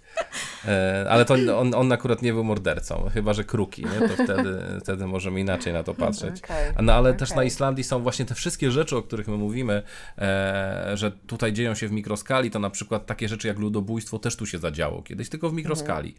E, 0.64 1.06
ale 1.10 1.24
to 1.24 1.34
on, 1.58 1.74
on 1.74 1.92
akurat 1.92 2.22
nie 2.22 2.32
był 2.32 2.44
mordercą, 2.44 3.10
chyba 3.14 3.32
że 3.32 3.44
kruki, 3.44 3.84
nie? 3.84 4.08
to 4.08 4.24
wtedy, 4.24 4.62
wtedy 4.80 5.06
możemy 5.06 5.40
inaczej 5.40 5.72
na 5.72 5.82
to 5.82 5.94
patrzeć. 5.94 6.40
No 6.82 6.92
ale 6.92 7.14
też 7.14 7.30
okej. 7.30 7.36
na 7.36 7.44
Islandii 7.44 7.84
są 7.84 8.02
właśnie 8.02 8.24
te 8.24 8.34
wszystkie 8.34 8.70
rzeczy, 8.70 8.96
o 8.96 9.02
których 9.02 9.28
my 9.28 9.36
mówimy, 9.36 9.82
e, 10.18 10.90
że 10.94 11.10
tutaj 11.10 11.52
dzieją 11.52 11.74
się 11.74 11.88
w 11.88 11.92
mikroskali, 11.92 12.50
to 12.50 12.58
na 12.58 12.70
przykład 12.70 13.06
takie 13.06 13.28
rzeczy 13.28 13.48
jak 13.48 13.58
ludobójstwo 13.58 14.18
też 14.18 14.36
tu 14.36 14.46
się 14.46 14.58
zadziało 14.58 15.02
kiedyś, 15.02 15.28
tylko 15.28 15.50
w 15.50 15.52
mikroskali. 15.52 16.14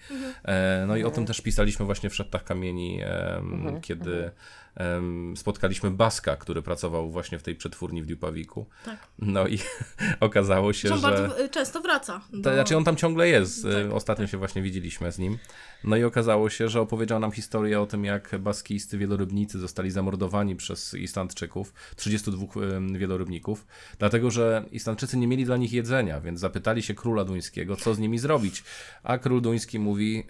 E, 0.46 0.86
no 0.88 0.96
i 0.98 1.04
o 1.04 1.12
tym 1.12 1.26
też 1.26 1.42
pisaliśmy 1.42 1.86
właśnie 1.86 2.10
w 2.10 2.16
Szettach 2.16 2.44
Kamieni, 2.44 3.02
em, 3.04 3.80
kiedy 3.82 4.32
spotkaliśmy 5.36 5.92
Baska, 5.92 6.36
który 6.36 6.62
pracował 6.62 7.12
właśnie 7.12 7.40
w 7.40 7.44
tej 7.44 7.56
przetwórni 7.56 8.02
w 8.02 8.06
Dupawiku. 8.06 8.66
Tak. 8.86 8.98
No 9.20 9.48
i 9.48 9.60
okazało 10.20 10.74
się, 10.74 10.88
Że 10.88 10.94
on 10.94 11.00
że... 11.00 11.08
bardzo 11.08 11.50
często 11.50 11.82
wraca. 11.82 12.22
Do... 12.34 12.42
To 12.42 12.54
znaczy 12.54 12.78
on 12.78 12.84
tam 12.84 12.96
ciągle 12.96 13.28
jest. 13.28 13.64
Tak, 13.64 13.72
E, 13.72 13.91
Ostatnio 13.92 14.28
się 14.28 14.38
właśnie 14.38 14.62
widzieliśmy 14.62 15.12
z 15.12 15.20
nim. 15.20 15.38
No 15.84 15.96
i 15.96 16.04
okazało 16.04 16.50
się, 16.50 16.70
że 16.70 16.82
opowiedział 16.82 17.20
nam 17.20 17.32
historię 17.32 17.82
o 17.82 17.86
tym, 17.86 18.06
jak 18.06 18.38
baskijscy 18.40 18.98
wielorybnicy 18.98 19.60
zostali 19.60 19.92
zamordowani 19.92 20.56
przez 20.56 20.94
Islandczyków, 20.94 21.74
32 21.96 22.46
em, 22.62 22.98
wielorybników, 22.98 23.68
dlatego 24.00 24.32
że 24.32 24.66
Islandczycy 24.72 25.18
nie 25.18 25.28
mieli 25.28 25.46
dla 25.46 25.58
nich 25.58 25.74
jedzenia, 25.74 26.22
więc 26.22 26.40
zapytali 26.40 26.82
się 26.82 26.94
króla 26.94 27.26
duńskiego, 27.26 27.76
co 27.76 27.94
z 27.94 28.00
nimi 28.00 28.20
zrobić. 28.20 28.64
A 29.04 29.18
król 29.18 29.42
duński 29.42 29.80
mówi 29.80 30.24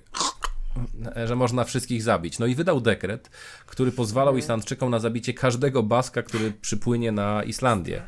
że 1.25 1.35
można 1.35 1.63
wszystkich 1.63 2.03
zabić. 2.03 2.39
No 2.39 2.45
i 2.45 2.55
wydał 2.55 2.81
dekret, 2.81 3.29
który 3.65 3.91
pozwalał 3.91 4.37
Islandczykom 4.37 4.89
na 4.89 4.99
zabicie 4.99 5.33
każdego 5.33 5.83
baska, 5.83 6.23
który 6.23 6.51
przypłynie 6.51 7.11
na 7.11 7.43
Islandię. 7.43 8.01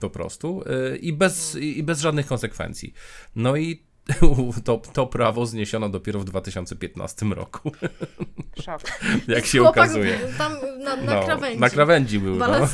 Po 0.00 0.10
prostu. 0.10 0.64
E, 0.66 0.96
I 0.96 1.12
bez, 1.12 1.56
i 1.56 1.82
bez 1.82 2.00
żadnych 2.00 2.26
konsekwencji. 2.26 2.94
No 3.36 3.56
i 3.56 3.82
to, 4.64 4.82
to 4.92 5.06
prawo 5.06 5.46
zniesiono 5.46 5.88
dopiero 5.88 6.20
w 6.20 6.24
2015 6.24 7.26
roku, 7.26 7.72
Szok. 8.64 8.80
jak 9.28 9.46
się 9.46 9.58
Chłopak 9.58 9.84
okazuje. 9.84 10.18
Tam 10.38 10.52
na, 10.84 10.96
na 10.96 11.14
No, 11.14 11.24
krawędzi. 11.24 11.60
na 11.60 11.70
krawędzi 11.70 12.18
był. 12.18 12.36
No. 12.36 12.46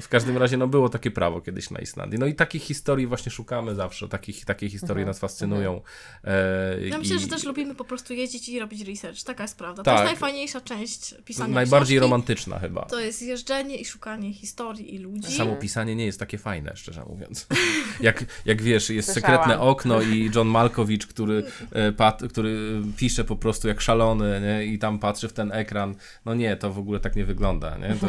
W 0.00 0.08
każdym 0.08 0.36
razie 0.36 0.56
no, 0.56 0.68
było 0.68 0.88
takie 0.88 1.10
prawo 1.10 1.40
kiedyś 1.40 1.70
na 1.70 1.80
Islandii. 1.80 2.18
No 2.18 2.26
i 2.26 2.34
takich 2.34 2.62
historii 2.62 3.06
właśnie 3.06 3.32
szukamy 3.32 3.74
zawsze. 3.74 4.08
Takich, 4.08 4.44
takie 4.44 4.70
historie 4.70 5.04
nas 5.06 5.18
fascynują. 5.18 5.80
E, 6.24 6.86
Ja 6.88 6.98
myślę, 6.98 7.16
i- 7.16 7.18
że 7.18 7.28
też 7.28 7.44
lubimy 7.44 7.74
po 7.74 7.84
prostu 7.84 8.14
jeździć 8.14 8.48
i 8.48 8.60
robić 8.60 8.80
research. 8.88 9.22
Taka 9.24 9.44
jest 9.44 9.58
prawda. 9.58 9.82
To 9.82 9.84
Tak. 9.84 9.94
jest 9.94 10.04
najfajniejsza 10.10 10.60
część 10.60 11.14
pisania 11.24 11.54
Najbardziej 11.54 11.96
książki. 11.96 12.10
romantyczna 12.10 12.58
chyba. 12.58 12.84
To 12.84 13.00
jest 13.00 13.22
jeżdżenie 13.22 13.76
i 13.76 13.84
szukanie 13.84 14.32
historii 14.34 14.94
i 14.94 14.98
ludzi. 14.98 15.32
Samo 15.32 15.56
pisanie 15.56 15.96
nie 15.96 16.06
jest 16.06 16.18
takie 16.20 16.38
fajne, 16.38 16.72
szczerze 16.76 17.04
mówiąc. 17.08 17.46
Jak, 18.00 18.24
jak 18.44 18.62
wiesz, 18.62 18.90
jest 18.90 19.12
Słyszałam. 19.12 19.36
sekretne 19.38 19.60
okno 19.60 20.02
i 20.02 20.30
John 20.34 20.48
Malkowicz, 20.48 21.06
który, 21.06 21.44
e, 21.72 21.92
pat, 21.92 22.22
który 22.30 22.82
pisze 22.96 23.24
po 23.24 23.36
prostu 23.36 23.68
jak 23.68 23.80
szalony 23.80 24.40
nie? 24.40 24.64
i 24.66 24.78
tam 24.78 24.98
patrzy 24.98 25.28
w 25.28 25.32
ten 25.32 25.52
ekran. 25.52 25.94
No 26.24 26.34
nie, 26.34 26.56
to 26.56 26.72
w 26.72 26.78
ogóle 26.78 27.00
tak 27.00 27.16
nie 27.16 27.24
wygląda. 27.24 27.78
Nie? 27.78 27.94
To, 28.00 28.06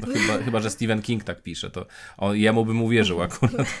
to 0.00 0.06
chyba, 0.18 0.38
chyba, 0.44 0.60
że 0.60 0.70
Stephen 0.70 1.02
King 1.02 1.24
tak 1.34 1.42
pisze, 1.42 1.70
to 1.70 1.86
on, 2.18 2.36
jemu 2.36 2.66
bym 2.66 2.82
uwierzył 2.82 3.22
akurat. 3.22 3.66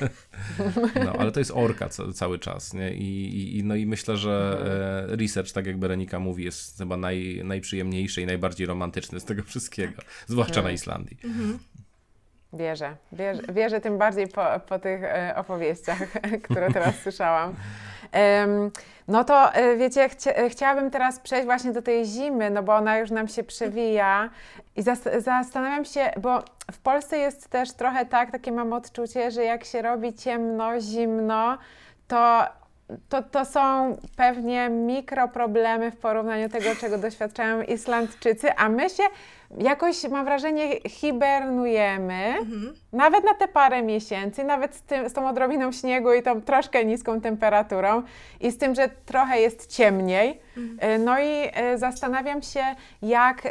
No, 1.04 1.12
ale 1.12 1.32
to 1.32 1.40
jest 1.40 1.52
orka 1.54 1.88
ca, 1.88 2.12
cały 2.12 2.38
czas. 2.38 2.74
Nie? 2.74 2.94
I, 2.94 3.58
i, 3.58 3.64
no 3.64 3.74
i 3.74 3.86
myślę, 3.86 4.16
że 4.16 4.58
e, 5.12 5.16
research, 5.16 5.52
tak 5.52 5.66
jak 5.66 5.78
Berenika 5.78 6.18
mówi, 6.18 6.44
jest 6.44 6.78
chyba 6.78 6.96
naj, 6.96 7.40
najprzyjemniejszy 7.44 8.22
i 8.22 8.26
najbardziej 8.26 8.66
romantyczny 8.66 9.20
z 9.20 9.24
tego 9.24 9.42
wszystkiego. 9.42 10.02
Zwłaszcza 10.26 10.62
na 10.62 10.70
Islandii. 10.70 11.16
Wierzę. 12.52 12.96
Wierzę, 13.12 13.42
wierzę 13.52 13.80
tym 13.80 13.98
bardziej 13.98 14.28
po, 14.28 14.46
po 14.68 14.78
tych 14.78 15.04
e, 15.04 15.32
opowieściach, 15.36 15.98
które 16.44 16.70
teraz 16.72 16.94
słyszałam. 17.02 17.54
No 19.08 19.24
to 19.24 19.54
e, 19.54 19.76
wiecie, 19.76 20.08
chcia, 20.08 20.34
e, 20.34 20.50
chciałabym 20.50 20.90
teraz 20.90 21.20
przejść 21.20 21.44
właśnie 21.44 21.72
do 21.72 21.82
tej 21.82 22.04
zimy, 22.04 22.50
no 22.50 22.62
bo 22.62 22.74
ona 22.74 22.98
już 22.98 23.10
nam 23.10 23.28
się 23.28 23.42
przewija 23.42 24.30
i 24.76 24.82
zas, 24.82 25.08
zastanawiam 25.18 25.84
się, 25.84 26.10
bo 26.20 26.42
w 26.72 26.78
Polsce 26.78 27.18
jest 27.18 27.48
też 27.48 27.72
trochę 27.72 28.06
tak, 28.06 28.30
takie 28.30 28.52
mam 28.52 28.72
odczucie, 28.72 29.30
że 29.30 29.44
jak 29.44 29.64
się 29.64 29.82
robi 29.82 30.14
ciemno, 30.14 30.80
zimno, 30.80 31.58
to 32.08 32.46
to, 33.08 33.22
to 33.22 33.44
są 33.44 33.96
pewnie 34.16 34.68
mikroproblemy 34.68 35.90
w 35.90 35.96
porównaniu 35.96 36.48
tego, 36.48 36.70
czego 36.80 36.98
doświadczają 36.98 37.62
Islandczycy, 37.62 38.54
a 38.56 38.68
my 38.68 38.90
się 38.90 39.02
jakoś, 39.58 40.04
mam 40.08 40.24
wrażenie, 40.24 40.80
hibernujemy, 40.88 42.34
nawet 42.92 43.24
na 43.24 43.34
te 43.34 43.48
parę 43.48 43.82
miesięcy, 43.82 44.44
nawet 44.44 44.74
z, 44.74 44.82
tym, 44.82 45.08
z 45.08 45.12
tą 45.12 45.28
odrobiną 45.28 45.72
śniegu 45.72 46.12
i 46.12 46.22
tą 46.22 46.42
troszkę 46.42 46.84
niską 46.84 47.20
temperaturą 47.20 48.02
i 48.40 48.50
z 48.50 48.58
tym, 48.58 48.74
że 48.74 48.88
trochę 49.06 49.40
jest 49.40 49.66
ciemniej. 49.66 50.40
E, 50.78 50.98
No 50.98 51.20
i 51.20 51.48
e, 51.52 51.78
zastanawiam 51.78 52.42
się, 52.42 52.62
jak, 53.02 53.46
e, 53.46 53.50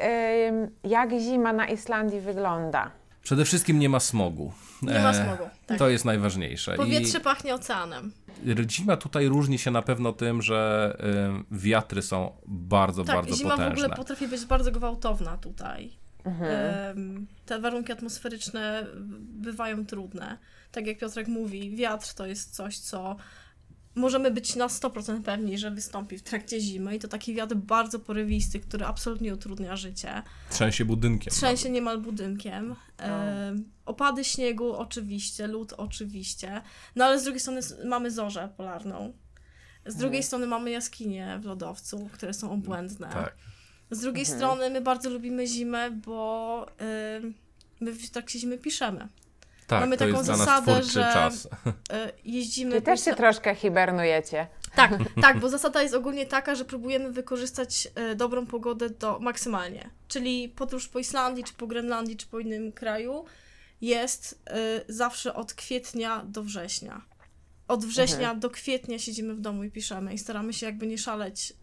jak 0.84 1.12
zima 1.12 1.54
na 1.54 1.68
Islandii 1.68 2.20
wygląda. 2.20 2.92
Przede 3.24 3.46
wszystkim 3.46 3.80
nie 3.80 3.90
ma 3.90 4.00
smogu. 4.00 4.52
Nie 4.82 5.00
ma 5.00 5.10
E, 5.12 5.24
smogu. 5.26 5.50
Tak. 5.66 5.78
To 5.80 5.90
jest 5.90 6.06
najważniejsze. 6.06 6.76
Powietrze 6.76 7.20
pachnie 7.20 7.56
oceanem. 7.56 8.12
I 8.46 8.70
zima 8.72 8.98
tutaj 8.98 9.28
różni 9.28 9.60
się 9.60 9.72
na 9.72 9.82
pewno 9.82 10.14
tym, 10.14 10.42
że 10.42 10.98
y, 11.52 11.58
wiatry 11.58 12.02
są 12.02 12.32
bardzo, 12.48 13.04
Tak, 13.04 13.16
bardzo 13.16 13.36
zima 13.36 13.50
potężne. 13.50 13.76
w 13.76 13.80
ogóle 13.80 13.96
potrafi 13.96 14.28
być 14.28 14.46
bardzo 14.46 14.72
gwałtowna 14.72 15.38
tutaj. 15.38 15.92
Em, 16.26 17.28
te 17.46 17.60
warunki 17.60 17.92
atmosferyczne 17.92 18.86
bywają 19.20 19.86
trudne. 19.86 20.38
Tak 20.72 20.88
jak 20.88 20.98
Piotrek 20.98 21.28
mówi, 21.28 21.76
wiatr 21.76 22.14
to 22.14 22.26
jest 22.26 22.56
coś, 22.56 22.78
co 22.78 23.16
możemy 24.00 24.32
być 24.32 24.56
na 24.56 24.68
100% 24.68 25.22
pewni, 25.22 25.58
że 25.58 25.72
wystąpi 25.72 26.18
w 26.18 26.24
trakcie 26.24 26.60
zimy 26.62 26.96
i 26.96 27.00
to 27.00 27.08
taki 27.08 27.34
wiatr 27.36 27.56
bardzo 27.56 28.00
porywisty, 28.00 28.60
który 28.60 28.86
absolutnie 28.86 29.34
utrudnia 29.34 29.76
życie. 29.76 30.24
Trzęsie 30.50 30.86
budynkiem. 30.86 31.34
Trzęsie 31.34 31.70
niemal 31.70 31.98
budynkiem. 32.02 32.76
Em, 32.98 33.72
opady 33.86 34.24
śniegu 34.24 34.74
oczywiście, 34.74 35.48
lód 35.48 35.74
oczywiście. 35.78 36.62
No 36.96 37.06
ale 37.06 37.20
z 37.20 37.24
drugiej 37.24 37.40
strony 37.40 37.62
mamy 37.86 38.12
zorzę 38.12 38.50
polarną. 38.58 39.14
Z 39.86 39.96
drugiej 39.96 40.24
strony 40.24 40.48
mamy 40.48 40.72
jaskinie 40.72 41.40
w 41.42 41.46
lodowcu, 41.46 42.10
które 42.14 42.34
są 42.34 42.52
obłędne. 42.52 43.10
Tak. 43.10 43.36
Z 43.92 44.00
drugiej 44.00 44.22
Mhm. 44.24 44.38
strony 44.40 44.70
my 44.70 44.82
bardzo 44.82 45.10
lubimy 45.10 45.48
zimę, 45.48 45.92
bo 45.92 46.66
ym, 47.18 47.34
my 47.80 47.94
w 47.94 48.10
trakcie 48.10 48.40
zimy 48.40 48.58
piszemy. 48.58 49.08
Tak, 49.70 49.80
Mamy 49.80 49.98
to 49.98 50.06
taką 50.06 50.18
jest 50.18 50.26
dla 50.26 50.38
nas 50.38 50.46
zasadę, 50.46 50.84
że- 50.84 51.14
czas. 51.14 51.46
Y, 51.46 51.50
jeździmy... 52.24 52.72
Wy 52.72 52.82
też 52.82 53.06
się 53.06 53.16
troszkę 53.16 53.56
hibernujecie. 53.56 54.48
Tak, 54.76 54.92
tak, 55.22 55.40
bo 55.40 55.50
zasada 55.50 55.82
jest 55.82 55.94
ogólnie 55.96 56.26
taka, 56.26 56.56
że 56.56 56.66
próbujemy 56.66 57.12
wykorzystać 57.12 57.88
y, 58.12 58.16
dobrą 58.16 58.46
pogodę 58.46 58.90
do 58.90 59.20
maksymalnie. 59.20 59.90
Czyli 60.08 60.50
podróż 60.50 60.88
po 60.88 61.00
Islandii, 61.00 61.44
czy 61.44 61.54
po 61.54 61.68
Grenlandii, 61.68 62.18
czy 62.18 62.28
po 62.28 62.40
innym 62.40 62.72
kraju 62.72 63.26
jest 63.82 64.42
y, 64.88 64.94
zawsze 64.94 65.34
od 65.34 65.54
kwietnia 65.54 66.24
do 66.26 66.44
września. 66.44 67.02
Od 67.68 67.86
września 67.86 68.18
Mhm. 68.20 68.40
do 68.40 68.50
kwietnia 68.50 69.00
siedzimy 69.00 69.34
w 69.36 69.42
domu 69.42 69.64
i 69.64 69.72
piszemy 69.72 70.14
i 70.14 70.18
staramy 70.18 70.54
się 70.54 70.66
jakby 70.66 70.88
nie 70.88 70.98
szaleć 70.98 71.54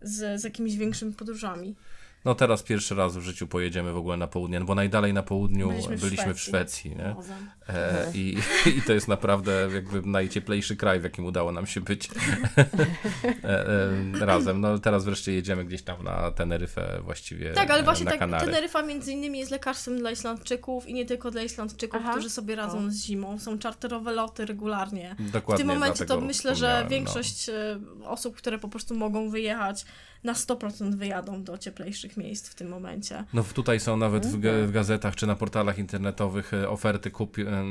z, 0.00 0.40
z 0.40 0.44
jakimiś 0.44 0.76
większymi 0.76 1.12
podróżami. 1.12 1.76
No 2.24 2.34
teraz 2.34 2.62
pierwszy 2.62 2.94
raz 2.94 3.16
w 3.16 3.20
życiu 3.20 3.46
pojedziemy 3.46 3.92
w 3.92 3.96
ogóle 3.96 4.16
na 4.16 4.26
południe, 4.26 4.60
no 4.60 4.66
bo 4.66 4.74
najdalej 4.74 5.12
na 5.12 5.22
południu 5.22 5.68
Byliśmy 5.68 5.96
byliśmy, 5.96 6.34
w 6.34 6.36
w 6.36 6.40
Szwecji. 6.40 6.90
Szwecji, 6.90 6.96
nie? 6.96 7.16
E, 7.68 8.10
i, 8.14 8.36
I 8.78 8.82
to 8.82 8.92
jest 8.92 9.08
naprawdę 9.08 9.68
jakby 9.74 10.02
najcieplejszy 10.02 10.76
kraj, 10.76 11.00
w 11.00 11.04
jakim 11.04 11.24
udało 11.24 11.52
nam 11.52 11.66
się 11.66 11.80
być 11.80 12.10
e, 13.44 13.68
e, 14.22 14.26
razem. 14.26 14.60
No 14.60 14.78
teraz 14.78 15.04
wreszcie 15.04 15.32
jedziemy 15.32 15.64
gdzieś 15.64 15.82
tam 15.82 16.04
na 16.04 16.30
Teneryfę 16.30 17.00
właściwie 17.02 17.52
Tak, 17.52 17.70
ale 17.70 17.80
e, 17.80 17.84
właśnie 17.84 18.04
na 18.04 18.10
tak, 18.10 18.20
Kanary. 18.20 18.46
Teneryfa 18.46 18.82
między 18.82 19.12
innymi 19.12 19.38
jest 19.38 19.50
lekarstwem 19.50 19.98
dla 19.98 20.10
Islandczyków 20.10 20.88
i 20.88 20.94
nie 20.94 21.04
tylko 21.04 21.30
dla 21.30 21.42
Islandczyków, 21.42 22.00
Aha. 22.02 22.12
którzy 22.12 22.30
sobie 22.30 22.56
radzą 22.56 22.78
O. 22.86 22.90
z 22.90 22.96
zimą. 22.96 23.38
Są 23.38 23.58
czarterowe 23.58 24.12
loty 24.12 24.46
regularnie. 24.46 25.16
Dokładnie 25.18 25.64
W 25.64 25.68
tym 25.68 25.76
momencie 25.76 26.06
to 26.06 26.20
myślę, 26.20 26.54
że 26.54 26.80
no. 26.82 26.90
większość 26.90 27.48
e, 27.48 27.78
osób, 28.04 28.36
które 28.36 28.58
po 28.58 28.68
prostu 28.68 28.94
mogą 28.94 29.30
wyjechać, 29.30 29.84
na 30.24 30.32
100% 30.32 30.94
wyjadą 30.94 31.42
do 31.44 31.58
cieplejszych 31.58 32.16
miejsc 32.16 32.48
w 32.48 32.54
tym 32.54 32.68
momencie. 32.68 33.24
No 33.32 33.42
w- 33.42 33.52
tutaj 33.52 33.80
są 33.80 33.96
nawet 33.96 34.26
w, 34.26 34.34
Mhm. 34.34 34.42
ga- 34.42 34.66
w 34.68 34.72
gazetach 34.72 35.16
czy 35.16 35.26
na 35.26 35.34
portalach 35.36 35.78
internetowych 35.78 36.54
e, 36.54 36.68
oferty 36.68 37.10
kupi, 37.10 37.42
e, 37.42 37.64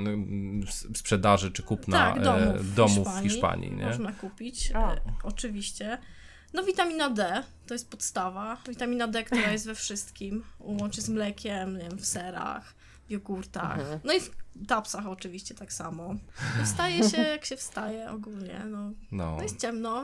sprzedaży 0.96 1.52
czy 1.52 1.64
kupna 1.64 1.98
tak, 2.14 2.24
domów, 2.24 2.56
e, 2.56 2.60
w, 2.60 2.74
domów 2.74 2.98
Hiszpanii, 3.08 3.30
w 3.30 3.32
Hiszpanii. 3.32 3.72
Nie? 3.72 3.86
Można 3.86 4.12
kupić, 4.12 4.72
e, 4.72 5.02
oczywiście. 5.24 5.98
No 6.54 6.64
witamina 6.64 7.10
D 7.10 7.44
to 7.68 7.74
jest 7.74 7.90
podstawa. 7.90 8.58
Witamina 8.70 9.08
D, 9.08 9.24
która 9.24 9.52
jest 9.52 9.66
we 9.66 9.76
wszystkim. 9.76 10.44
Łączy 10.60 11.02
z 11.02 11.10
mlekiem, 11.10 11.78
nie 11.78 11.84
wiem, 11.90 11.98
w 11.98 12.06
serach, 12.06 12.74
w 13.08 13.12
jogurtach. 13.12 13.80
Mhm. 13.80 14.00
No 14.04 14.14
i 14.14 14.20
w 14.22 14.32
tapsach 14.68 15.08
oczywiście 15.08 15.56
tak 15.56 15.74
samo. 15.74 16.16
No 16.60 16.66
wstaje 16.66 17.10
się 17.10 17.22
jak 17.22 17.46
się 17.46 17.58
wstaje 17.58 18.12
ogólnie. 18.12 18.62
No, 18.70 18.92
No. 19.12 19.36
no 19.38 19.44
jest 19.44 19.62
ciemno. 19.62 20.04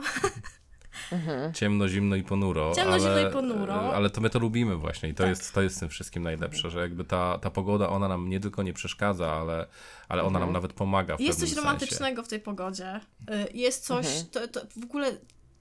Ciemno, 1.54 1.88
zimno 1.88 2.16
i 2.16 2.22
ponuro. 2.22 2.72
Ciemno, 2.74 2.92
ale, 2.92 3.00
zimno 3.00 3.28
i 3.28 3.32
ponuro. 3.32 3.94
Ale 3.94 4.10
to 4.10 4.20
my 4.20 4.30
to 4.30 4.38
lubimy 4.38 4.76
właśnie 4.76 5.08
i 5.08 5.14
to, 5.14 5.22
Tak. 5.22 5.28
jest, 5.28 5.54
to 5.54 5.62
jest 5.62 5.76
w 5.76 5.80
tym 5.80 5.88
wszystkim 5.88 6.22
najlepsze, 6.22 6.70
że 6.70 6.80
jakby 6.80 7.04
ta, 7.04 7.38
ta 7.38 7.50
pogoda, 7.50 7.88
ona 7.88 8.08
nam 8.08 8.28
nie 8.28 8.40
tylko 8.40 8.62
nie 8.62 8.72
przeszkadza, 8.72 9.32
ale, 9.32 9.66
ale 10.08 10.22
ona 10.22 10.38
nam 10.38 10.52
nawet 10.52 10.72
pomaga 10.72 11.16
w 11.16 11.20
Jest 11.20 11.40
coś 11.40 11.48
pewnym 11.48 11.64
romantycznego 11.64 12.22
w 12.22 12.28
tej 12.28 12.40
pogodzie. 12.40 13.00
Y, 13.30 13.52
Jest 13.54 13.86
coś, 13.86 14.06
to, 14.32 14.48
to 14.48 14.60
w 14.80 14.84
ogóle 14.84 15.16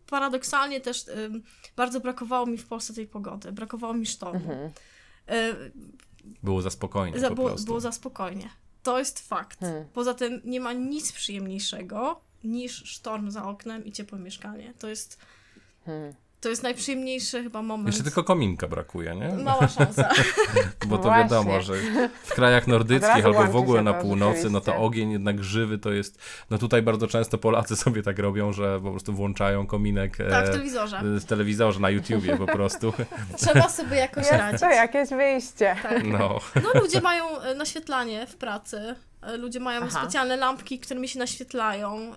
paradoksalnie 0.09 0.82
też 0.82 1.07
ym, 1.07 1.43
bardzo 1.75 1.99
brakowało 1.99 2.45
mi 2.45 2.57
w 2.57 2.67
Polsce 2.67 2.93
tej 2.93 3.07
pogody. 3.07 3.51
Brakowało 3.51 3.93
mi 3.93 4.05
sztormu. 4.05 4.51
Mhm. 4.51 4.67
Y, 4.67 4.71
sensie. 5.30 6.39
Było 6.43 6.61
za 6.61 6.69
spokojnie 6.69 7.19
za, 7.19 7.30
było, 7.32 7.55
było 7.65 7.80
za 7.80 7.91
spokojnie. 7.91 8.49
To 8.84 8.99
jest 8.99 9.27
fakt. 9.27 9.59
Hmm. 9.59 9.86
Poza 9.93 10.13
tym 10.13 10.41
nie 10.45 10.59
ma 10.59 10.73
nic 10.73 11.11
przyjemniejszego 11.11 12.21
niż 12.43 12.83
sztorm 12.85 13.31
za 13.31 13.43
oknem 13.45 13.85
i 13.85 13.91
ciepłe 13.91 14.19
mieszkanie. 14.19 14.73
To 14.79 14.87
jest, 14.89 15.17
Hmm. 15.85 16.13
to 16.41 16.49
jest 16.49 16.63
najprzyjemniejszy 16.63 17.43
chyba 17.43 17.61
moment. 17.61 17.87
Jeszcze 17.87 18.03
tylko 18.03 18.23
kominka 18.23 18.67
brakuje, 18.67 19.15
nie? 19.15 19.43
Mała 19.43 19.67
szansa. 19.67 20.09
Bo 20.87 20.97
to 20.97 21.03
Właśnie. 21.03 21.23
wiadomo, 21.23 21.61
że 21.61 21.73
w 22.23 22.33
krajach 22.33 22.67
nordyckich 22.67 23.25
albo 23.25 23.43
w 23.47 23.55
ogóle 23.55 23.81
na 23.83 23.93
północy, 23.93 24.49
no 24.49 24.61
to 24.61 24.75
ogień 24.75 25.11
jednak 25.11 25.43
żywy 25.43 25.77
to 25.77 25.91
jest, 25.91 26.19
no 26.49 26.57
tutaj 26.57 26.81
bardzo 26.81 27.07
często 27.07 27.37
Polacy 27.37 27.75
sobie 27.85 28.03
tak 28.03 28.19
robią, 28.19 28.53
że 28.53 28.79
po 28.83 28.91
prostu 28.91 29.13
włączają 29.13 29.67
kominek 29.67 30.17
tak, 30.17 30.45
w 30.45 30.49
e, 30.49 30.51
telewizorze. 30.51 31.01
w 31.03 31.25
telewizorze, 31.25 31.79
na 31.79 31.89
YouTubie 31.89 32.37
po 32.37 32.45
prostu. 32.45 32.93
Trzeba 33.37 33.69
sobie 33.69 33.97
jakoś 33.97 34.23
Jest 34.23 34.31
radzić. 34.31 34.61
to 34.61 34.69
jakieś 34.69 35.09
wyjście. 35.09 35.75
Tak. 35.83 36.03
No. 36.03 36.39
No 36.63 36.81
ludzie 36.81 37.01
mają 37.01 37.39
e, 37.39 37.55
naświetlanie 37.55 38.27
w 38.27 38.35
pracy. 38.35 38.95
E, 39.22 39.38
Ludzie 39.38 39.59
mają 39.59 39.82
Aha. 39.84 39.99
specjalne 40.01 40.38
lampki, 40.38 40.80
którymi 40.80 41.07
się 41.07 41.20
naświetlają. 41.20 42.13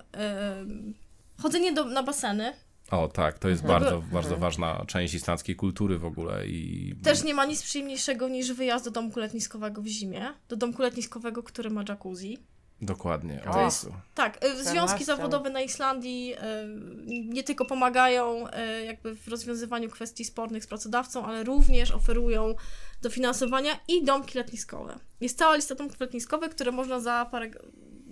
Ym, 0.61 0.95
Chodzenie 1.43 1.73
do, 1.73 1.85
na 1.85 2.03
baseny. 2.03 2.53
O 2.91 3.09
tak, 3.09 3.39
to 3.39 3.49
jest 3.49 3.63
Mhm. 3.63 3.81
bardzo, 3.83 3.97
Mhm. 3.97 4.13
bardzo 4.15 4.37
ważna 4.37 4.85
część 4.87 5.15
islandzkiej 5.15 5.57
kultury 5.57 5.99
w 5.99 6.05
ogóle 6.05 6.47
i 6.47 6.95
Też 7.03 7.25
nie 7.25 7.35
ma 7.35 7.45
nic 7.45 7.63
przyjemniejszego 7.63 8.29
niż 8.29 8.53
wyjazd 8.53 8.85
do 8.85 8.91
domku 8.91 9.21
letniskowego 9.21 9.83
w 9.83 9.87
zimie. 9.87 10.29
Do 10.49 10.57
domku 10.57 10.83
letniskowego, 10.83 11.43
który 11.43 11.71
ma 11.71 11.85
jacuzzi. 11.89 12.39
Dokładnie. 12.83 13.43
O 13.47 13.53
To 13.53 13.61
jest-. 13.61 13.89
Tak, 14.15 14.45
e, 14.45 14.65
związki 14.65 15.05
zawodowe 15.05 15.51
na 15.51 15.61
Islandii 15.61 16.35
e, 16.35 16.67
nie 17.07 17.43
tylko 17.43 17.65
pomagają 17.65 18.49
e, 18.49 18.85
jakby 18.85 19.17
w 19.17 19.29
rozwiązywaniu 19.29 19.91
kwestii 19.91 20.25
spornych 20.25 20.65
z 20.65 20.67
pracodawcą, 20.67 21.27
ale 21.27 21.45
również 21.45 21.91
oferują 21.91 22.55
dofinansowania 23.03 23.81
i 23.89 24.05
domki 24.05 24.39
letniskowe. 24.39 24.99
Jest 25.21 25.39
cała 25.39 25.57
lista 25.57 25.75
domków 25.75 26.01
letniskowych, 26.01 26.51
które 26.51 26.73
można 26.73 27.01
za 27.01 27.27
parę 27.31 27.51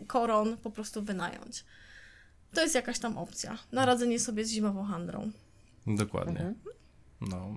koron 0.06 0.56
po 0.56 0.70
prostu 0.70 1.02
wynająć. 1.02 1.64
To 2.54 2.62
jest 2.62 2.74
jakaś 2.74 2.98
tam 2.98 3.18
opcja. 3.18 3.58
Na 3.72 3.86
radzenie 3.86 4.20
sobie 4.20 4.44
z 4.44 4.50
zimową 4.50 4.84
handrą. 4.84 5.30
Dokładnie. 5.86 6.40
Mhm. 6.40 6.54
No. 7.20 7.56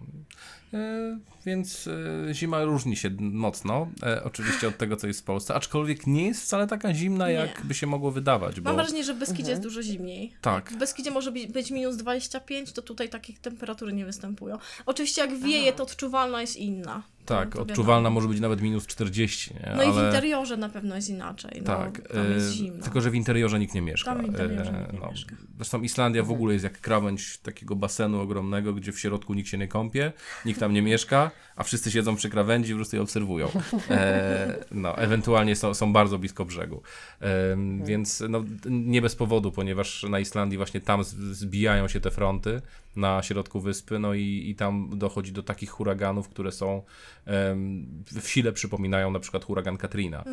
E, 0.73 1.17
więc 1.45 1.87
e, 2.29 2.33
zima 2.33 2.63
różni 2.63 2.95
się 2.97 3.09
mocno, 3.19 3.87
e, 4.03 4.23
oczywiście 4.23 4.67
od 4.67 4.77
tego, 4.77 4.95
co 4.95 5.07
jest 5.07 5.21
w 5.21 5.23
Polsce, 5.23 5.55
aczkolwiek 5.55 6.07
nie 6.07 6.25
jest 6.27 6.41
wcale 6.43 6.67
taka 6.67 6.93
zimna, 6.93 7.27
Nie. 7.27 7.33
jak 7.33 7.65
by 7.65 7.73
się 7.73 7.87
mogło 7.87 8.11
wydawać, 8.11 8.59
bo 8.61 8.69
Mam 8.69 8.75
wrażenie, 8.75 9.03
że 9.03 9.13
w 9.13 9.19
Beskidzie 9.19 9.41
Mhm. 9.51 9.51
jest 9.51 9.61
dużo 9.63 9.81
zimniej. 9.83 10.33
tak, 10.41 10.71
W 10.71 10.77
Beskidzie 10.77 11.11
może 11.11 11.31
być, 11.31 11.47
być 11.51 11.71
minus 11.71 11.97
25, 11.97 12.71
to 12.71 12.81
tutaj 12.81 13.09
takich 13.09 13.39
temperatury 13.39 13.93
nie 13.93 14.05
występują. 14.05 14.57
Oczywiście 14.85 15.21
jak 15.21 15.39
wieje, 15.39 15.67
Aha. 15.67 15.77
to 15.77 15.83
odczuwalna 15.83 16.41
jest 16.41 16.55
inna. 16.55 17.03
Tak, 17.25 17.53
to 17.55 17.61
odczuwalna 17.61 18.09
może 18.09 18.27
być 18.27 18.39
nawet 18.39 18.61
minus 18.61 18.87
40, 18.87 19.53
nie? 19.53 19.73
No 19.77 19.83
i 19.83 19.91
w 19.91 19.97
Ale- 19.97 20.05
interiorze 20.07 20.57
na 20.57 20.69
pewno 20.69 20.95
jest 20.95 21.09
inaczej. 21.09 21.51
No, 21.57 21.63
Tak, 21.65 22.01
tam 22.13 22.31
jest 22.31 22.49
e, 22.49 22.53
zimno. 22.53 22.83
tylko 22.83 23.01
że 23.01 23.09
w 23.11 23.15
interiorze 23.15 23.59
nikt 23.59 23.73
nie 23.73 23.81
mieszka. 23.81 24.15
Tam 24.15 24.23
w 24.23 24.27
interiorze 24.27 24.71
E, 24.71 24.81
nikt 24.81 24.93
nie 25.03 25.09
mieszka. 25.09 25.35
Zresztą 25.55 25.81
Islandia 25.81 26.23
w 26.23 26.31
ogóle 26.31 26.53
jest 26.53 26.63
jak 26.63 26.81
krawędź 26.81 27.37
takiego 27.37 27.75
basenu 27.75 28.19
ogromnego, 28.21 28.73
gdzie 28.73 28.91
w 28.91 28.99
środku 28.99 29.33
nikt 29.33 29.49
się 29.49 29.57
nie 29.57 29.67
kąpie, 29.67 30.13
nikt 30.45 30.59
tam 30.59 30.73
nie 30.73 30.81
mieszka, 30.81 31.31
a 31.55 31.63
wszyscy 31.63 31.91
siedzą 31.91 32.15
przy 32.15 32.29
krawędzi 32.29 32.69
i 32.69 32.73
po 32.73 32.77
prostu 32.77 32.95
je 32.95 33.01
obserwują. 33.01 33.47
E, 33.89 34.55
no, 34.71 34.97
ewentualnie 34.97 35.55
są, 35.55 35.73
są 35.73 35.93
bardzo 35.93 36.19
blisko 36.19 36.45
brzegu. 36.45 36.81
E, 37.21 37.57
Więc 37.83 38.23
no, 38.29 38.43
nie 38.69 39.01
bez 39.01 39.15
powodu, 39.15 39.51
ponieważ 39.51 40.03
na 40.03 40.19
Islandii 40.19 40.57
właśnie 40.57 40.81
tam 40.81 41.03
zbijają 41.31 41.87
się 41.87 41.99
te 41.99 42.11
fronty 42.11 42.61
na 42.95 43.23
środku 43.23 43.59
wyspy, 43.61 43.99
no 43.99 44.13
i, 44.13 44.43
i 44.49 44.55
tam 44.55 44.89
dochodzi 44.93 45.31
do 45.31 45.43
takich 45.43 45.69
huraganów, 45.69 46.29
które 46.29 46.51
są 46.51 46.81
em, 47.25 47.85
w 48.21 48.27
sile 48.29 48.51
przypominają 48.53 49.11
na 49.11 49.19
przykład 49.19 49.43
huragan 49.45 49.77
Katrina, 49.77 50.23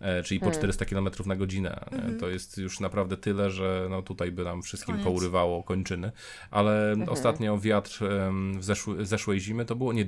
e, 0.00 0.22
czyli 0.22 0.40
po 0.40 0.46
Hmm. 0.46 0.58
400 0.60 0.84
km 0.84 1.08
na 1.26 1.36
godzinę. 1.36 1.84
E, 1.92 2.12
To 2.12 2.28
jest 2.28 2.58
już 2.58 2.80
naprawdę 2.80 3.16
tyle, 3.16 3.50
że 3.50 3.86
no 3.90 4.02
tutaj 4.02 4.32
by 4.32 4.44
nam 4.44 4.62
wszystkim 4.62 4.94
Koniec. 4.94 5.04
pourywało 5.06 5.62
kończyny, 5.62 6.12
ale 6.50 6.90
Mhm. 6.90 7.08
ostatnio 7.08 7.58
wiatr 7.58 8.04
em, 8.04 8.60
w 8.60 8.64
zeszły, 8.64 9.06
zeszłej 9.06 9.40
zimy, 9.40 9.64
to 9.64 9.76
było 9.76 9.92
nie, 9.92 10.02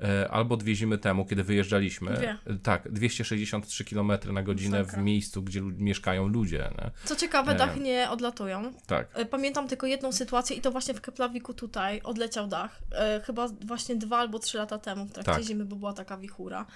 e, 0.00 0.11
albo 0.30 0.56
dwie 0.56 0.74
zimy 0.74 0.98
temu, 0.98 1.24
kiedy 1.26 1.44
wyjeżdżaliśmy, 1.44 2.10
Dwie. 2.14 2.36
e, 2.46 2.54
tak, 2.62 2.92
263 2.92 3.84
km 3.84 4.12
na 4.32 4.42
godzinę 4.42 4.84
w 4.84 4.96
miejscu, 4.96 5.42
gdzie 5.42 5.60
mieszkają 5.62 6.28
ludzie, 6.28 6.70
nie? 6.78 6.90
Co 7.04 7.16
ciekawe, 7.16 7.52
E. 7.52 7.54
dachy 7.54 7.80
nie 7.80 8.10
odlatują. 8.10 8.72
tak. 8.86 9.08
E, 9.14 9.24
Pamiętam 9.24 9.68
tylko 9.68 9.86
jedną 9.86 10.12
sytuację 10.12 10.56
i 10.56 10.60
to 10.60 10.70
właśnie 10.70 10.94
w 10.94 11.00
Keplawiku 11.00 11.54
tutaj 11.54 12.00
odleciał 12.04 12.46
dach. 12.48 12.78
E, 12.92 13.20
chyba 13.26 13.48
właśnie 13.48 13.96
dwa 13.96 14.18
albo 14.18 14.38
trzy 14.38 14.58
lata 14.58 14.78
temu 14.78 15.04
w 15.06 15.12
trakcie 15.12 15.32
Tak. 15.32 15.42
zimy, 15.42 15.64
bo 15.64 15.76
była 15.76 15.92
taka 15.92 16.16
wichura. 16.16 16.66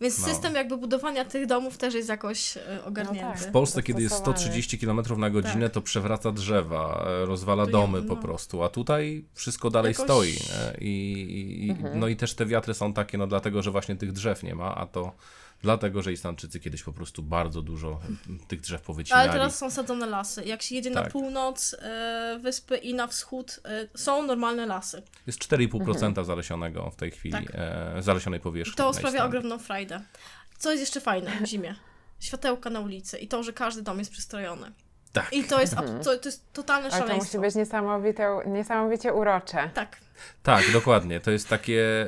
Więc 0.00 0.18
No. 0.18 0.26
system 0.26 0.54
jakby 0.54 0.76
budowania 0.76 1.24
tych 1.24 1.46
domów 1.46 1.78
też 1.78 1.94
jest 1.94 2.08
jakoś 2.08 2.56
e, 2.56 2.84
ogarnięty. 2.84 3.20
tak. 3.20 3.38
W 3.48 3.52
Polsce, 3.52 3.82
kiedy 3.82 4.02
jest 4.02 4.14
Dostosowany. 4.14 4.38
130 4.38 4.78
km 4.78 5.00
na 5.20 5.30
godzinę, 5.30 5.64
Tak. 5.66 5.72
to 5.72 5.82
przewraca 5.82 6.32
drzewa, 6.32 7.04
e, 7.22 7.26
rozwala 7.26 7.66
Tu 7.66 7.72
domy 7.72 8.02
po 8.02 8.14
no. 8.14 8.22
prostu, 8.22 8.62
a 8.62 8.68
tutaj 8.68 9.24
wszystko 9.34 9.70
dalej 9.70 9.90
Jakoś- 9.92 10.04
stoi. 10.04 10.32
I, 10.80 10.88
i, 11.12 11.66
i, 11.68 11.74
No 11.94 12.08
i 12.08 12.16
też 12.16 12.34
te 12.34 12.46
wiatry 12.46 12.74
są 12.74 12.92
takie, 12.92 13.18
no 13.18 13.26
dlatego, 13.26 13.62
że 13.62 13.70
właśnie 13.70 13.96
tych 13.96 14.12
drzew 14.12 14.42
nie 14.42 14.54
ma, 14.54 14.74
a 14.74 14.86
to 14.86 15.12
dlatego, 15.62 16.02
że 16.02 16.12
Islandczycy 16.12 16.60
kiedyś 16.60 16.82
po 16.82 16.92
prostu 16.92 17.22
bardzo 17.22 17.62
dużo 17.62 18.00
tych 18.48 18.60
drzew 18.60 18.82
powycinali. 18.82 19.28
Ale 19.28 19.38
teraz 19.38 19.58
są 19.58 19.70
sadzone 19.70 20.06
lasy. 20.06 20.44
Jak 20.44 20.62
się 20.62 20.74
jedzie 20.74 20.90
na 20.90 21.02
Tak. 21.02 21.12
północ 21.12 21.76
e, 21.78 22.38
wyspy 22.42 22.76
i 22.76 22.94
na 22.94 23.06
wschód, 23.06 23.60
e, 23.64 23.98
są 23.98 24.22
normalne 24.22 24.66
lasy. 24.66 25.02
Jest 25.26 25.38
4,5% 25.38 26.24
zalesionego 26.24 26.90
w 26.90 26.96
tej 26.96 27.10
chwili, 27.10 27.32
Tak. 27.46 27.54
e, 27.54 28.02
zalesionej 28.02 28.40
powierzchni. 28.40 28.76
To 28.76 28.86
na 28.86 28.92
sprawia 28.92 29.24
ogromną 29.24 29.58
frajdę. 29.58 30.00
Co 30.58 30.70
jest 30.70 30.80
jeszcze 30.80 31.00
fajne 31.00 31.30
w 31.40 31.46
zimie? 31.46 31.74
Światełka 32.20 32.70
na 32.70 32.80
ulicy 32.80 33.18
i 33.18 33.28
to, 33.28 33.42
że 33.42 33.52
każdy 33.52 33.82
dom 33.82 33.98
jest 33.98 34.10
przystrojony. 34.10 34.72
Tak. 35.12 35.32
I 35.32 35.44
to 35.44 35.60
jest, 35.60 35.74
ab- 35.74 36.04
to, 36.04 36.16
to 36.18 36.28
jest 36.28 36.52
totalne 36.52 36.88
Ale 36.88 36.92
to 36.92 36.98
musi 36.98 37.08
szaleństwo. 37.08 37.40
być 37.40 37.54
niesamowite, 37.54 38.40
niesamowicie 38.46 39.12
urocze. 39.14 39.70
Tak. 39.74 39.96
Tak, 40.42 40.70
dokładnie. 40.72 41.20
To 41.20 41.30
jest 41.30 41.48
takie, 41.48 42.06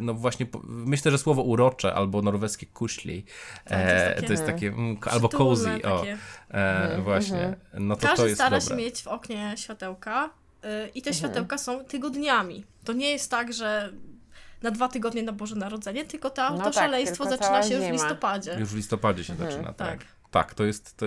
no 0.00 0.14
właśnie, 0.14 0.46
myślę, 0.64 1.10
że 1.10 1.18
słowo 1.18 1.42
urocze 1.42 1.94
albo 1.94 2.22
norweskie 2.22 2.66
kuśli, 2.66 3.24
Tak, 3.64 3.68
to 3.68 3.74
jest 3.94 4.04
e, 4.06 4.14
takie- 4.14 4.26
to 4.26 4.32
jest 4.32 4.46
takie, 4.46 4.68
mm, 4.68 4.96
albo 5.10 5.28
cozy, 5.28 5.70
o, 5.84 6.04
e, 6.50 7.00
właśnie. 7.00 7.54
No 7.74 7.96
to 7.96 8.02
Każdy 8.02 8.16
to 8.16 8.26
jest 8.26 8.36
stara 8.40 8.60
dobre. 8.60 8.76
się 8.76 8.82
mieć 8.84 9.02
w 9.02 9.06
oknie 9.06 9.54
światełka 9.56 10.30
y, 10.64 10.88
i 10.94 11.02
te 11.02 11.14
światełka 11.14 11.58
są 11.58 11.84
tygodniami. 11.84 12.64
To 12.84 12.92
nie 12.92 13.10
jest 13.10 13.30
tak, 13.30 13.52
że 13.52 13.92
na 14.62 14.70
dwa 14.70 14.88
tygodnie 14.88 15.22
na 15.22 15.32
Boże 15.32 15.56
Narodzenie, 15.56 16.04
tylko 16.04 16.30
ta, 16.30 16.50
No 16.50 16.58
to 16.58 16.64
tak, 16.64 16.74
szaleństwo 16.74 17.24
tylko 17.24 17.36
zaczyna 17.36 17.62
się 17.62 17.74
już 17.74 17.84
w 17.84 17.90
listopadzie. 17.90 18.56
Już 18.60 18.68
w 18.68 18.76
listopadzie 18.76 19.24
się 19.24 19.34
zaczyna, 19.34 19.72
tak. 19.72 19.88
tak. 19.98 19.98
Tak, 20.32 20.54
to 20.54 20.64
jest, 20.64 21.04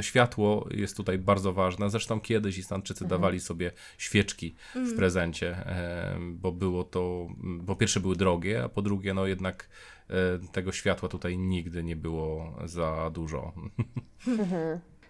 światło 0.00 0.68
jest 0.70 0.96
tutaj 0.96 1.18
bardzo 1.18 1.52
ważne. 1.52 1.90
Zresztą 1.90 2.20
kiedyś 2.20 2.58
Islandczycy 2.58 3.04
Mhm. 3.04 3.20
dawali 3.20 3.40
sobie 3.40 3.72
świeczki 3.98 4.54
w 4.74 4.96
prezencie, 4.96 5.56
e, 5.56 6.18
bo 6.20 6.52
było 6.52 6.84
to, 6.84 7.28
bo 7.38 7.76
pierwsze 7.76 8.00
były 8.00 8.16
drogie, 8.16 8.64
a 8.64 8.68
po 8.68 8.82
drugie, 8.82 9.14
no 9.14 9.26
jednak 9.26 9.68
e, 10.10 10.14
tego 10.52 10.72
światła 10.72 11.08
tutaj 11.08 11.38
nigdy 11.38 11.84
nie 11.84 11.96
było 11.96 12.58
za 12.64 13.10
dużo. 13.14 13.52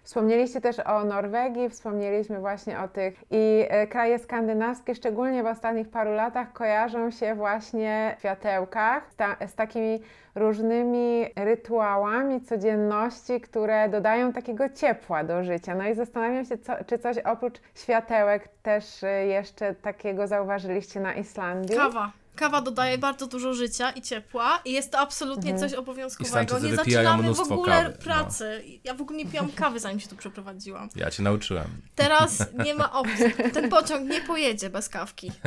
Wspomnieliście 0.07 0.61
też 0.61 0.79
o 0.79 1.03
Norwegii, 1.03 1.69
wspomnieliśmy 1.69 2.39
właśnie 2.39 2.79
o 2.79 2.87
tych 2.87 3.23
i 3.31 3.65
e, 3.69 3.87
kraje 3.87 4.19
skandynawskie, 4.19 4.95
szczególnie 4.95 5.43
w 5.43 5.45
ostatnich 5.45 5.89
paru 5.89 6.11
latach, 6.11 6.53
kojarzą 6.53 7.11
się 7.11 7.35
właśnie 7.35 8.15
w 8.17 8.19
światełkach 8.19 9.11
z, 9.11 9.15
ta, 9.15 9.35
z 9.47 9.55
takimi 9.55 9.99
różnymi 10.35 11.25
rytuałami 11.35 12.41
codzienności, 12.41 13.41
które 13.41 13.89
dodają 13.89 14.33
takiego 14.33 14.69
ciepła 14.69 15.23
do 15.23 15.43
życia. 15.43 15.75
No 15.75 15.87
i 15.87 15.95
zastanawiam 15.95 16.45
się, 16.45 16.57
co, 16.57 16.73
czy 16.85 16.99
coś 16.99 17.17
oprócz 17.17 17.61
światełek 17.75 18.47
też 18.63 19.03
e, 19.03 19.25
jeszcze 19.25 19.75
takiego 19.75 20.27
zauważyliście 20.27 20.99
na 20.99 21.13
Islandii? 21.13 21.77
Kawa. 21.77 22.11
Kawa 22.37 22.61
dodaje 22.61 22.97
bardzo 22.97 23.27
dużo 23.27 23.53
życia 23.53 23.91
i 23.91 24.01
ciepła 24.01 24.59
i 24.65 24.71
jest 24.71 24.91
to 24.91 24.99
absolutnie 24.99 25.59
coś 25.59 25.73
obowiązkowego. 25.73 26.59
Nie 26.59 26.75
zaczynamy 26.75 27.33
w 27.33 27.39
ogóle 27.39 27.75
kawy, 27.75 27.95
no. 27.97 28.03
pracy. 28.03 28.63
Ja 28.83 28.93
w 28.93 29.01
ogóle 29.01 29.17
nie 29.17 29.25
piłam 29.25 29.51
kawy, 29.51 29.79
zanim 29.79 29.99
się 29.99 30.07
tu 30.07 30.15
przeprowadziłam. 30.15 30.89
Ja 30.95 31.11
cię 31.11 31.23
nauczyłem. 31.23 31.67
Teraz 31.95 32.43
nie 32.65 32.75
ma 32.75 32.93
opcji. 32.93 33.25
Ten 33.53 33.69
pociąg 33.69 34.09
nie 34.09 34.21
pojedzie 34.21 34.69
bez 34.69 34.89
kawki. 34.89 35.31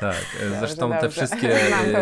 Tak, 0.00 0.16
e, 0.42 0.58
zresztą 0.58 0.88
Dobrze, 0.88 1.00
te 1.00 1.06
dobrze. 1.06 1.26
wszystkie 1.26 1.48
Mam 1.70 1.92
to 1.92 1.98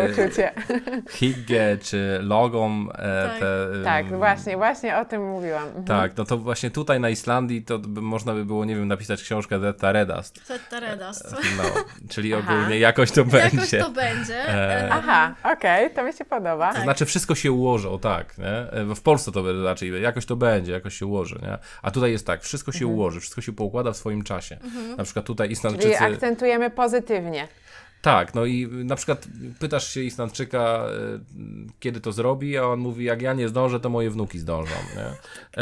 e, 1.55 1.77
czy 1.77 2.19
Logom, 2.21 2.89
e, 2.95 3.27
Tak. 3.29 3.39
te, 3.39 3.83
Tak, 3.83 4.17
właśnie, 4.17 4.57
właśnie 4.57 4.97
o 4.97 5.05
tym 5.05 5.29
mówiłam. 5.29 5.67
Mhm. 5.67 5.85
Tak, 5.85 6.17
no 6.17 6.25
to 6.25 6.37
właśnie 6.37 6.71
tutaj 6.71 6.99
na 6.99 7.09
Islandii 7.09 7.63
to 7.63 7.79
by, 7.79 8.01
można 8.01 8.33
by 8.33 8.45
było, 8.45 8.65
nie 8.65 8.75
wiem, 8.75 8.87
napisać 8.87 9.23
książkę 9.23 9.59
Detta 9.59 9.91
Redast. 9.91 10.47
Teta 10.47 10.79
Redast. 10.79 11.35
No, 11.57 11.63
czyli 12.09 12.33
ogólnie 12.33 12.79
jakoś 12.79 13.11
to 13.11 13.25
będzie. 13.25 13.48
Jakoś 13.53 13.71
to 13.71 13.91
będzie. 13.91 14.49
E, 14.49 14.89
Aha, 14.91 15.35
okej, 15.43 15.89
to 15.93 16.03
mi 16.03 16.13
się 16.13 16.25
podoba. 16.25 16.73
To 16.73 16.81
znaczy 16.81 17.05
wszystko 17.05 17.35
się 17.35 17.51
ułoży, 17.51 17.89
o 17.89 17.97
tak, 17.97 18.37
nie? 18.37 18.45
E, 18.47 18.95
W 18.95 19.01
Polsce 19.01 19.31
to 19.31 19.43
by 19.43 19.63
raczej 19.63 20.01
jakoś 20.01 20.25
to 20.25 20.35
będzie, 20.35 20.71
jakoś 20.71 20.93
się 20.97 21.05
ułoży, 21.05 21.39
nie? 21.41 21.57
A 21.81 21.91
tutaj 21.91 22.11
jest 22.11 22.27
tak, 22.27 22.41
wszystko 22.43 22.71
się 22.71 22.87
ułoży, 22.87 23.19
wszystko 23.19 23.41
się 23.41 23.53
poukłada 23.53 23.91
w 23.91 23.97
swoim 23.97 24.23
czasie. 24.23 24.57
Na 24.97 25.03
przykład 25.03 25.25
tutaj 25.25 25.47
Czyli 25.47 25.53
Islandczycy... 25.53 25.99
akcentujemy 25.99 26.69
pozytywnie. 26.69 27.47
Tak, 28.01 28.35
no 28.35 28.45
i 28.45 28.67
na 28.67 28.95
przykład 28.95 29.27
pytasz 29.59 29.93
się 29.93 30.01
Islandczyka, 30.01 30.59
e, 30.59 31.19
kiedy 31.79 32.01
to 32.01 32.11
zrobi, 32.11 32.57
a 32.57 32.63
on 32.65 32.79
mówi, 32.79 33.05
jak 33.05 33.21
ja 33.21 33.33
nie 33.33 33.49
zdążę, 33.49 33.79
to 33.79 33.89
moje 33.89 34.09
wnuki 34.09 34.39
zdążą, 34.39 34.75
nie? 34.95 35.03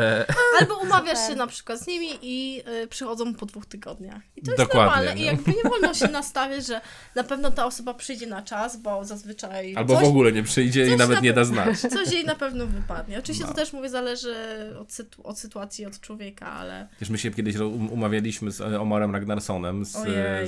E, 0.01 0.25
Albo 0.59 0.77
umawiasz 0.77 1.27
się 1.27 1.35
na 1.35 1.47
przykład 1.47 1.79
z 1.79 1.87
nimi 1.87 2.07
i 2.21 2.63
y, 2.83 2.87
przychodzą 2.87 3.33
po 3.35 3.45
dwóch 3.45 3.65
tygodniach. 3.65 4.21
I 4.35 4.41
to 4.41 4.51
jest 4.51 4.63
Dokładnie, 4.63 4.91
normalne 4.95 5.15
i 5.15 5.19
nie? 5.19 5.25
jakby 5.25 5.51
nie 5.51 5.69
wolno 5.69 5.93
się 5.93 6.07
nastawiać, 6.07 6.65
że 6.67 6.81
na 7.15 7.23
pewno 7.23 7.51
ta 7.51 7.65
osoba 7.65 7.93
przyjdzie 7.93 8.27
na 8.27 8.41
czas, 8.41 8.77
bo 8.77 9.05
zazwyczaj 9.05 9.75
albo 9.75 9.95
coś, 9.95 10.03
w 10.03 10.07
ogóle 10.07 10.31
nie 10.31 10.43
przyjdzie 10.43 10.87
i 10.87 10.97
nawet 10.97 11.17
na 11.17 11.21
nie 11.23 11.33
da 11.33 11.43
znać. 11.45 11.79
coś 11.97 12.11
jej 12.11 12.25
na 12.25 12.35
pewno 12.35 12.67
wypadnie. 12.67 13.19
Oczywiście 13.19 13.43
No. 13.43 13.49
to 13.49 13.55
też 13.55 13.73
mówię, 13.73 13.89
zależy 13.89 14.35
od, 14.79 14.87
sytu- 14.89 15.21
od 15.23 15.39
sytuacji, 15.39 15.85
od 15.85 15.99
człowieka, 15.99 16.51
ale 16.51 16.87
Wiesz, 17.01 17.09
my 17.09 17.17
się 17.17 17.31
kiedyś 17.31 17.55
um- 17.55 17.91
umawialiśmy 17.91 18.51
z 18.51 18.61
e, 18.61 18.81
Omarem 18.81 19.11
Ragnarsonem, 19.13 19.85
z, 19.85 19.91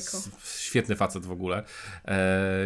z, 0.04 0.60
świetny 0.60 0.96
facet 0.96 1.26
w 1.26 1.32
ogóle, 1.32 1.58
e, 1.58 1.64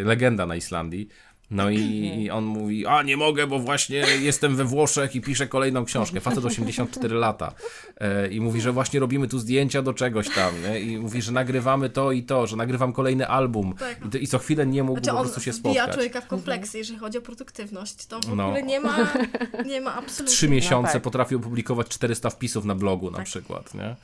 legenda 0.04 0.46
na 0.46 0.56
Islandii. 0.56 1.08
No 1.52 1.70
i, 1.70 1.80
i 2.24 2.30
on 2.32 2.44
mówi, 2.46 2.86
a 2.86 3.04
nie 3.04 3.18
mogę, 3.18 3.48
bo 3.48 3.60
właśnie 3.60 3.98
jestem 4.22 4.56
we 4.56 4.64
Włoszech 4.64 5.16
i 5.16 5.22
piszę 5.22 5.48
kolejną 5.48 5.86
książkę. 5.86 6.20
Facet 6.22 6.46
84 6.46 7.16
lata. 7.16 7.54
E, 7.98 8.28
I 8.28 8.42
mówi, 8.42 8.62
że 8.62 8.72
właśnie 8.72 9.00
robimy 9.00 9.28
tu 9.28 9.40
zdjęcia 9.40 9.82
do 9.82 9.94
czegoś 9.94 10.30
tam. 10.30 10.54
Nie? 10.64 10.80
I 10.80 10.98
mówi, 10.98 11.22
że 11.22 11.32
nagrywamy 11.32 11.90
to 11.90 12.12
i 12.12 12.24
to, 12.24 12.48
że 12.48 12.56
nagrywam 12.56 12.94
kolejny 12.94 13.28
album. 13.28 13.74
Tak. 13.80 14.16
I, 14.22 14.28
co 14.28 14.40
chwilę 14.40 14.66
nie 14.66 14.84
mógł 14.84 15.00
znaczy 15.04 15.18
po 15.18 15.22
prostu 15.24 15.42
się 15.42 15.54
spotkać. 15.54 15.94
człowieka 15.94 16.22
w 16.22 16.28
kompleksy, 16.28 16.78
jeżeli 16.78 17.00
chodzi 17.00 17.18
o 17.18 17.22
produktywność. 17.22 18.06
To 18.06 18.20
w 18.20 18.36
No. 18.36 18.46
ogóle 18.46 18.64
nie 18.64 18.80
ma, 18.80 19.14
nie 19.72 19.82
ma 19.82 19.96
absolutnie... 19.96 20.36
Trzy 20.36 20.50
miesiące 20.50 20.94
tak. 20.94 21.02
potrafił 21.02 21.38
opublikować 21.40 21.88
400 21.88 22.30
wpisów 22.30 22.66
na 22.66 22.76
blogu 22.76 23.12
na 23.12 23.18
Tak. 23.18 23.26
przykład, 23.26 23.74
nie? 23.74 23.96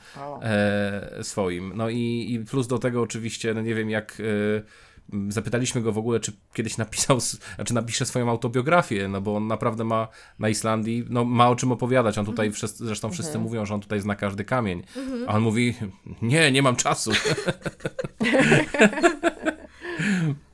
E, 0.42 1.18
swoim. 1.24 1.72
No 1.76 1.88
i, 1.90 2.26
i 2.32 2.38
plus 2.44 2.66
do 2.66 2.78
tego 2.78 3.02
oczywiście, 3.02 3.54
no 3.54 3.60
nie 3.60 3.74
wiem 3.74 3.90
jak... 3.90 4.16
E, 4.20 4.89
Zapytaliśmy 5.28 5.80
go 5.82 5.92
w 5.92 5.98
ogóle, 5.98 6.20
czy 6.20 6.32
kiedyś 6.54 6.76
napisał, 6.78 7.16
s- 7.16 7.38
znaczy 7.56 7.74
napisze 7.74 8.06
swoją 8.06 8.30
autobiografię, 8.30 9.08
no 9.08 9.20
bo 9.20 9.36
on 9.36 9.46
naprawdę 9.46 9.84
ma 9.84 10.08
na 10.38 10.48
Islandii, 10.48 11.04
no 11.08 11.24
ma 11.24 11.48
o 11.48 11.56
czym 11.56 11.72
opowiadać. 11.72 12.18
On 12.18 12.26
tutaj, 12.26 12.50
wszyscy, 12.50 12.86
zresztą 12.86 13.10
wszyscy 13.10 13.38
mówią, 13.38 13.66
że 13.66 13.74
on 13.74 13.80
tutaj 13.80 14.00
zna 14.00 14.14
każdy 14.16 14.44
kamień. 14.44 14.82
A 15.26 15.34
on 15.36 15.42
mówi, 15.42 15.74
nie, 16.22 16.52
nie 16.52 16.62
mam 16.62 16.76
czasu. 16.76 17.10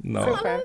no. 0.05 0.37
Super. 0.37 0.61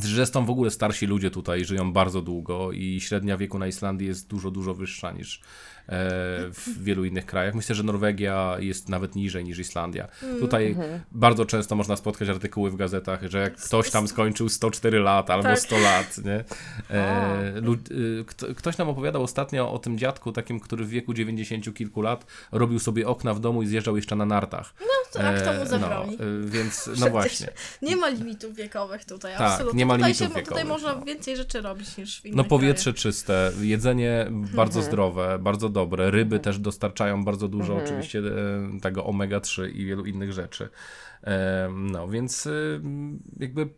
Zresztą 0.00 0.44
w 0.46 0.50
ogóle 0.50 0.70
starsi 0.70 1.06
ludzie 1.06 1.30
tutaj 1.30 1.64
żyją 1.64 1.92
bardzo 1.92 2.22
długo 2.22 2.72
i 2.72 3.00
średnia 3.00 3.36
wieku 3.36 3.58
na 3.58 3.66
Islandii 3.66 4.06
jest 4.08 4.28
dużo, 4.28 4.50
dużo 4.50 4.74
wyższa 4.74 5.12
niż 5.12 5.40
w 5.88 6.82
wielu 6.82 7.04
innych 7.04 7.26
krajach. 7.26 7.54
Myślę, 7.54 7.74
że 7.74 7.82
Norwegia 7.82 8.56
jest 8.58 8.88
nawet 8.88 9.14
niżej 9.14 9.44
niż 9.44 9.58
Islandia. 9.58 10.08
Tutaj 10.40 10.76
bardzo 11.12 11.44
często 11.46 11.76
można 11.76 11.96
spotkać 11.96 12.28
artykuły 12.28 12.70
w 12.70 12.76
gazetach, 12.76 13.20
że 13.30 13.38
jak 13.38 13.56
ktoś 13.56 13.90
tam 13.90 14.08
skończył 14.08 14.48
104 14.48 14.98
lat 15.00 15.30
albo 15.30 15.42
Tak. 15.48 15.58
100 15.60 15.78
lat, 15.78 16.18
nie? 16.24 16.44
E, 16.90 17.62
kto, 18.26 18.46
ktoś 18.54 18.78
nam 18.78 18.88
opowiadał 18.88 19.22
ostatnio 19.22 19.72
o 19.72 19.78
tym 19.78 19.98
dziadku 19.98 20.32
takim, 20.32 20.60
który 20.60 20.84
w 20.84 20.88
wieku 20.88 21.14
90 21.14 21.74
kilku 21.74 22.02
lat 22.02 22.26
robił 22.52 22.78
sobie 22.78 23.06
okna 23.08 23.34
w 23.34 23.40
domu 23.40 23.62
i 23.62 23.66
zjeżdżał 23.66 23.96
jeszcze 23.96 24.16
na 24.16 24.26
nartach. 24.26 24.74
to 25.12 25.22
jak 25.22 25.42
to 25.42 25.52
mu 25.52 25.58
no, 25.58 25.66
zabroni? 25.66 26.14
e, 26.14 26.18
więc 26.44 26.90
no 27.00 27.10
właśnie. 27.10 27.48
Nie 27.82 27.96
ma 27.96 28.08
limitów 28.08 28.54
wiekowych 28.54 29.04
tutaj, 29.04 29.32
Tak, 29.38 29.52
absolutnie. 29.52 29.78
nie 29.78 29.86
ma 29.86 29.94
tutaj 29.94 30.12
limitów 30.12 30.26
się, 30.26 30.28
Tutaj 30.28 30.42
wiekowych, 30.64 30.66
można 30.66 30.94
no. 30.94 31.04
więcej 31.04 31.36
rzeczy 31.36 31.60
robić 31.60 31.96
niż 31.96 32.20
w 32.20 32.24
innych 32.26 32.36
No 32.36 32.44
powietrze 32.44 32.84
krajach. 32.92 33.02
czyste, 33.02 33.52
jedzenie 33.60 34.26
bardzo 34.30 34.82
zdrowe, 34.82 35.38
bardzo 35.38 35.68
dobre, 35.76 36.10
ryby 36.10 36.38
też 36.40 36.58
dostarczają 36.58 37.24
bardzo 37.24 37.48
dużo 37.48 37.76
oczywiście 37.76 38.18
e, 38.18 38.80
tego 38.80 39.02
omega-3 39.04 39.70
i 39.74 39.86
wielu 39.86 40.04
innych 40.04 40.32
rzeczy. 40.32 40.68
E, 41.24 41.68
No 41.72 42.08
więc 42.08 42.46
e, 42.46 42.50
jakby 43.40 43.68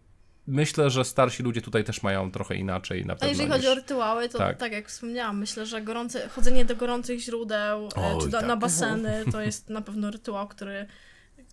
myślę, 0.47 0.91
że 0.91 1.05
starsi 1.05 1.43
ludzie 1.43 1.63
tutaj 1.63 1.85
też 1.85 2.03
mają 2.03 2.31
trochę 2.31 2.55
inaczej 2.57 3.05
na 3.07 3.13
A 3.13 3.17
pewno 3.17 3.29
jeżeli 3.29 3.49
niż... 3.49 3.57
chodzi 3.57 3.69
o 3.69 3.75
rytuały, 3.75 4.29
to 4.29 4.39
Tak. 4.39 4.57
tak, 4.59 4.73
jak 4.73 4.89
wspomniałam, 4.89 5.39
myślę, 5.39 5.67
że 5.67 5.83
gorące, 5.83 6.29
chodzenie 6.29 6.65
do 6.65 6.77
gorących 6.77 7.21
źródeł 7.21 7.89
Oj, 7.97 8.21
czy 8.21 8.29
do, 8.29 8.39
tak. 8.39 8.47
na 8.49 8.57
baseny 8.57 9.25
to 9.33 9.41
jest 9.41 9.71
na 9.71 9.81
pewno 9.83 10.11
rytuał, 10.11 10.49
który, 10.49 10.87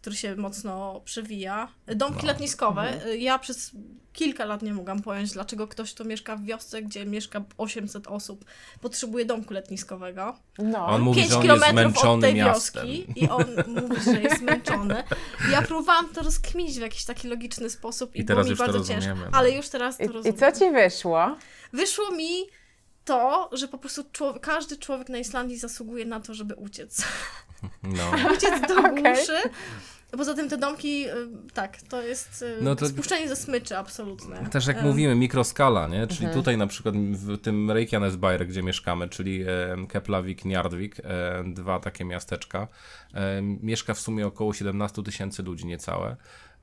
który 0.06 0.16
się 0.16 0.36
mocno 0.36 1.01
przewija. 1.06 1.68
Domki 1.88 2.22
No. 2.22 2.28
letniskowe. 2.28 2.82
Mhm. 2.82 3.20
Ja 3.20 3.39
przez 3.39 3.72
kilka 4.14 4.45
lat 4.45 4.62
nie 4.62 4.74
mogłam 4.74 5.01
pojąć, 5.01 5.32
dlaczego 5.32 5.68
ktoś, 5.68 5.93
kto 5.93 6.03
mieszka 6.03 6.36
w 6.36 6.43
wiosce, 6.43 6.82
gdzie 6.82 7.06
mieszka 7.06 7.41
800 7.58 8.08
osób, 8.08 8.45
potrzebuje 8.82 9.26
domku 9.26 9.53
letniskowego. 9.53 10.36
No. 10.58 10.86
On 10.88 11.01
mówi, 11.01 11.20
5 11.22 11.32
że 11.32 11.38
on 11.38 11.43
jest 11.45 11.53
kilometrów 11.64 11.86
od 11.86 11.91
zmęczony 12.01 12.22
tej 12.22 12.36
miastem. 12.36 12.88
wioski 12.88 13.24
i 13.24 13.30
on 13.30 13.45
mówi, 13.68 14.01
że 14.03 14.22
jest 14.22 14.38
zmęczony. 14.39 15.03
Ja 15.51 15.62
próbowałam 15.62 16.10
to 16.10 16.22
rozkminić 16.22 16.78
w 16.78 16.82
jakiś 16.82 17.06
taki 17.06 17.28
logiczny 17.28 17.70
sposób 17.70 18.16
i, 18.16 18.20
I 18.22 18.26
teraz 18.26 18.45
było 18.47 18.53
mi 18.53 18.58
bardzo 18.74 18.93
ciężko. 18.93 19.16
no. 19.16 19.26
Ale 19.32 19.51
już 19.51 19.70
teraz 19.70 19.97
to 19.97 20.03
I, 20.03 20.08
rozumiem. 20.08 20.36
I 20.36 20.39
co 20.39 20.51
ci 20.51 20.72
wyszło? 20.72 21.38
Wyszło 21.74 22.12
mi 22.12 22.30
to, 23.06 23.49
że 23.53 23.68
po 23.68 23.78
prostu 23.78 24.03
człowiek, 24.12 24.43
każdy 24.43 24.78
człowiek 24.78 25.10
na 25.10 25.18
Islandii 25.18 25.58
zasługuje 25.58 26.06
na 26.06 26.20
to, 26.20 26.34
żeby 26.34 26.56
uciec. 26.56 27.03
No. 27.84 28.12
Uciec 28.34 28.62
do 28.68 28.80
Okej. 28.80 29.03
głuszy. 29.03 29.38
Poza 30.18 30.34
tym 30.34 30.49
te 30.49 30.57
domki, 30.57 31.05
y, 31.09 31.11
tak, 31.53 31.82
to 31.82 32.01
jest 32.01 32.41
y, 32.41 32.57
No 32.61 32.76
to- 32.76 32.88
spuszczenie 32.88 33.30
ze 33.30 33.36
smyczy 33.36 33.78
absolutne. 33.78 34.49
Też 34.49 34.68
jak 34.68 34.78
Em, 34.78 34.84
mówimy, 34.86 35.16
mikroskala, 35.16 35.88
nie? 35.88 36.07
Czyli 36.07 36.26
Mhm. 36.26 36.34
tutaj 36.34 36.57
na 36.57 36.68
przykład 36.68 36.95
w 36.97 37.38
tym 37.41 37.68
Reykjanesbær, 37.72 38.47
gdzie 38.47 38.63
mieszkamy, 38.63 39.09
czyli 39.09 39.43
e, 39.43 39.47
Keflavik, 39.89 40.45
Njarðvík, 40.45 40.95
e, 41.03 41.43
dwa 41.53 41.80
takie 41.80 42.05
miasteczka, 42.05 42.68
e, 43.13 43.41
mieszka 43.41 43.93
w 43.93 43.99
sumie 43.99 44.28
około 44.28 44.53
17 44.53 45.03
tysięcy 45.03 45.43
ludzi 45.43 45.66
niecałe. 45.66 46.16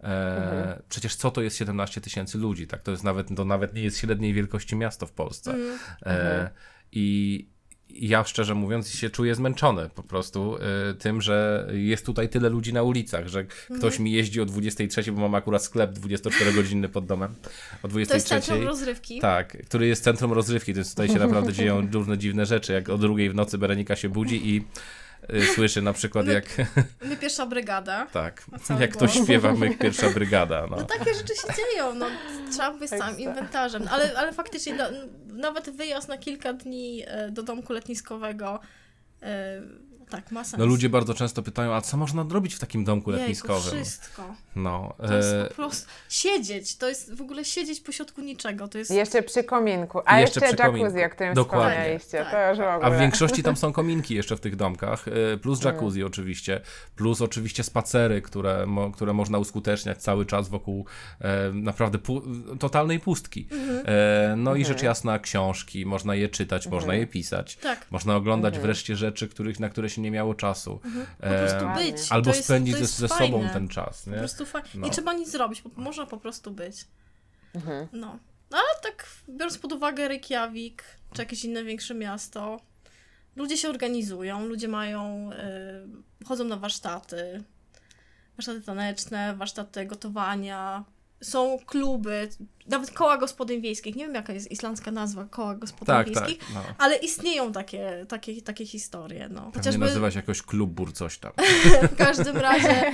E, 0.02 0.82
Przecież 0.88 1.16
co 1.16 1.30
to 1.30 1.42
jest 1.42 1.56
17 1.56 2.00
tysięcy 2.00 2.38
ludzi, 2.38 2.66
tak? 2.66 2.82
To 2.82 2.90
jest 2.90 3.04
nawet, 3.04 3.28
to 3.36 3.44
nawet 3.44 3.74
nie 3.74 3.82
jest 3.82 3.98
średniej 3.98 4.34
wielkości 4.34 4.76
miasto 4.76 5.06
w 5.06 5.12
Polsce. 5.12 5.50
Mm. 5.54 5.78
E, 6.06 6.50
I 6.92 7.02
i 7.02 7.48
ja 7.94 8.24
szczerze 8.24 8.54
mówiąc 8.54 8.90
się 8.90 9.10
czuję 9.10 9.34
zmęczony 9.34 9.90
po 9.94 10.02
prostu 10.02 10.56
e, 10.56 10.94
tym, 10.94 11.20
że 11.20 11.68
jest 11.72 12.06
tutaj 12.06 12.28
tyle 12.28 12.48
ludzi 12.48 12.72
na 12.72 12.82
ulicach, 12.82 13.28
że 13.28 13.40
Mhm. 13.40 13.80
ktoś 13.80 13.98
mi 13.98 14.12
jeździ 14.12 14.40
o 14.40 14.44
23, 14.44 15.12
bo 15.12 15.20
mam 15.20 15.34
akurat 15.34 15.64
sklep 15.64 15.92
24-godzinny 15.92 16.88
pod 16.88 17.06
domem. 17.06 17.34
O 17.82 17.88
To 17.88 17.98
jest 17.98 18.10
23. 18.10 18.28
centrum 18.28 18.66
rozrywki. 18.68 19.20
Tak, 19.20 19.56
który 19.66 19.86
jest 19.86 20.04
centrum 20.04 20.32
rozrywki, 20.32 20.74
więc 20.74 20.90
tutaj 20.90 21.08
się 21.08 21.18
naprawdę 21.18 21.52
dzieją 21.52 21.86
różne 21.92 22.18
dziwne 22.18 22.46
rzeczy, 22.46 22.72
jak 22.72 22.88
o 22.88 22.98
drugiej 22.98 23.30
w 23.30 23.34
nocy 23.34 23.58
Berenika 23.58 23.96
się 23.96 24.08
budzi 24.08 24.48
i 24.48 24.56
y, 24.58 24.62
słyszy 25.54 25.82
na 25.82 25.92
przykład 25.92 26.26
My- 26.26 26.32
jak, 26.32 26.44
My 27.08 27.16
pierwsza 27.16 27.46
brygada. 27.46 28.06
tak, 28.12 28.44
jak 28.80 28.90
ktoś 28.92 29.14
głos. 29.14 29.24
śpiewa 29.24 29.52
Mych 29.52 29.78
pierwsza 29.84 30.10
brygada, 30.10 30.66
no. 30.70 30.76
No 30.76 30.82
takie 30.84 31.14
rzeczy 31.14 31.34
się 31.34 31.48
dzieją, 31.56 31.94
no 31.94 32.06
trzeba 32.50 32.72
być 32.74 32.90
całym 32.90 33.04
Ekstra. 33.04 33.30
inwentarzem. 33.30 33.88
Ale, 33.90 34.12
ale 34.18 34.32
faktycznie 34.32 34.74
no, 34.74 34.84
nawet 35.26 35.70
wyjazd 35.70 36.08
na 36.08 36.18
kilka 36.18 36.52
dni 36.52 37.02
e, 37.06 37.30
do 37.30 37.42
domku 37.42 37.72
letniskowego 37.72 38.60
e, 39.22 39.62
tak, 40.12 40.30
ma 40.32 40.44
sens. 40.44 40.58
No 40.58 40.66
ludzie 40.66 40.88
bardzo 40.88 41.14
często 41.14 41.42
pytają, 41.42 41.74
a 41.74 41.80
co 41.80 41.96
można 41.96 42.24
robić 42.30 42.54
w 42.54 42.58
takim 42.58 42.84
domku 42.84 43.10
Jejku, 43.10 43.20
letniskowym? 43.22 43.62
wszystko. 43.84 44.34
No, 44.56 44.94
To 45.06 45.14
jest 45.14 45.32
e, 45.34 45.46
po 45.48 45.54
prostu 45.54 45.86
siedzieć, 46.08 46.76
to 46.76 46.88
jest 46.88 47.14
w 47.14 47.20
ogóle 47.20 47.44
siedzieć 47.44 47.80
pośrodku 47.80 48.20
niczego, 48.20 48.68
to 48.68 48.78
jest... 48.78 48.90
Jeszcze 48.90 49.22
przy 49.22 49.44
kominku. 49.44 50.00
A 50.06 50.18
I 50.18 50.20
jeszcze, 50.20 50.40
jeszcze 50.40 50.56
przy 50.56 50.62
jacuzzi, 50.62 50.82
kominku. 50.84 51.06
o 51.06 51.10
którym 51.10 51.34
Dokładnie. 51.34 51.70
wspomnieliście. 51.74 52.18
Tak. 52.18 52.30
To 52.30 52.48
już 52.50 52.58
w 52.58 52.60
ogóle. 52.60 52.86
A 52.86 52.90
w 52.90 52.98
większości 53.00 53.42
tam 53.42 53.56
są 53.56 53.72
kominki 53.82 54.14
jeszcze 54.14 54.36
w 54.36 54.40
tych 54.40 54.56
domkach, 54.56 55.08
e, 55.08 55.36
plus 55.36 55.60
Mm. 55.62 55.74
jacuzzi 55.74 56.04
oczywiście, 56.04 56.60
plus 56.96 57.20
oczywiście 57.20 57.62
spacery, 57.64 58.22
które, 58.22 58.66
mo, 58.66 58.90
które 58.90 59.12
można 59.12 59.38
uskuteczniać 59.38 59.98
cały 59.98 60.26
czas 60.26 60.48
wokół 60.48 60.86
e, 61.20 61.52
naprawdę 61.52 61.98
pu- 61.98 62.22
totalnej 62.58 63.00
pustki. 63.00 63.48
Mhm. 63.50 63.82
E, 63.86 64.34
no 64.36 64.54
i 64.54 64.60
Mhm. 64.60 64.64
rzecz 64.74 64.82
jasna 64.82 65.18
książki, 65.18 65.86
można 65.86 66.14
je 66.14 66.28
czytać, 66.28 66.66
można 66.66 66.94
je 66.94 67.06
pisać. 67.06 67.56
Tak, 67.56 67.86
Można 67.90 68.16
oglądać 68.16 68.54
Mhm. 68.54 68.66
wreszcie 68.66 68.96
rzeczy, 68.96 69.28
których, 69.28 69.60
na 69.60 69.68
które 69.68 69.90
się 69.90 70.01
nie 70.02 70.10
miało 70.10 70.34
czasu. 70.34 70.80
po 71.20 71.28
prostu 71.28 71.66
E, 71.66 71.74
być. 71.74 71.96
albo 72.12 72.30
to 72.30 72.36
jest, 72.36 72.44
spędzić 72.44 72.72
to 72.74 72.78
ze, 72.78 72.82
jest 72.82 72.98
ze 72.98 73.08
fajne. 73.08 73.26
sobą 73.38 73.48
ten 73.52 73.68
czas. 73.68 74.02
Po 74.04 74.10
Nie? 74.10 74.18
prostu 74.18 74.46
fajnie. 74.46 74.68
No. 74.74 74.86
Nie 74.86 74.92
trzeba 74.92 75.12
nic 75.12 75.30
zrobić, 75.30 75.62
bo 75.62 75.70
można 75.82 76.06
po 76.06 76.16
prostu 76.16 76.50
być. 76.50 76.84
Mhm. 77.54 77.88
No. 77.92 78.18
No 78.50 78.58
ale 78.58 78.80
tak 78.82 79.06
biorąc 79.28 79.58
pod 79.58 79.72
uwagę 79.72 80.08
Reykjavik, 80.08 80.84
czy 81.14 81.22
jakieś 81.22 81.44
inne 81.44 81.64
większe 81.64 81.94
miasto, 81.94 82.60
ludzie 83.36 83.56
się 83.56 83.68
organizują, 83.68 84.46
ludzie 84.46 84.68
mają, 84.68 85.30
y, 86.22 86.26
chodzą 86.26 86.44
na 86.44 86.56
warsztaty, 86.56 87.42
warsztaty 88.36 88.62
taneczne, 88.62 89.34
warsztaty 89.36 89.86
gotowania, 89.86 90.84
są 91.20 91.58
kluby, 91.66 92.28
nawet 92.66 92.90
koła 92.90 93.16
gospodyń 93.18 93.60
wiejskich. 93.60 93.96
Nie 93.96 94.04
wiem, 94.04 94.14
jaka 94.14 94.32
jest 94.32 94.50
islandzka 94.50 94.90
nazwa 94.90 95.24
koła 95.24 95.54
gospodyń 95.54 95.86
Tak, 95.86 96.10
tak. 96.10 96.26
wiejskich, 96.26 96.54
No. 96.54 96.60
ale 96.78 96.96
istnieją 96.96 97.52
takie, 97.52 98.06
takie, 98.08 98.42
takie 98.42 98.66
historie. 98.66 99.28
No. 99.28 99.40
Pewnie 99.40 99.52
Chociażby 99.58 99.84
nazywa 99.86 100.10
się 100.10 100.18
jakoś 100.18 100.42
klubur 100.42 100.92
coś 100.92 101.18
tam. 101.18 101.32
w 101.92 101.96
każdym 101.96 102.36
razie 102.36 102.92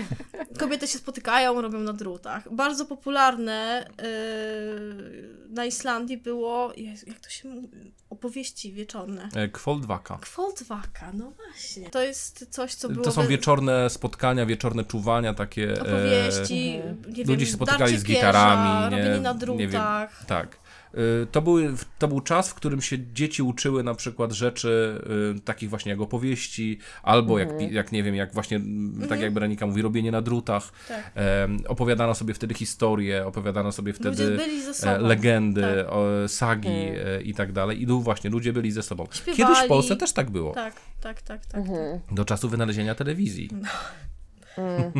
kobiety 0.58 0.86
się 0.88 0.98
spotykają, 0.98 1.60
robią 1.62 1.78
na 1.78 1.92
drutach. 1.92 2.54
Bardzo 2.54 2.84
popularne 2.86 3.86
yy, 3.98 5.38
na 5.50 5.64
Islandii 5.64 6.16
było, 6.18 6.72
Jezu, 6.76 7.06
jak 7.08 7.20
to 7.20 7.30
się 7.30 7.48
mówi, 7.48 7.92
opowieści 8.10 8.72
wieczorne. 8.72 9.28
E, 9.36 9.48
Kwoldwaka. 9.48 10.18
Kwoldwaka, 10.20 11.12
no 11.14 11.30
właśnie. 11.30 11.90
To 11.90 12.02
jest 12.02 12.46
coś, 12.50 12.74
co 12.74 12.88
było... 12.88 13.04
To 13.04 13.12
są 13.12 13.26
wieczorne 13.26 13.90
spotkania, 13.90 14.46
wieczorne 14.46 14.84
czuwania, 14.84 15.34
takie... 15.34 15.72
e, 15.72 15.80
Opowieści, 15.82 16.74
Mhm. 16.76 17.02
nie 17.02 17.24
Ludzie 17.24 17.36
wiem, 17.36 17.46
się 17.46 17.52
spotykali 17.52 17.98
z 17.98 18.04
gitarami, 18.04 18.68
pierza, 18.68 18.90
nie- 18.90 18.96
robienie 19.04 19.20
na 19.20 19.34
nie 19.58 19.68
wiem. 19.68 19.82
Tak. 20.26 20.58
Y, 20.94 21.26
To, 21.32 21.42
były, 21.42 21.74
to 21.98 22.08
był 22.08 22.20
czas, 22.20 22.48
w 22.50 22.54
którym 22.54 22.80
się 22.82 22.96
dzieci 23.12 23.42
uczyły 23.42 23.82
na 23.82 23.94
przykład 23.94 24.32
rzeczy 24.32 25.00
y, 25.36 25.40
takich 25.40 25.70
właśnie 25.70 25.90
jak 25.92 26.00
opowieści, 26.00 26.78
albo 27.02 27.38
jak, 27.38 27.58
pi- 27.58 27.74
jak 27.74 27.92
nie 27.92 28.02
wiem, 28.02 28.14
jak 28.14 28.34
właśnie, 28.34 28.56
mm, 28.56 29.08
tak 29.08 29.20
jak 29.20 29.32
Berenika 29.32 29.66
mówi, 29.66 29.82
robienie 29.82 30.10
na 30.12 30.22
drutach. 30.22 30.72
Tak. 30.88 31.12
Opowiadano 31.68 32.14
sobie 32.14 32.34
wtedy 32.34 32.54
historie, 32.54 33.26
opowiadano 33.26 33.72
sobie 33.72 33.92
wtedy 33.92 34.38
e, 34.86 34.98
legendy, 34.98 35.60
Tak. 35.62 35.86
o, 35.92 36.06
sagi 36.28 36.68
Mm. 36.68 36.94
e, 37.06 37.22
i 37.22 37.34
tak 37.34 37.52
dalej. 37.52 37.82
I 37.82 37.86
tu 37.86 38.00
właśnie 38.00 38.30
ludzie 38.30 38.52
byli 38.52 38.72
ze 38.72 38.82
sobą. 38.82 39.06
Śpiewali. 39.12 39.36
Kiedyś 39.36 39.58
w 39.58 39.68
Polsce 39.68 39.96
też 39.96 40.12
tak 40.12 40.30
było. 40.30 40.52
Tak, 40.54 40.74
tak, 41.00 41.22
tak, 41.22 41.46
tak. 41.46 41.60
Mhm. 41.60 42.00
Do 42.12 42.24
czasu 42.24 42.48
wynalezienia 42.48 42.94
telewizji. 42.94 43.48
Mm. 44.58 44.92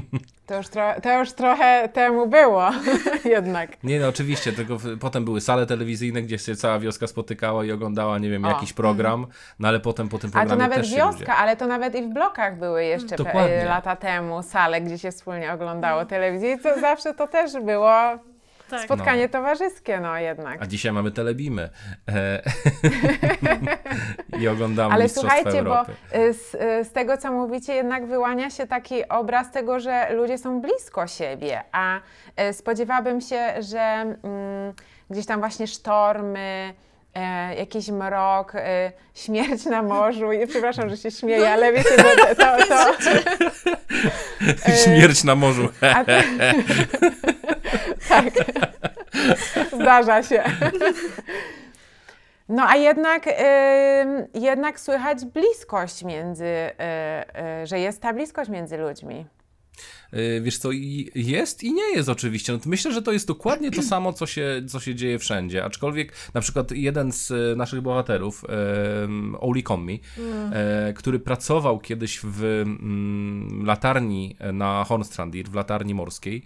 To, 0.47 0.57
już 0.57 0.67
to 1.03 1.19
już 1.19 1.33
trochę 1.33 1.89
temu 1.93 2.27
było 2.27 2.71
jednak. 3.25 3.85
Nie, 3.85 4.01
no 4.01 4.09
oczywiście, 4.09 4.53
tylko 4.53 4.77
potem 5.01 5.25
były 5.25 5.41
sale 5.41 5.67
telewizyjne, 5.67 6.23
gdzie 6.23 6.39
się 6.39 6.57
cała 6.57 6.79
wioska 6.79 7.07
spotykała 7.07 7.65
i 7.65 7.73
oglądała, 7.73 8.19
nie 8.19 8.31
wiem, 8.31 8.45
O. 8.45 8.49
jakiś 8.49 8.73
program, 8.73 9.27
no 9.59 9.69
ale 9.69 9.81
potem 9.81 10.09
po 10.09 10.19
tym 10.19 10.31
A 10.31 10.33
programie 10.33 10.51
to 10.51 10.69
nawet 10.69 10.87
wioska, 10.87 11.21
ludzie... 11.21 11.33
ale 11.35 11.57
to 11.57 11.67
nawet 11.67 11.95
i 11.95 12.03
w 12.03 12.09
blokach 12.09 12.59
były 12.59 12.85
jeszcze 12.85 13.15
pe- 13.15 13.19
Dokładnie. 13.25 13.65
lata 13.65 13.97
temu 13.97 14.43
sale, 14.43 14.81
gdzie 14.81 14.99
się 14.99 15.11
wspólnie 15.11 15.53
oglądało 15.53 16.05
telewizję 16.05 16.53
i 16.53 16.59
to 16.59 16.81
zawsze 16.81 17.15
to 17.15 17.27
też 17.27 17.53
było 17.65 17.93
tak. 18.71 18.85
spotkanie 18.85 19.29
towarzyskie, 19.29 20.01
no 20.01 20.19
jednak. 20.19 20.63
A 20.63 20.67
dzisiaj 20.67 20.93
mamy 20.93 21.11
telebimy. 21.11 21.71
E, 22.09 22.43
I 24.41 24.49
oglądamy 24.49 24.95
Ale 24.95 25.05
Mistrzostwa 25.05 25.35
słuchajcie, 25.35 25.63
bo 25.63 25.79
Europy. 25.79 25.93
y, 26.17 26.35
z, 26.35 26.55
y, 26.55 26.85
z 26.85 26.93
tego, 26.93 27.17
co 27.17 27.33
mówicie, 27.33 27.75
jednak 27.75 28.07
wyłania 28.07 28.51
się 28.51 28.67
taki 28.67 29.09
obraz 29.09 29.51
tego, 29.51 29.81
że 29.81 30.15
ludzie 30.15 30.39
są 30.39 30.61
blisko 30.61 31.07
siebie, 31.07 31.63
a 31.73 32.01
y, 32.51 32.53
spodziewałabym 32.53 33.21
się, 33.21 33.63
że 33.63 33.81
mm, 33.81 34.75
gdzieś 35.11 35.27
tam 35.27 35.41
właśnie 35.41 35.67
sztormy, 35.67 36.75
e, 37.15 37.55
jakiś 37.55 37.89
mrok, 37.89 38.53
e, 38.55 38.93
śmierć 39.15 39.65
na 39.65 39.83
morzu. 39.83 40.33
I 40.33 40.47
przepraszam, 40.47 40.89
że 40.89 40.97
się 40.97 41.11
śmieję, 41.11 41.51
ale 41.51 41.73
wiecie, 41.73 41.97
że 41.97 42.35
to... 42.35 42.35
to, 42.35 42.59
to 42.69 43.11
e, 44.69 44.77
Śmierć 44.85 45.25
na 45.25 45.35
morzu. 45.35 45.69
a 45.97 46.05
tak. 48.09 48.31
Zdarza 49.73 50.23
się. 50.23 50.45
No 52.49 52.63
a 52.69 52.77
jednak, 52.77 53.27
ym, 53.27 54.27
jednak 54.35 54.81
słychać 54.81 55.25
bliskość 55.25 56.05
między, 56.05 56.45
y, 56.45 57.63
y, 57.63 57.67
że 57.67 57.79
jest 57.79 58.03
ta 58.03 58.13
bliskość 58.13 58.51
między 58.51 58.77
ludźmi. 58.77 59.27
Y, 60.15 60.41
Wiesz 60.41 60.59
co, 60.59 60.69
jest 61.15 61.63
i 61.65 61.73
nie 61.73 61.93
jest 61.95 62.09
oczywiście. 62.09 62.53
No 62.53 62.59
myślę, 62.67 62.93
że 62.93 63.03
to 63.03 63.13
jest 63.13 63.27
dokładnie 63.27 63.71
to 63.71 63.83
samo, 63.83 64.13
co 64.13 64.27
się, 64.27 64.63
co 64.69 64.81
się 64.81 64.95
dzieje 64.95 65.19
wszędzie. 65.19 65.65
Aczkolwiek 65.65 66.13
na 66.35 66.41
przykład 66.41 66.71
jeden 66.71 67.13
z 67.13 67.31
y, 67.31 67.55
naszych 67.57 67.81
bohaterów, 67.81 68.45
Oli 69.41 69.63
Kommi, 69.63 70.01
e, 70.53 70.93
który 70.93 71.19
pracował 71.19 71.79
kiedyś 71.79 72.21
w 72.23 72.45
mm, 72.45 73.67
latarni 73.67 74.37
na 74.53 74.85
Hornstrandir, 74.85 75.49
w 75.49 75.55
latarni 75.55 75.95
morskiej. 75.95 76.45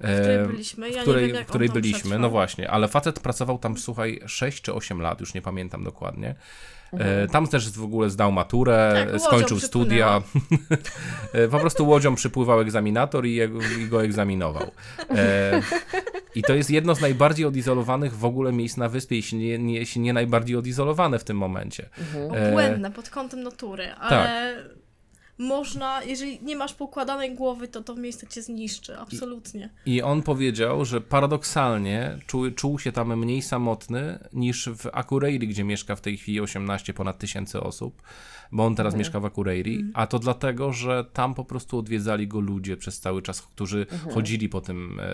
W 0.00 0.20
której 0.20 0.36
e, 0.36 0.46
byliśmy. 0.46 0.90
Ja 0.90 1.02
której, 1.02 1.26
nie 1.26 1.32
wiem, 1.32 1.44
w 1.44 1.46
której 1.46 1.68
byliśmy, 1.68 1.98
przetrwał. 1.98 2.20
no 2.20 2.30
właśnie, 2.30 2.70
ale 2.70 2.88
facet 2.88 3.20
pracował 3.20 3.58
tam, 3.58 3.78
słuchaj, 3.78 4.20
6 4.26 4.62
czy 4.62 4.74
8 4.74 5.00
lat, 5.02 5.20
już 5.20 5.34
nie 5.34 5.42
pamiętam 5.42 5.84
dokładnie. 5.84 6.34
E, 6.92 7.26
tam 7.28 7.48
też 7.48 7.70
w 7.70 7.84
ogóle 7.84 8.10
zdał 8.10 8.32
maturę, 8.32 9.06
Tak, 9.12 9.20
skończył 9.20 9.60
studia. 9.60 10.20
E, 11.32 11.48
po 11.48 11.58
prostu 11.58 11.88
łodzią 11.88 12.14
przypływał 12.14 12.60
egzaminator 12.60 13.26
i, 13.26 13.34
jego, 13.34 13.58
i 13.80 13.86
go 13.86 14.04
egzaminował. 14.04 14.70
E, 15.10 15.62
I 16.34 16.42
to 16.42 16.54
jest 16.54 16.70
jedno 16.70 16.94
z 16.94 17.00
najbardziej 17.00 17.46
odizolowanych 17.46 18.16
w 18.16 18.24
ogóle 18.24 18.52
miejsc 18.52 18.76
na 18.76 18.88
wyspie, 18.88 19.16
jeśli 19.16 19.38
nie, 19.38 19.58
nie, 19.58 19.74
jeśli 19.74 20.00
nie 20.00 20.12
najbardziej 20.12 20.56
odizolowane 20.56 21.18
w 21.18 21.24
tym 21.24 21.36
momencie. 21.36 21.88
E, 22.34 22.48
Obłędne 22.48 22.90
pod 22.90 23.10
kątem 23.10 23.42
natury, 23.42 23.92
ale 23.92 24.56
można, 25.38 26.02
jeżeli 26.02 26.38
nie 26.42 26.56
masz 26.56 26.74
poukładanej 26.74 27.34
głowy, 27.34 27.68
to 27.68 27.82
to 27.82 27.94
miejsce 27.94 28.26
cię 28.26 28.42
zniszczy, 28.42 28.98
absolutnie. 28.98 29.70
I 29.86 30.02
on 30.02 30.22
powiedział, 30.22 30.84
że 30.84 31.00
paradoksalnie 31.00 32.18
czuł, 32.26 32.50
czuł 32.50 32.78
się 32.78 32.92
tam 32.92 33.16
mniej 33.18 33.42
samotny 33.42 34.18
niż 34.32 34.68
w 34.68 34.86
Akureyri, 34.92 35.48
gdzie 35.48 35.64
mieszka 35.64 35.96
w 35.96 36.00
tej 36.00 36.16
chwili 36.16 36.40
18 36.40 36.94
ponad 36.94 37.18
tysięcy 37.18 37.60
osób, 37.60 38.02
bo 38.52 38.64
on 38.66 38.74
teraz 38.74 38.94
mieszka 38.94 39.20
w 39.20 39.24
Akureyri, 39.24 39.84
a 39.94 40.06
to 40.06 40.18
dlatego, 40.18 40.72
że 40.72 41.04
tam 41.12 41.34
po 41.34 41.44
prostu 41.44 41.78
odwiedzali 41.78 42.28
go 42.28 42.40
ludzie 42.40 42.76
przez 42.76 43.00
cały 43.00 43.22
czas, 43.22 43.42
którzy 43.42 43.86
chodzili 44.14 44.48
po 44.48 44.60
tym 44.60 45.00
e, 45.00 45.04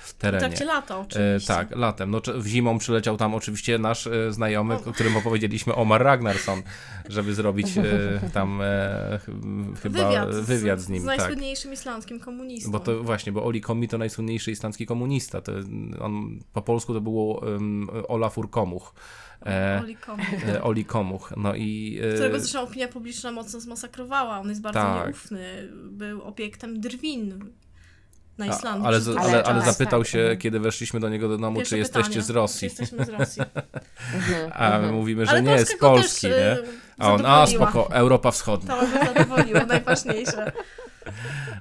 W 0.00 0.14
terenie. 0.14 0.40
trakcie 0.40 0.64
lata 0.64 0.94
E, 0.94 0.98
oczywiście. 0.98 1.46
tak, 1.54 1.76
latem. 1.76 2.10
No, 2.10 2.20
w 2.34 2.46
zimą 2.46 2.78
przyleciał 2.78 3.16
tam 3.16 3.34
oczywiście 3.34 3.78
nasz 3.78 4.06
e, 4.06 4.32
znajomy, 4.32 4.74
o 4.74 4.92
którym 4.92 5.16
opowiedzieliśmy, 5.16 5.74
Omar 5.74 6.02
Ragnarsson, 6.02 6.62
żeby 7.08 7.34
zrobić 7.34 7.78
e, 7.78 7.82
tam 8.34 8.60
e, 8.62 9.18
ch- 9.22 9.80
chyba 9.82 10.08
Wywiad, 10.08 10.34
wywiad, 10.34 10.80
z 10.80 10.88
nim. 10.88 11.02
Z 11.02 11.06
tak. 11.06 11.18
najsłynniejszym 11.18 11.72
islandzkim 11.72 12.20
komunistą. 12.20 12.70
Bo 12.70 12.80
to 12.80 13.02
właśnie, 13.02 13.32
bo 13.32 13.44
Oli 13.44 13.60
Komi 13.60 13.88
to 13.88 13.98
najsłynniejszy 13.98 14.50
islandzki 14.50 14.86
komunista. 14.86 15.40
To, 15.40 15.52
on, 16.00 16.38
po 16.52 16.62
polsku 16.62 16.94
to 16.94 17.00
było 17.00 17.40
um, 17.40 17.88
Olafur 18.08 18.50
Komuch. 18.50 18.94
E, 19.46 19.80
Oli 19.82 19.96
e, 20.48 20.62
Oli 20.62 20.84
Komuch. 20.84 21.32
No 21.36 21.54
i. 21.54 22.00
e, 22.10 22.14
którego 22.14 22.40
zresztą 22.40 22.60
opinia 22.60 22.88
publiczna 22.88 23.32
mocno 23.32 23.60
zmasakrowała. 23.60 24.38
On 24.38 24.48
jest 24.48 24.60
bardzo 24.60 24.80
Tak. 24.80 25.06
nieufny. 25.06 25.68
Był 25.90 26.22
obiektem 26.22 26.80
drwin 26.80 27.50
na 28.38 28.44
a- 28.44 28.48
Islandii. 28.48 28.86
ale, 28.86 28.98
ale, 29.18 29.44
ale 29.44 29.60
czas. 29.60 29.64
zapytał 29.78 30.00
Tak, 30.00 30.08
się, 30.08 30.18
mhm. 30.18 30.38
kiedy 30.38 30.60
weszliśmy 30.60 31.00
do 31.00 31.08
niego 31.08 31.28
do 31.28 31.38
domu, 31.38 31.56
Pierwsze 31.56 31.70
czy 31.76 31.78
jesteście 31.78 32.08
pytanie, 32.08 32.24
z 32.24 32.30
Rosji. 32.30 32.58
Czy 32.58 32.64
jesteśmy 32.82 33.04
z 33.04 33.08
Rosji. 33.08 33.42
A 34.52 34.78
my 34.78 34.92
mówimy, 34.92 35.26
że 35.26 35.30
Ale 35.32 35.42
nie, 35.42 35.66
z 35.66 35.78
Polski, 35.78 36.26
też, 36.26 36.30
nie? 36.36 36.52
e, 36.52 36.62
A 36.98 37.12
on, 37.12 37.26
a 37.26 37.46
spoko, 37.46 37.92
Europa 37.92 38.30
Wschodnia. 38.30 38.76
To 38.76 38.80
go 38.86 39.04
zadowoliło, 39.04 39.66
najważniejsze. 39.66 40.52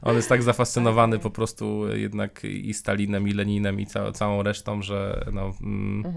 On 0.02 0.16
jest 0.16 0.30
tak 0.30 0.44
zafascynowany 0.44 1.20
po 1.20 1.30
prostu 1.30 1.88
jednak 1.96 2.44
i 2.44 2.74
Stalinem, 2.74 3.28
i 3.28 3.34
Leninem, 3.34 3.80
i 3.80 3.86
ca 3.86 4.12
całą 4.12 4.44
resztą, 4.44 4.82
że 4.82 5.26
no, 5.34 5.54
mm, 5.62 6.14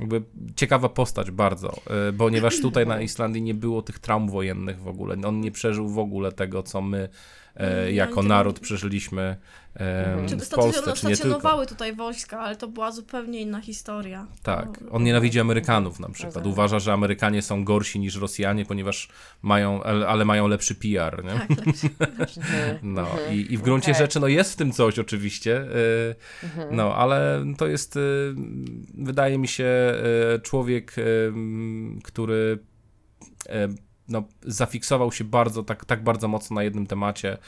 jakby 0.00 0.22
ciekawa 0.56 0.88
postać 0.88 1.30
bardzo, 1.30 1.72
y, 2.10 2.12
ponieważ 2.12 2.60
tutaj 2.60 2.86
na 2.86 3.00
Islandii 3.00 3.42
nie 3.42 3.54
było 3.54 3.82
tych 3.82 3.98
traum 3.98 4.30
wojennych 4.30 4.80
w 4.80 4.88
ogóle. 4.88 5.16
On 5.26 5.40
nie 5.40 5.50
przeżył 5.50 5.88
w 5.88 5.98
ogóle 5.98 6.32
tego, 6.32 6.62
co 6.62 6.82
my 6.82 7.08
e, 7.56 7.82
Mm, 7.82 7.94
jako 7.94 8.22
naród 8.22 8.60
przeżyliśmy 8.60 9.36
e, 9.76 10.26
Czy 10.28 10.36
w 10.36 10.48
Polsce, 10.48 10.82
czy 10.82 10.88
nie 10.88 10.92
tylko. 10.92 11.16
stacjonowały 11.16 11.66
tutaj 11.66 11.94
wojska, 11.96 12.38
ale 12.40 12.56
to 12.56 12.68
była 12.68 12.92
zupełnie 12.92 13.40
inna 13.40 13.60
historia. 13.60 14.26
Tak, 14.42 14.78
To- 14.78 14.90
on 14.90 15.02
nienawidzi 15.04 15.40
Amerykanów 15.40 16.00
na 16.00 16.08
przykład. 16.08 16.34
Rozumiem. 16.34 16.52
Uważa, 16.52 16.78
że 16.78 16.92
Amerykanie 16.92 17.42
są 17.42 17.64
gorsi 17.64 17.98
niż 17.98 18.16
Rosjanie, 18.16 18.64
ponieważ 18.66 19.08
mają, 19.42 19.82
ale 19.82 20.24
mają 20.24 20.48
lepszy 20.48 20.74
PR, 20.74 21.24
nie? 21.24 21.30
Tak, 21.30 21.48
lepszy. 22.18 22.40
No 22.82 23.06
i, 23.32 23.52
i 23.52 23.56
w 23.58 23.62
gruncie 23.62 23.92
Okej. 23.92 24.04
rzeczy 24.04 24.20
no 24.20 24.26
jest 24.28 24.52
w 24.52 24.56
tym 24.56 24.72
coś 24.72 24.98
oczywiście, 24.98 25.62
y, 25.62 26.14
no 26.70 26.94
ale 26.94 27.44
to 27.58 27.66
jest, 27.66 27.96
y, 27.96 28.34
wydaje 28.98 29.38
mi 29.38 29.48
się, 29.48 29.94
y, 30.36 30.40
człowiek, 30.40 30.94
który 32.04 32.58
no, 34.08 34.22
zafiksował 34.42 35.12
się 35.12 35.24
bardzo, 35.24 35.62
tak, 35.62 35.84
tak 35.84 36.04
bardzo 36.04 36.28
mocno 36.28 36.54
na 36.54 36.62
jednym 36.62 36.86
temacie, 36.86 37.38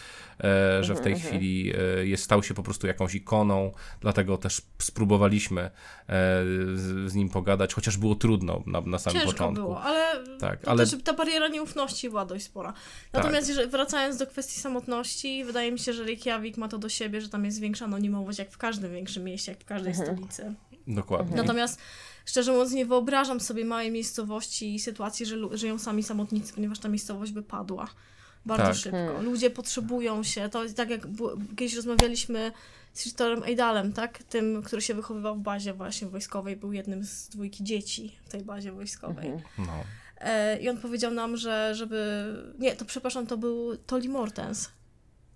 e, 0.44 0.84
że 0.84 0.94
w 0.94 1.00
tej 1.00 1.20
chwili 1.20 1.72
e, 2.00 2.06
jest, 2.06 2.24
stał 2.24 2.42
się 2.42 2.54
po 2.54 2.62
prostu 2.62 2.86
jakąś 2.86 3.14
ikoną, 3.14 3.72
dlatego 4.00 4.38
też 4.38 4.62
spróbowaliśmy 4.78 5.60
e, 5.62 5.70
z, 6.74 7.10
z 7.10 7.14
nim 7.14 7.28
pogadać, 7.28 7.74
chociaż 7.74 7.96
było 7.96 8.14
trudno 8.14 8.62
na, 8.66 8.80
na 8.80 8.98
samym 8.98 9.20
Ciężko 9.20 9.32
początku. 9.32 9.62
było, 9.62 9.82
ale, 9.82 10.24
Tak, 10.40 10.60
to 10.60 10.70
ale- 10.70 10.86
też 10.86 11.02
ta 11.04 11.12
bariera 11.12 11.48
nieufności 11.48 12.08
była 12.08 12.24
dość 12.24 12.44
spora. 12.44 12.72
Natomiast 13.12 13.48
jeżeli, 13.48 13.70
wracając 13.70 14.16
do 14.16 14.26
kwestii 14.26 14.60
samotności, 14.60 15.44
wydaje 15.44 15.72
mi 15.72 15.78
się, 15.78 15.92
że 15.92 16.04
Reykjavik 16.04 16.56
ma 16.56 16.68
to 16.68 16.78
do 16.78 16.88
siebie, 16.88 17.20
że 17.20 17.28
tam 17.28 17.44
jest 17.44 17.60
większa 17.60 17.84
anonimowość, 17.84 18.38
jak 18.38 18.50
w 18.50 18.58
każdym 18.58 18.92
większym 18.92 19.24
mieście, 19.24 19.52
jak 19.52 19.60
w 19.60 19.64
każdej 19.64 19.94
stolicy. 19.94 20.54
Dokładnie. 20.86 21.36
Natomiast 21.36 21.80
szczerze 22.28 22.52
mówiąc, 22.52 22.72
nie 22.72 22.86
wyobrażam 22.86 23.40
sobie 23.40 23.64
małej 23.64 23.90
miejscowości 23.90 24.74
i 24.74 24.80
sytuacji, 24.80 25.26
że 25.26 25.36
żyją 25.52 25.78
sami 25.78 26.02
samotnicy, 26.02 26.52
ponieważ 26.52 26.78
ta 26.78 26.88
miejscowość 26.88 27.32
by 27.32 27.42
padła 27.42 27.88
bardzo 28.46 28.64
Tak. 28.64 28.74
szybko. 28.74 29.22
Ludzie 29.22 29.50
potrzebują 29.50 30.22
się. 30.22 30.48
To 30.48 30.62
jest 30.62 30.76
tak 30.76 30.90
jak 30.90 31.00
kiedyś 31.56 31.74
rozmawialiśmy 31.74 32.52
z 32.92 33.00
Christorem 33.00 33.42
Eidalem, 33.42 33.92
tak? 33.92 34.22
Tym, 34.22 34.62
który 34.62 34.82
się 34.82 34.94
wychowywał 34.94 35.36
w 35.36 35.40
bazie 35.40 35.74
właśnie 35.74 36.08
wojskowej, 36.08 36.56
był 36.56 36.72
jednym 36.72 37.04
z 37.04 37.28
dwójki 37.28 37.64
dzieci 37.64 38.18
w 38.24 38.28
tej 38.28 38.42
bazie 38.42 38.72
wojskowej. 38.72 39.32
No. 39.58 39.84
E, 40.20 40.58
I 40.60 40.68
on 40.68 40.78
powiedział 40.78 41.12
nam, 41.12 41.36
że 41.36 41.74
żeby. 41.74 42.26
Nie, 42.58 42.76
to 42.76 42.84
przepraszam, 42.84 43.26
to 43.26 43.36
był 43.36 43.76
Toli 43.76 44.08
Mortens. 44.08 44.70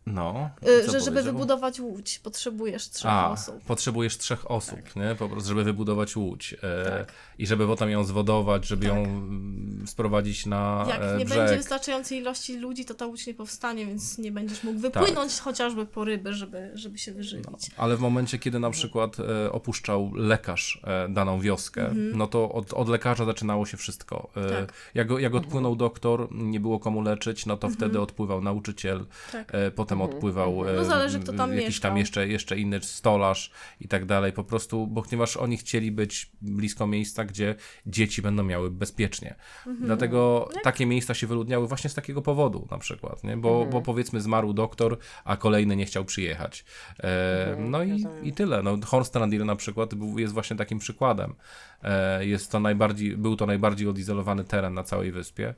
No. 0.06 0.50
E, 0.62 0.84
Co 0.86 0.92
że 0.92 1.00
żeby 1.00 1.22
wybudować 1.22 1.80
łódź, 1.80 2.18
potrzebujesz 2.18 2.90
trzech 2.90 3.10
A, 3.10 3.30
osób. 3.30 3.60
potrzebujesz 3.64 4.18
trzech 4.18 4.50
osób, 4.50 4.78
nie? 4.96 5.14
Po 5.18 5.28
prostu, 5.28 5.48
żeby 5.48 5.64
wybudować 5.64 6.16
łódź. 6.16 6.54
E, 6.62 6.84
Tak. 6.90 7.12
I 7.38 7.46
żeby 7.46 7.66
potem 7.66 7.90
ją 7.90 8.04
zwodować, 8.04 8.66
żeby 8.66 8.86
Tak. 8.86 8.96
ją 8.96 9.02
mm, 9.04 9.84
sprowadzić 9.86 10.46
na 10.46 10.84
Jak 10.88 11.02
e, 11.02 11.16
nie 11.18 11.24
brzeg. 11.24 11.38
będzie 11.38 11.56
wystarczającej 11.56 12.18
ilości 12.18 12.56
ludzi, 12.58 12.84
to 12.84 12.94
ta 12.94 13.06
łódź 13.06 13.26
nie 13.26 13.34
powstanie, 13.34 13.86
więc 13.86 14.18
nie 14.18 14.32
będziesz 14.32 14.62
mógł 14.64 14.78
wypłynąć 14.78 15.38
chociażby 15.40 15.86
po 15.86 16.04
ryby, 16.04 16.34
żeby, 16.34 16.70
żeby 16.74 16.98
się 16.98 17.12
wyżywić. 17.12 17.70
Ale 17.76 17.96
w 17.96 18.00
momencie, 18.00 18.38
kiedy 18.38 18.58
na 18.60 18.70
przykład 18.70 19.16
e, 19.20 19.52
opuszczał 19.52 20.10
lekarz 20.14 20.80
e, 20.84 21.08
daną 21.08 21.40
wioskę, 21.40 21.90
no 21.94 22.26
to 22.26 22.52
od, 22.52 22.72
od 22.72 22.88
lekarza 22.88 23.24
zaczynało 23.24 23.66
się 23.66 23.76
wszystko. 23.76 24.30
E, 24.36 24.40
Mhm. 24.42 24.66
Tak. 24.66 24.74
Jak, 24.94 25.08
jak 25.18 25.34
odpłynął 25.34 25.76
doktor, 25.76 26.28
nie 26.30 26.60
było 26.60 26.78
komu 26.78 27.02
leczyć, 27.02 27.46
no 27.46 27.56
to 27.56 27.66
Mhm. 27.66 27.74
wtedy 27.74 28.00
odpływał 28.00 28.40
nauczyciel, 28.42 29.06
Tak. 29.32 29.52
Potem 29.98 30.14
odpływał 30.14 30.68
e, 30.68 30.72
No 30.72 30.84
zależy, 30.84 31.20
kto 31.20 31.32
tam 31.32 31.50
jakiś 31.50 31.66
mieszkał. 31.66 31.90
tam 31.90 31.98
jeszcze, 31.98 32.28
jeszcze 32.28 32.58
inny 32.58 32.80
stolarz 32.82 33.50
i 33.80 33.88
tak 33.88 34.04
dalej. 34.04 34.32
Po 34.32 34.44
prostu, 34.44 34.86
bo 34.86 35.02
ponieważ 35.02 35.36
oni 35.36 35.56
chcieli 35.56 35.92
być 35.92 36.30
blisko 36.42 36.86
miejsca, 36.86 37.24
gdzie 37.24 37.54
dzieci 37.86 38.22
będą 38.22 38.42
miały 38.44 38.70
bezpiecznie. 38.70 39.34
Mhm. 39.66 39.86
Dlatego 39.86 40.48
takie 40.62 40.86
miejsca 40.86 41.14
się 41.14 41.26
wyludniały 41.26 41.68
właśnie 41.68 41.90
z 41.90 41.94
takiego 41.94 42.22
powodu 42.22 42.68
na 42.70 42.78
przykład, 42.78 43.24
nie? 43.24 43.36
Bo, 43.36 43.48
Mhm. 43.52 43.70
bo 43.70 43.82
powiedzmy 43.82 44.20
zmarł 44.20 44.52
doktor, 44.52 44.98
a 45.24 45.36
kolejny 45.36 45.76
nie 45.76 45.86
chciał 45.86 46.04
przyjechać. 46.04 46.64
E, 47.00 47.56
no 47.58 47.82
i, 47.82 48.04
i 48.22 48.32
tyle. 48.32 48.62
No, 48.62 48.78
Hornstrandir 48.86 49.44
na 49.44 49.56
przykład 49.56 49.94
był, 49.94 50.18
jest 50.18 50.34
właśnie 50.34 50.56
takim 50.56 50.78
przykładem. 50.78 51.34
E, 51.82 52.26
jest 52.26 52.50
to 52.52 52.60
najbardziej, 52.60 53.16
był 53.16 53.36
to 53.36 53.46
najbardziej 53.46 53.88
odizolowany 53.88 54.44
teren 54.44 54.74
na 54.74 54.82
całej 54.82 55.12
wyspie. 55.12 55.54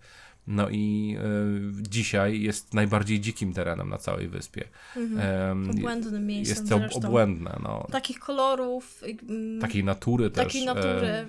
No 0.47 0.68
i 0.70 1.16
e, 1.20 1.82
dzisiaj 1.82 2.40
jest 2.40 2.74
najbardziej 2.74 3.20
dzikim 3.20 3.53
terenem 3.53 3.88
na 3.88 3.99
całej 3.99 4.28
wyspie. 4.28 4.64
Em, 4.97 5.70
Obłędnym 5.70 6.26
miejscem 6.26 6.57
jest 6.57 6.70
to 6.72 6.78
zresztą. 6.78 7.09
obłędne. 7.09 7.61
No. 7.62 7.86
Takich 7.92 8.18
kolorów, 8.18 9.03
mm, 9.28 9.61
Takiej 9.61 9.84
natury 9.84 10.30
też. 10.30 10.45
takiej 10.45 10.62
e, 10.62 10.66
natury. 10.66 11.26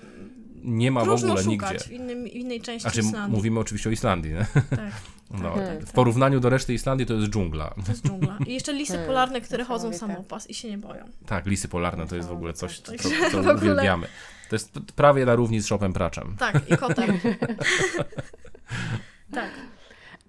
nie 0.64 0.92
ma 0.92 1.06
w 1.06 1.10
ogóle 1.10 1.44
nigdzie. 1.46 1.80
w, 1.80 1.92
innym, 1.92 2.24
w 2.24 2.28
innej 2.28 2.62
części 2.62 2.82
Znaczy, 2.82 3.00
Islandii. 3.00 3.36
mówimy 3.36 3.60
oczywiście 3.60 3.90
o 3.90 3.92
Islandii. 3.92 4.32
Nie? 4.34 4.46
Tak, 4.70 4.80
No, 5.44 5.56
tak, 5.56 5.82
w 5.82 5.86
tak. 5.86 5.94
porównaniu 5.94 6.40
do 6.40 6.50
reszty 6.50 6.74
Islandii 6.74 7.06
to 7.06 7.14
jest 7.14 7.28
dżungla. 7.28 7.74
to 7.86 7.92
jest 7.92 8.06
dżungla. 8.08 8.38
I 8.48 8.54
jeszcze 8.54 8.74
lisy 8.74 8.98
polarne, 9.08 9.42
które 9.42 9.64
chodzą 9.64 9.94
samopas 9.94 10.50
i 10.50 10.54
się 10.54 10.70
nie 10.70 10.78
boją. 10.78 11.06
Tak, 11.26 11.46
lisy 11.46 11.68
polarne 11.68 12.08
to 12.08 12.16
jest 12.16 12.28
w 12.28 12.32
ogóle 12.32 12.54
coś, 12.54 12.80
co, 12.80 12.92
Tak, 12.92 13.02
co, 13.02 13.10
co 13.32 13.40
ogóle- 13.40 13.56
uwielbiamy. 13.56 14.08
To 14.50 14.56
jest 14.56 14.72
prawie 14.96 15.26
na 15.26 15.36
równi 15.36 15.60
z 15.60 15.66
Shopem 15.66 15.94
Praczem. 15.94 16.36
Tak, 16.40 16.72
i 16.72 16.78
kotem. 16.78 17.20
tak. 19.34 19.50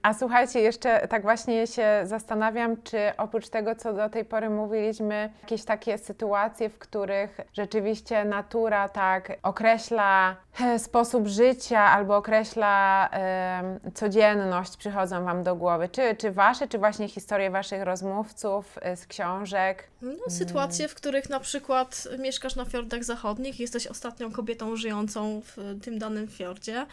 A 0.06 0.14
słuchajcie, 0.14 0.60
jeszcze 0.60 1.08
tak 1.08 1.22
właśnie 1.22 1.66
się 1.66 2.00
zastanawiam, 2.04 2.82
czy 2.82 2.98
oprócz 3.16 3.48
tego, 3.48 3.74
co 3.74 3.92
do 3.92 4.08
tej 4.08 4.24
pory 4.24 4.50
mówiliśmy, 4.50 5.32
jakieś 5.42 5.64
takie 5.64 5.98
sytuacje, 5.98 6.68
w 6.68 6.78
których 6.78 7.40
rzeczywiście 7.52 8.24
natura 8.24 8.88
tak 8.88 9.32
określa 9.42 10.36
e, 10.60 10.78
sposób 10.78 11.26
życia 11.26 11.80
albo 11.80 12.16
określa 12.16 13.08
em, 13.10 13.92
codzienność, 13.94 14.76
przychodzą 14.76 15.24
Wam 15.24 15.42
do 15.42 15.56
głowy. 15.56 15.88
Czy, 15.88 16.16
czy 16.16 16.32
Wasze, 16.32 16.68
czy 16.68 16.78
właśnie 16.78 17.08
historie 17.08 17.50
Waszych 17.50 17.82
rozmówców 17.82 18.78
e, 18.82 18.96
z 18.96 19.06
książek? 19.06 19.88
No, 20.02 20.24
sytuacje, 20.28 20.88
w 20.88 20.94
których 20.94 21.30
na 21.30 21.40
przykład 21.40 22.08
mieszkasz 22.18 22.56
na 22.56 22.64
fiordach 22.64 23.04
zachodnich, 23.04 23.60
jesteś 23.60 23.86
ostatnią 23.86 24.32
kobietą 24.32 24.76
żyjącą 24.76 25.40
w 25.44 25.56
tym 25.82 25.98
danym 25.98 26.28
fiordzie 26.28 26.86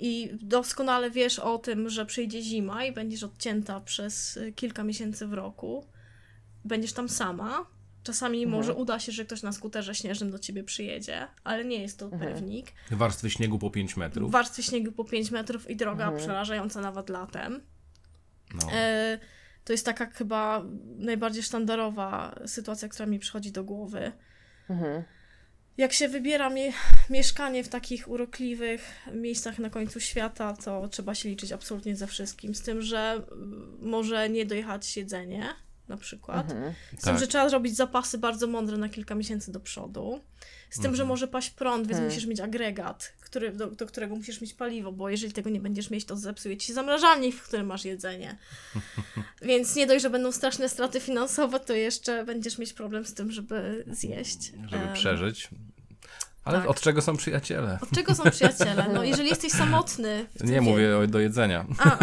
i 0.00 0.30
doskonale 0.42 1.10
wiesz 1.10 1.38
o 1.38 1.58
tym, 1.58 1.90
że 1.90 2.06
przyjdzie 2.06 2.42
zima 2.42 2.84
i 2.84 2.92
będziesz 2.92 3.22
odcięta 3.22 3.80
przez 3.80 4.36
y, 4.36 4.52
kilka 4.52 4.84
miesięcy 4.84 5.26
w 5.26 5.32
roku. 5.32 5.86
Będziesz 6.64 6.92
tam 6.92 7.08
sama. 7.08 7.66
Czasami 8.02 8.46
może 8.46 8.74
uda 8.74 8.98
się, 8.98 9.12
że 9.12 9.24
ktoś 9.24 9.42
na 9.42 9.52
skuterze 9.52 9.94
śnieżnym 9.94 10.30
do 10.30 10.38
ciebie 10.38 10.64
przyjedzie, 10.64 11.26
ale 11.44 11.64
nie 11.64 11.82
jest 11.82 11.98
to 11.98 12.08
pewnik. 12.08 12.72
Warstwy 12.90 13.30
śniegu 13.30 13.58
po 13.58 13.70
5 13.70 13.96
metrów. 13.96 14.32
Warstwy 14.32 14.62
śniegu 14.62 14.92
po 14.92 15.04
5 15.04 15.30
metrów 15.30 15.70
i 15.70 15.76
droga 15.76 16.12
przerażająca 16.12 16.80
nawet 16.80 17.08
latem. 17.08 17.60
No. 18.54 18.72
E, 18.72 19.18
to 19.64 19.72
jest 19.72 19.84
taka 19.84 20.06
chyba 20.06 20.64
najbardziej 20.96 21.42
sztandarowa 21.42 22.40
sytuacja, 22.46 22.88
która 22.88 23.06
mi 23.06 23.18
przychodzi 23.18 23.52
do 23.52 23.64
głowy. 23.64 24.12
Mhm. 24.70 25.02
Jak 25.80 25.92
się 25.92 26.08
wybiera 26.08 26.50
mie- 26.50 26.72
mieszkanie 27.10 27.64
w 27.64 27.68
takich 27.68 28.08
urokliwych 28.08 28.92
miejscach 29.12 29.58
na 29.58 29.70
końcu 29.70 30.00
świata, 30.00 30.56
to 30.64 30.88
trzeba 30.88 31.14
się 31.14 31.28
liczyć 31.28 31.52
absolutnie 31.52 31.96
ze 31.96 32.06
wszystkim. 32.06 32.54
Z 32.54 32.62
tym, 32.62 32.82
że 32.82 32.98
mm, 33.32 33.78
może 33.82 34.28
nie 34.30 34.46
dojechać 34.46 34.96
jedzenie 34.96 35.48
na 35.88 35.96
przykład. 35.96 36.46
Z 36.98 37.04
tym, 37.04 37.12
Tak. 37.14 37.18
że 37.18 37.26
trzeba 37.26 37.48
zrobić 37.48 37.76
zapasy 37.76 38.18
bardzo 38.18 38.46
mądre 38.46 38.76
na 38.76 38.88
kilka 38.88 39.14
miesięcy 39.14 39.52
do 39.52 39.60
przodu. 39.60 40.20
Z 40.70 40.80
tym, 40.80 40.96
że 40.96 41.04
może 41.04 41.28
paść 41.28 41.50
prąd, 41.50 41.86
więc 41.86 42.00
musisz 42.00 42.26
mieć 42.26 42.40
agregat, 42.40 43.12
który, 43.20 43.52
do, 43.52 43.66
do 43.70 43.86
którego 43.86 44.16
musisz 44.16 44.40
mieć 44.40 44.54
paliwo, 44.54 44.92
bo 44.92 45.08
jeżeli 45.10 45.32
tego 45.32 45.50
nie 45.50 45.60
będziesz 45.60 45.90
mieć, 45.90 46.04
to 46.04 46.16
zepsuje 46.16 46.56
ci 46.56 46.66
się 46.66 46.74
zamrażalnik, 46.74 47.34
w 47.36 47.42
którym 47.48 47.66
masz 47.66 47.84
jedzenie. 47.84 48.38
Więc 49.42 49.76
nie 49.76 49.86
dość, 49.86 50.02
że 50.02 50.10
będą 50.10 50.32
straszne 50.32 50.68
straty 50.68 51.00
finansowe, 51.00 51.60
to 51.60 51.72
jeszcze 51.72 52.24
będziesz 52.24 52.58
mieć 52.58 52.72
problem 52.72 53.04
z 53.06 53.14
tym, 53.14 53.32
żeby 53.32 53.84
zjeść. 53.90 54.52
Żeby 54.70 54.82
Em, 54.84 54.94
przeżyć. 54.94 55.48
Ale 56.50 56.58
tak. 56.60 56.70
od 56.70 56.80
czego 56.80 57.02
są 57.02 57.16
przyjaciele? 57.16 57.78
Od 57.82 57.90
czego 57.90 58.14
są 58.14 58.30
przyjaciele? 58.30 58.86
No, 58.94 59.04
jeżeli 59.04 59.28
jesteś 59.28 59.52
samotny. 59.52 60.26
Nie 60.40 60.52
wie- 60.52 60.60
mówię 60.60 60.98
o, 60.98 61.06
do 61.06 61.20
jedzenia. 61.20 61.64
A, 61.78 61.84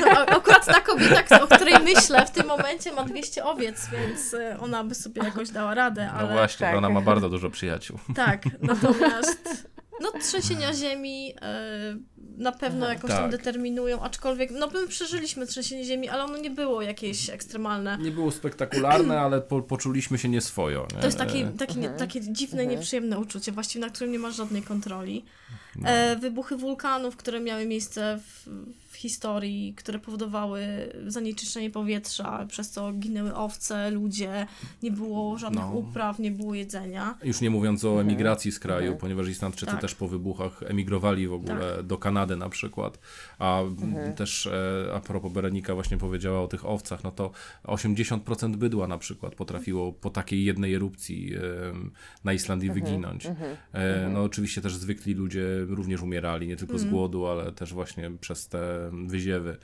no, 0.00 0.18
akurat 0.36 0.66
ta 0.66 0.80
kobieta, 0.80 1.42
o 1.42 1.46
której 1.46 1.74
myślę 1.84 2.26
w 2.26 2.30
tym 2.30 2.46
momencie 2.46 2.92
ma 2.92 3.04
200 3.04 3.44
owiec, 3.44 3.88
więc 3.92 4.34
e, 4.34 4.56
ona 4.60 4.84
by 4.84 4.94
sobie 4.94 5.22
jakoś 5.24 5.50
dała 5.50 5.74
radę, 5.74 6.10
No 6.12 6.18
ale 6.18 6.32
właśnie, 6.32 6.66
tak. 6.66 6.76
ona 6.76 6.88
ma 6.90 7.00
bardzo 7.00 7.28
dużo 7.28 7.50
przyjaciół. 7.50 7.98
tak, 8.14 8.42
natomiast 8.62 9.66
no 10.00 10.12
trzęsienia 10.20 10.74
ziemi 10.74 11.34
e, 11.42 11.96
na 12.38 12.52
pewno 12.52 12.88
jakoś 12.88 13.10
tam 13.10 13.22
Tak. 13.22 13.30
determinują, 13.30 14.02
aczkolwiek 14.02 14.50
no 14.50 14.66
my 14.74 14.86
przeżyliśmy 14.88 15.46
trzęsienie 15.46 15.84
ziemi, 15.84 16.08
ale 16.08 16.24
ono 16.24 16.36
nie 16.38 16.50
było 16.50 16.82
jakieś 16.82 17.30
ekstremalne. 17.30 17.98
Nie 18.00 18.10
było 18.10 18.30
spektakularne, 18.30 19.20
ale 19.20 19.40
po, 19.40 19.62
poczuliśmy 19.62 20.18
się 20.18 20.28
nieswojo. 20.28 20.86
Nie? 20.94 21.00
To 21.00 21.06
jest 21.06 21.18
takie, 21.18 21.38
E, 21.38 21.52
takie, 21.52 21.74
nie, 21.74 21.88
takie 21.90 22.20
dziwne, 22.20 22.62
Mhm. 22.62 22.78
nieprzyjemne 22.78 23.18
uczucie, 23.18 23.52
właściwie 23.52 23.84
na 23.86 23.90
którym 23.92 24.12
nie 24.12 24.18
masz 24.18 24.36
żadnej 24.36 24.62
kontroli. 24.62 25.24
No. 25.76 25.88
E, 25.88 26.16
wybuchy 26.16 26.56
wulkanów, 26.56 27.16
które 27.16 27.40
miały 27.40 27.66
miejsce 27.66 28.18
w 28.26 28.46
historii, 29.00 29.74
które 29.74 29.98
powodowały 29.98 30.62
zanieczyszczenie 31.06 31.70
powietrza, 31.70 32.46
przez 32.48 32.70
co 32.70 32.92
ginęły 32.92 33.34
owce, 33.34 33.90
ludzie, 33.90 34.46
nie 34.82 34.90
było 34.90 35.38
żadnych 35.38 35.64
No. 35.64 35.72
upraw, 35.72 36.18
nie 36.18 36.30
było 36.30 36.54
jedzenia. 36.54 37.18
Już 37.24 37.40
nie 37.40 37.50
mówiąc 37.50 37.84
o 37.84 38.00
emigracji 38.00 38.52
z 38.52 38.58
kraju, 38.58 38.80
Mhm. 38.82 38.98
ponieważ 38.98 39.28
Islandczycy 39.28 39.72
Tak. 39.72 39.80
też 39.80 39.94
po 39.94 40.08
wybuchach 40.08 40.62
emigrowali 40.62 41.28
w 41.28 41.32
ogóle 41.32 41.82
do 41.82 41.98
Kanady 41.98 42.36
na 42.36 42.48
przykład. 42.48 42.98
A 43.38 43.60
m, 43.60 44.14
też 44.16 44.46
e, 44.46 44.90
a 44.94 45.00
propos 45.00 45.32
Berenika 45.32 45.74
właśnie 45.74 45.96
powiedziała 45.98 46.40
o 46.42 46.48
tych 46.48 46.66
owcach, 46.66 47.04
no 47.04 47.10
to 47.10 47.30
80% 47.64 48.56
bydła 48.56 48.86
na 48.86 48.98
przykład 48.98 49.34
potrafiło 49.34 49.92
po 49.92 50.10
takiej 50.10 50.44
jednej 50.44 50.74
erupcji 50.74 51.32
na 52.24 52.32
Islandii 52.32 52.70
wyginąć. 52.70 53.26
E, 53.72 54.08
no 54.12 54.22
oczywiście 54.22 54.60
też 54.60 54.76
zwykli 54.76 55.14
ludzie 55.14 55.44
również 55.68 56.02
umierali, 56.02 56.48
nie 56.48 56.56
tylko 56.56 56.78
z 56.78 56.84
głodu, 56.84 57.26
ale 57.26 57.52
też 57.52 57.72
właśnie 57.74 58.10
przez 58.20 58.48
te 58.48 58.89
wyziewy 59.06 59.56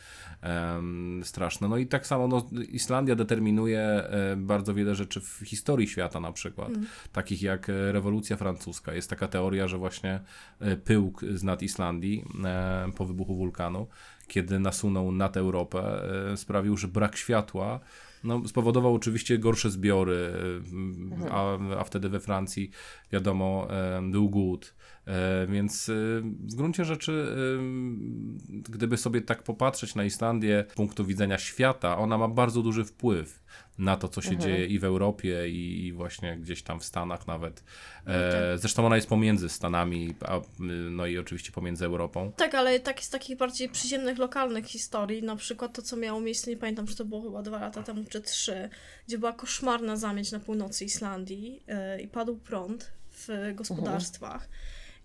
straszne. 1.22 1.68
No 1.68 1.76
i 1.76 1.86
tak 1.86 2.06
samo 2.06 2.28
no, 2.28 2.46
Islandia 2.68 3.14
determinuje 3.14 3.80
e, 3.80 4.36
bardzo 4.36 4.74
wiele 4.74 4.94
rzeczy 4.94 5.20
w 5.20 5.40
historii 5.44 5.88
świata 5.88 6.20
na 6.20 6.32
przykład, 6.32 6.68
takich 7.12 7.42
jak 7.42 7.70
e, 7.70 7.92
rewolucja 7.92 8.36
francuska. 8.36 8.94
Jest 8.94 9.10
taka 9.10 9.28
teoria, 9.28 9.68
że 9.68 9.78
właśnie 9.78 10.20
e, 10.60 10.76
pyłk 10.76 11.24
z 11.34 11.42
nad 11.42 11.62
Islandii 11.62 12.24
po 12.96 13.04
wybuchu 13.04 13.36
wulkanu, 13.36 13.86
kiedy 14.28 14.58
nasunął 14.58 15.12
nad 15.12 15.36
Europę, 15.36 16.02
sprawił, 16.36 16.76
że 16.76 16.88
brak 16.88 17.16
światła 17.16 17.80
no, 18.24 18.48
spowodował 18.48 18.94
oczywiście 18.94 19.38
gorsze 19.38 19.70
zbiory, 19.70 20.32
a, 21.30 21.58
a 21.78 21.84
wtedy 21.84 22.08
we 22.08 22.20
Francji, 22.20 22.70
wiadomo, 23.12 23.68
był 24.02 24.30
głód. 24.30 24.74
E, 25.06 25.46
Więc 25.46 25.88
e, 25.88 25.92
w 26.22 26.54
gruncie 26.54 26.84
rzeczy, 26.84 27.12
e, 27.12 28.62
gdyby 28.62 28.96
sobie 28.96 29.20
tak 29.22 29.42
popatrzeć 29.42 29.94
na 29.94 30.04
Islandię 30.04 30.64
z 30.72 30.74
punktu 30.74 31.04
widzenia 31.04 31.38
świata, 31.38 31.98
ona 31.98 32.18
ma 32.18 32.28
bardzo 32.28 32.62
duży 32.62 32.84
wpływ 32.84 33.42
na 33.78 33.96
to, 33.96 34.08
co 34.08 34.20
się 34.22 34.36
dzieje 34.36 34.66
i 34.66 34.78
w 34.78 34.84
Europie, 34.84 35.48
i, 35.48 35.92
właśnie 35.92 36.36
gdzieś 36.36 36.62
tam 36.62 36.80
w 36.80 36.84
Stanach 36.84 37.26
nawet. 37.26 37.64
E, 38.06 38.58
Zresztą 38.58 38.86
ona 38.86 38.96
jest 38.96 39.08
pomiędzy 39.08 39.48
Stanami, 39.48 40.14
a, 40.20 40.40
no 40.90 41.06
i 41.06 41.18
oczywiście 41.18 41.52
pomiędzy 41.52 41.84
Europą. 41.84 42.32
Tak, 42.36 42.54
ale 42.54 42.80
tak 42.80 43.00
z 43.00 43.10
takich 43.10 43.36
bardziej 43.36 43.68
przyziemnych, 43.68 44.18
lokalnych 44.18 44.66
historii, 44.66 45.22
na 45.22 45.36
przykład 45.36 45.72
to, 45.72 45.82
co 45.82 45.96
miało 45.96 46.20
miejsce, 46.20 46.50
nie 46.50 46.56
pamiętam, 46.56 46.86
czy 46.86 46.96
to 46.96 47.04
było 47.04 47.22
chyba 47.22 47.42
dwa 47.42 47.58
lata 47.58 47.82
temu, 47.82 48.04
czy 48.08 48.20
trzy, 48.20 48.68
gdzie 49.08 49.18
była 49.18 49.32
koszmarna 49.32 49.96
zamieć 49.96 50.32
na 50.32 50.40
północy 50.40 50.84
Islandii 50.84 51.62
e, 51.68 52.00
i 52.00 52.08
padł 52.08 52.36
prąd 52.36 52.92
w 53.10 53.28
gospodarstwach. 53.54 54.48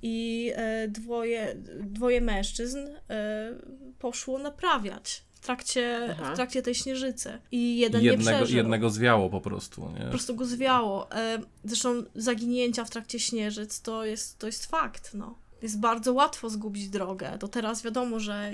I 0.01 0.51
e, 0.55 0.87
dwoje, 0.87 1.55
dwoje 1.83 2.21
mężczyzn 2.21 2.77
e, 3.09 3.51
poszło 3.99 4.39
naprawiać 4.39 5.23
w 5.33 5.39
trakcie, 5.39 6.07
Aha. 6.11 6.31
w 6.33 6.35
trakcie 6.35 6.61
tej 6.61 6.75
śnieżycy. 6.75 7.39
I 7.51 7.77
jeden 7.77 8.01
nie 8.01 8.07
Jednego, 8.07 8.37
przeżył. 8.37 8.57
jednego 8.57 8.89
zwiało 8.89 9.29
po 9.29 9.41
prostu. 9.41 9.91
Nie? 9.91 10.03
Po 10.05 10.09
prostu 10.09 10.35
go 10.35 10.45
zwiało. 10.45 11.11
E, 11.11 11.39
Zresztą 11.63 12.03
zaginięcia 12.15 12.85
w 12.85 12.89
trakcie 12.89 13.19
śnieżyc 13.19 13.81
to 13.81 14.05
jest, 14.05 14.39
to 14.39 14.47
jest 14.47 14.65
fakt. 14.65 15.11
No. 15.13 15.35
Jest 15.61 15.79
bardzo 15.79 16.13
łatwo 16.13 16.49
zgubić 16.49 16.89
drogę. 16.89 17.37
To 17.39 17.47
teraz 17.47 17.83
wiadomo, 17.83 18.19
że 18.19 18.51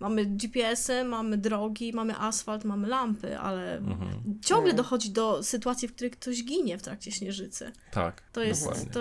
mamy 0.00 0.26
GPS-y, 0.26 1.04
mamy 1.04 1.38
drogi, 1.38 1.92
mamy 1.92 2.18
asfalt, 2.18 2.64
mamy 2.64 2.88
lampy, 2.88 3.38
ale 3.38 3.76
Mhm. 3.76 4.10
ciągle 4.44 4.72
dochodzi 4.74 5.10
do 5.10 5.42
sytuacji, 5.42 5.88
w 5.88 5.94
której 5.94 6.10
ktoś 6.10 6.44
ginie 6.44 6.78
w 6.78 6.82
trakcie 6.82 7.12
śnieżycy. 7.12 7.72
Tak, 7.90 8.22
To 8.32 8.42
jest. 8.42 8.64
dokładnie. 8.64 8.90
To, 8.90 9.00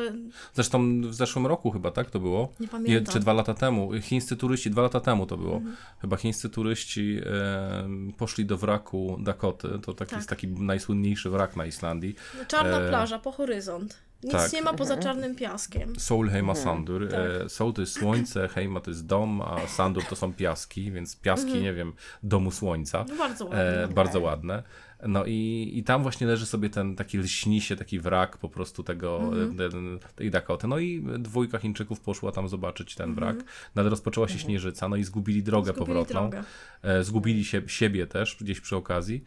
Zresztą 0.54 1.02
w 1.02 1.14
zeszłym 1.14 1.48
roku 1.48 1.72
chyba, 1.72 1.92
tak 1.92 2.10
to 2.12 2.20
było? 2.20 2.54
nie 2.60 2.64
Nie, 2.64 2.68
pamiętam. 2.68 3.14
czy 3.14 3.20
dwa 3.20 3.34
lata 3.34 3.54
temu. 3.54 3.90
Chińscy 4.02 4.36
turyści, 4.38 4.72
dwa 4.72 4.82
lata 4.82 5.00
temu 5.00 5.26
to 5.26 5.38
było. 5.38 5.56
Mhm. 5.56 5.76
Chyba 6.02 6.18
chińscy 6.18 6.50
turyści 6.50 7.20
e, 7.26 7.88
poszli 8.18 8.46
do 8.46 8.58
wraku 8.58 9.18
Dakoty. 9.24 9.68
To 9.84 9.94
taki 9.94 10.10
Tak. 10.10 10.20
jest 10.20 10.30
taki 10.30 10.48
najsłynniejszy 10.48 11.30
wrak 11.30 11.56
na 11.56 11.66
Islandii. 11.66 12.16
Czarna 12.48 12.80
e, 12.80 12.90
plaża 12.90 13.20
po 13.20 13.32
horyzont. 13.32 13.98
Nic 14.24 14.34
tak. 14.34 14.54
nie 14.54 14.62
ma 14.62 14.74
poza 14.74 14.98
czarnym 14.98 15.36
piaskiem. 15.36 16.00
Soul 16.00 16.30
Heima 16.30 16.56
Sandur. 16.56 17.10
Tak. 17.10 17.20
E, 17.46 17.50
Soul 17.50 17.74
to 17.74 17.82
jest 17.82 18.00
słońce, 18.00 18.48
Heima 18.56 18.80
to 18.80 18.92
jest 18.92 19.06
dom, 19.06 19.42
a 19.42 19.68
Sandur 19.68 20.04
to 20.04 20.16
są 20.16 20.34
piaski, 20.34 20.92
więc 20.92 21.16
piaski, 21.16 21.62
nie 21.62 21.74
wiem, 21.74 21.94
domu 22.24 22.52
słońca. 22.52 23.06
No 23.10 23.16
bardzo 23.16 23.46
ładnie. 23.46 23.60
E, 23.60 23.88
bardzo 23.88 24.20
ładne. 24.20 24.64
No 25.08 25.26
i, 25.26 25.72
i 25.76 25.84
tam 25.84 26.02
właśnie 26.04 26.28
leży 26.28 26.46
sobie 26.46 26.70
ten 26.70 26.96
taki 26.96 27.18
lśni 27.18 27.62
się, 27.62 27.76
taki 27.76 28.00
wrak 28.00 28.38
po 28.38 28.50
prostu 28.50 28.84
tego, 28.84 29.18
Mhm. 29.20 29.62
e, 29.62 29.70
ten, 29.70 30.00
tej 30.16 30.32
Dakoty. 30.32 30.68
No 30.68 30.80
i 30.80 31.06
dwójka 31.20 31.58
Chińczyków 31.58 32.00
poszła 32.00 32.32
tam 32.32 32.50
zobaczyć 32.50 32.96
ten 32.96 33.10
Mhm. 33.10 33.36
wrak. 33.36 33.48
No 33.76 33.82
ale 33.82 33.90
rozpoczęła 33.90 34.28
się 34.28 34.40
śnieżyca, 34.40 34.90
no 34.90 34.96
i 34.96 35.04
zgubili 35.04 35.44
drogę 35.44 35.72
Zgubili 35.74 35.86
powrotną. 35.88 36.20
drogę. 36.30 36.44
E, 36.84 37.04
zgubili 37.04 37.46
się, 37.46 37.62
siebie 37.68 38.08
też 38.08 38.38
gdzieś 38.42 38.62
przy 38.62 38.76
okazji. 38.76 39.24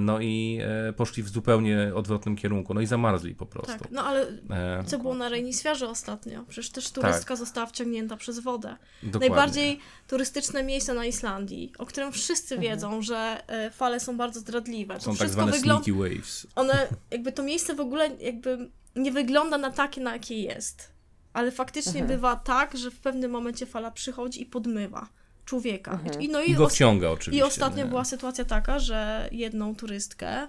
No 0.00 0.20
i 0.20 0.58
e, 0.88 0.92
poszli 0.92 1.22
w 1.22 1.28
zupełnie 1.28 1.92
odwrotnym 1.94 2.36
kierunku. 2.36 2.74
No 2.74 2.80
i 2.80 2.86
zamarzli 2.86 3.34
po 3.34 3.46
prostu. 3.46 3.72
Tak, 3.78 3.90
no 3.90 4.04
ale 4.04 4.26
E, 4.50 4.84
co 4.86 4.98
było 4.98 5.14
na 5.14 5.28
Rejniswiarze 5.28 5.88
ostatnio? 5.88 6.44
Przecież 6.48 6.70
też 6.70 6.90
turystka 6.90 7.36
została 7.36 7.66
wciągnięta 7.66 8.16
przez 8.16 8.38
wodę. 8.38 8.76
dokładnie. 9.02 9.28
Najbardziej 9.28 9.78
turystyczne 10.08 10.62
miejsce 10.62 10.94
na 10.94 11.06
Islandii, 11.06 11.72
o 11.78 11.86
którym 11.86 12.12
wszyscy 12.12 12.58
wiedzą, 12.58 13.02
że 13.02 13.42
fale 13.72 14.00
są 14.00 14.16
bardzo 14.16 14.40
zdradliwe. 14.40 15.00
Są 15.00 15.16
tak 15.22 15.32
zwane 15.32 15.52
wygląda. 15.52 15.84
sneaky 15.84 16.00
waves. 16.14 16.46
One, 16.54 16.88
jakby 17.10 17.32
to 17.32 17.42
miejsce 17.42 17.74
w 17.74 17.80
ogóle 17.80 18.10
jakby 18.20 18.70
nie 18.96 19.12
wygląda 19.12 19.58
na 19.58 19.70
takie, 19.70 20.00
na 20.00 20.12
jakie 20.12 20.42
jest. 20.42 20.92
Ale 21.32 21.50
faktycznie 21.50 22.04
bywa 22.04 22.36
tak, 22.36 22.78
że 22.78 22.90
w 22.90 23.00
pewnym 23.00 23.30
momencie 23.30 23.66
fala 23.66 23.90
przychodzi 23.90 24.42
i 24.42 24.46
podmywa 24.46 25.08
człowieka. 25.44 26.00
I, 26.20 26.28
no 26.28 26.42
I 26.42 26.50
i, 26.50 26.54
go 26.54 26.64
os- 26.64 26.72
wciąga 26.74 27.10
oczywiście. 27.10 27.44
i 27.46 27.48
ostatnio 27.48 27.84
nie? 27.84 27.88
była 27.90 28.04
sytuacja 28.04 28.44
taka, 28.44 28.78
że 28.78 29.28
jedną 29.32 29.74
turystkę 29.76 30.48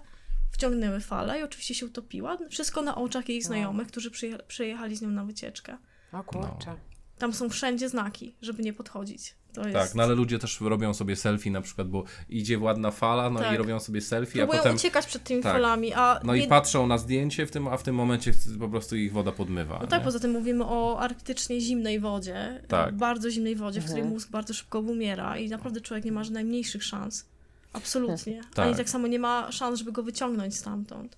wciągnęły 0.52 1.00
fale 1.00 1.40
i 1.40 1.44
oczywiście 1.44 1.76
się 1.76 1.86
utopiła. 1.86 2.38
Wszystko 2.50 2.82
na 2.82 2.96
oczach 2.96 3.30
jej 3.30 3.42
znajomych, 3.42 3.88
którzy 3.88 4.12
przyjecha- 4.12 4.44
przyjechali 4.48 4.96
z 4.96 5.02
nią 5.02 5.10
na 5.10 5.26
wycieczkę. 5.26 5.78
O 6.12 6.24
kurczę. 6.24 6.76
Tam 7.18 7.34
są 7.34 7.50
wszędzie 7.50 7.90
znaki, 7.90 8.36
żeby 8.42 8.64
nie 8.64 8.74
podchodzić. 8.74 9.36
To 9.54 9.68
jest... 9.68 9.74
Tak, 9.74 9.95
no 9.95 10.04
ale 10.04 10.16
ludzie 10.16 10.39
też 10.39 10.62
robią 10.62 10.93
sobie 10.93 11.16
selfie 11.16 11.51
na 11.51 11.62
przykład, 11.62 11.88
bo 11.88 12.04
idzie 12.30 12.60
ładna 12.60 12.91
fala, 12.91 13.30
no 13.30 13.39
Tak. 13.39 13.54
i 13.54 13.58
robią 13.58 13.80
sobie 13.80 14.01
selfie, 14.01 14.39
Próbują 14.39 14.60
a 14.60 14.64
potem 14.64 14.76
uciekać 14.76 15.06
przed 15.06 15.24
tymi 15.24 15.43
tak. 15.43 15.54
falami, 15.54 15.93
a 15.93 16.20
no 16.24 16.36
i 16.36 16.47
patrzą 16.47 16.88
na 16.88 16.97
zdjęcie, 16.97 17.45
w 17.45 17.51
tym, 17.51 17.68
a 17.68 17.78
w 17.78 17.84
tym 17.84 17.95
momencie 17.95 18.32
po 18.60 18.70
prostu 18.70 18.95
ich 18.95 19.14
woda 19.14 19.32
podmywa. 19.32 19.80
No 19.82 19.88
tak, 19.88 19.99
nie? 19.99 20.06
poza 20.06 20.20
tym 20.20 20.32
mówimy 20.32 20.66
o 20.66 20.99
arktycznie 20.99 21.62
zimnej 21.62 21.99
wodzie, 21.99 22.62
Tak. 22.68 22.95
bardzo 22.95 23.32
zimnej 23.32 23.56
wodzie, 23.56 23.82
w 23.82 23.86
której 23.86 24.04
mózg 24.04 24.30
bardzo 24.30 24.54
szybko 24.54 24.80
umiera 24.80 25.38
i 25.38 25.49
naprawdę 25.49 25.82
człowiek 25.82 26.06
nie 26.06 26.12
ma 26.12 26.24
najmniejszych 26.24 26.84
szans. 26.84 27.26
Absolutnie. 27.74 28.41
Tak. 28.54 28.66
Ani 28.66 28.76
tak 28.76 28.89
samo 28.89 29.08
nie 29.08 29.20
ma 29.20 29.51
szans, 29.51 29.80
żeby 29.80 29.91
go 29.91 30.04
wyciągnąć 30.04 30.56
stamtąd. 30.56 31.18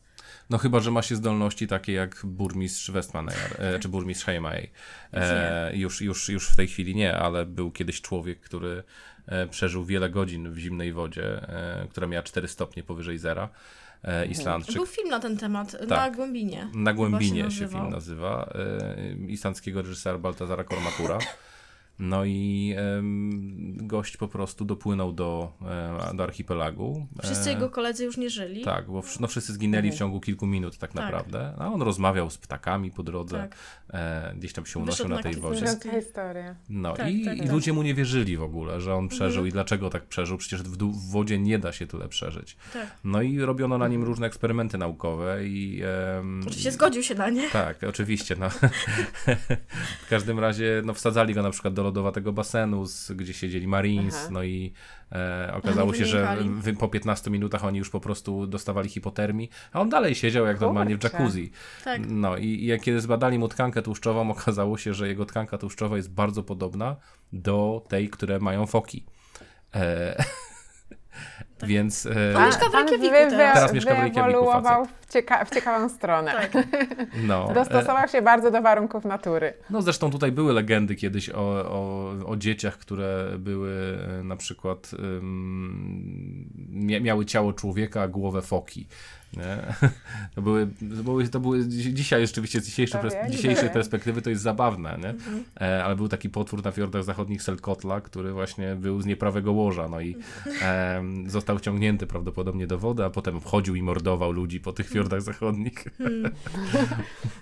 No 0.50 0.58
chyba, 0.58 0.80
że 0.80 0.92
ma 0.92 1.02
się 1.02 1.16
zdolności 1.16 1.68
takie 1.68 1.94
jak 1.94 2.22
burmistrz 2.24 2.92
Westmaneyer, 2.92 3.56
e, 3.60 3.80
czy 3.80 3.90
burmistrz 3.90 4.26
Heimay. 4.26 4.70
E, 5.14 5.78
już, 5.78 6.02
już, 6.02 6.30
już 6.30 6.50
w 6.50 6.56
tej 6.56 6.68
chwili 6.68 6.96
nie, 6.96 7.18
ale 7.18 7.46
był 7.46 7.72
kiedyś 7.72 8.02
człowiek, 8.02 8.40
który 8.40 8.84
e, 9.28 9.48
przeżył 9.48 9.86
wiele 9.86 10.10
godzin 10.10 10.52
w 10.52 10.58
zimnej 10.58 10.94
wodzie, 10.94 11.50
e, 11.50 11.88
która 11.90 12.08
miała 12.08 12.24
4 12.24 12.48
stopnie 12.48 12.84
powyżej 12.84 13.18
zera. 13.18 13.50
E, 14.04 14.26
Islandczyk. 14.26 14.76
Był 14.76 14.86
film 14.86 15.10
na 15.10 15.20
ten 15.20 15.38
temat, 15.38 15.74
na 15.82 15.88
Tak. 15.88 16.16
Głębinie. 16.16 16.68
Na 16.74 16.94
Głębinie 16.94 17.52
się, 17.52 17.68
film 17.68 17.90
nazywa. 17.90 18.54
Islandzkiego 19.28 19.82
reżysera 19.82 20.18
Baltazara 20.18 20.64
Kormakura. 20.64 21.18
No 22.00 22.26
i 22.26 22.76
gość 23.78 24.18
po 24.18 24.28
prostu 24.28 24.66
dopłynął 24.66 25.14
do, 25.14 25.52
e, 26.12 26.16
do 26.16 26.24
archipelagu. 26.24 27.08
Wszyscy 27.24 27.50
E, 27.50 27.54
jego 27.54 27.70
koledzy 27.70 28.06
już 28.06 28.18
nie 28.18 28.30
żyli. 28.30 28.62
Tak, 28.62 28.88
bo 28.92 29.04
no, 29.20 29.28
wszyscy 29.28 29.54
zginęli 29.54 29.92
w 29.92 29.96
ciągu 29.96 30.20
kilku 30.20 30.48
minut 30.48 30.78
tak 30.78 30.94
Tak. 30.94 31.04
naprawdę. 31.04 31.54
A 31.60 31.68
on 31.68 31.82
rozmawiał 31.82 32.30
z 32.30 32.38
ptakami 32.38 32.92
po 32.92 33.04
drodze, 33.04 33.38
Tak. 33.38 33.56
e, 33.94 34.34
gdzieś 34.38 34.54
tam 34.54 34.66
się 34.66 34.80
unosił 34.80 35.08
na 35.08 35.16
na 35.16 35.24
tej 35.24 35.36
wodzie. 35.36 35.66
historia. 36.02 36.56
No 36.70 36.94
Tak, 36.94 37.10
i, 37.12 37.26
tak, 37.26 37.38
i 37.38 37.42
tak. 37.42 37.52
ludzie 37.52 37.74
mu 37.74 37.84
nie 37.84 37.94
wierzyli 37.94 38.38
w 38.38 38.44
ogóle, 38.44 38.82
że 38.82 38.96
on 38.96 39.08
przeżył 39.08 39.46
i 39.46 39.52
dlaczego 39.52 39.90
tak 39.90 40.06
przeżył. 40.06 40.38
Przecież 40.38 40.64
w, 40.64 40.78
w 40.78 41.12
wodzie 41.12 41.40
nie 41.40 41.60
da 41.60 41.72
się 41.72 41.88
tyle 41.88 42.08
przeżyć. 42.08 42.58
Tak. 42.74 42.88
No 43.04 43.22
i 43.22 43.40
robiono 43.40 43.78
na 43.78 43.88
nim 43.88 44.04
różne 44.04 44.28
eksperymenty 44.28 44.78
naukowe 44.78 45.48
i... 45.48 45.82
em, 46.18 46.42
Oczywiście 46.48 46.72
zgodził 46.72 47.04
się 47.04 47.16
na 47.16 47.30
nie. 47.30 47.50
tak, 47.50 47.84
oczywiście. 47.84 48.36
No. 48.40 48.50
w 50.06 50.10
każdym 50.10 50.40
razie 50.40 50.82
no, 50.86 50.94
wsadzali 50.94 51.34
go 51.34 51.42
na 51.44 51.50
przykład 51.52 51.74
do 51.74 51.85
lodowatego 51.86 52.34
basenu, 52.34 52.86
z, 52.86 53.12
gdzie 53.12 53.34
siedzieli 53.34 53.68
Marines, 53.68 54.16
Aha. 54.16 54.30
no 54.32 54.44
i 54.44 54.74
e, 55.12 55.54
okazało 55.54 55.94
się, 55.94 56.06
że 56.06 56.38
wy, 56.46 56.74
po 56.74 56.88
15 56.88 57.32
minutach 57.32 57.66
oni 57.66 57.80
już 57.80 57.90
po 57.90 58.00
prostu 58.00 58.48
dostawali 58.48 58.90
hipotermii, 58.90 59.50
a 59.72 59.82
on 59.82 59.90
dalej 59.90 60.16
siedział 60.16 60.46
jak 60.46 60.62
normalnie 60.62 60.96
w 60.96 61.00
Kurczę. 61.00 61.18
jacuzzi. 61.18 61.52
Tak. 61.84 62.02
No 62.08 62.38
i, 62.38 62.46
i 62.46 62.66
jak 62.66 62.82
kiedy 62.82 63.02
zbadali 63.02 63.40
mu 63.40 63.48
tkankę 63.48 63.82
tłuszczową, 63.82 64.32
okazało 64.38 64.78
się, 64.78 64.94
że 64.94 65.08
jego 65.08 65.26
tkanka 65.26 65.58
tłuszczowa 65.58 65.98
jest 65.98 66.12
bardzo 66.12 66.44
podobna 66.44 66.96
do 67.34 67.86
tej, 67.88 68.10
które 68.10 68.40
mają 68.40 68.66
foki. 68.66 69.06
E, 69.76 70.16
Więc... 71.64 72.06
E, 72.06 72.38
On 72.38 72.46
mieszka 72.46 72.70
w 72.70 72.72
pan 72.72 72.88
Reykjaviku 72.88 73.14
wy- 73.14 73.38
teraz. 73.38 73.56
Teraz 73.56 73.74
mieszka 73.74 73.96
w 73.96 74.00
Reykjaviku 74.00 74.40
wyewoluował 74.40 74.86
w, 74.86 75.14
cieka- 75.14 75.46
w 75.46 75.50
ciekawą 75.50 75.90
stronę. 75.90 76.32
Tak. 76.32 76.68
no, 77.28 77.52
e, 77.52 77.54
Dostosował 77.54 78.08
się 78.08 78.22
bardzo 78.22 78.52
do 78.52 78.62
warunków 78.62 79.06
natury. 79.06 79.54
No 79.70 79.82
zresztą 79.82 80.12
tutaj 80.12 80.32
były 80.32 80.54
legendy 80.54 80.96
kiedyś 80.96 81.30
o, 81.30 81.40
o, 81.72 82.14
o 82.26 82.36
dzieciach, 82.38 82.78
które 82.78 83.26
były 83.40 83.98
e, 84.20 84.24
na 84.24 84.36
przykład 84.36 84.92
mia, 86.70 87.00
miały 87.00 87.26
ciało 87.26 87.54
człowieka, 87.54 88.02
a 88.02 88.08
głowę 88.08 88.42
foki. 88.42 88.88
Nie? 89.38 89.58
To, 90.36 90.42
były, 90.42 90.68
to, 90.98 91.04
były, 91.04 91.28
to 91.28 91.40
były 91.40 91.68
dzisiaj 91.68 92.28
rzeczywiście 92.28 92.62
z 92.62 92.66
dzisiejszej, 92.66 93.02
pers- 93.02 93.30
dzisiejszej 93.30 93.70
perspektywy 93.80 94.22
to 94.22 94.30
jest 94.30 94.42
zabawne, 94.42 94.98
nie? 95.02 95.10
Mhm. 95.10 95.44
E, 95.62 95.84
ale 95.84 95.96
był 95.96 96.08
taki 96.08 96.30
potwór 96.30 96.64
na 96.64 96.72
fiordach 96.72 97.04
zachodnich 97.04 97.44
Selkotla, 97.44 98.02
który 98.02 98.34
właśnie 98.34 98.76
był 98.76 99.02
z 99.02 99.06
nieprawego 99.06 99.52
łoża, 99.52 99.88
no 99.88 100.02
i 100.02 100.16
został 101.28 101.58
wciągnięty 101.58 102.08
prawdopodobnie 102.08 102.68
do 102.68 102.78
wody, 102.78 103.04
a 103.04 103.10
potem 103.10 103.42
wchodził 103.42 103.76
i 103.76 103.82
mordował 103.82 104.32
ludzi 104.32 104.60
po 104.60 104.74
tych 104.74 104.90
fiordach 104.90 105.22
zachodnich. 105.22 105.84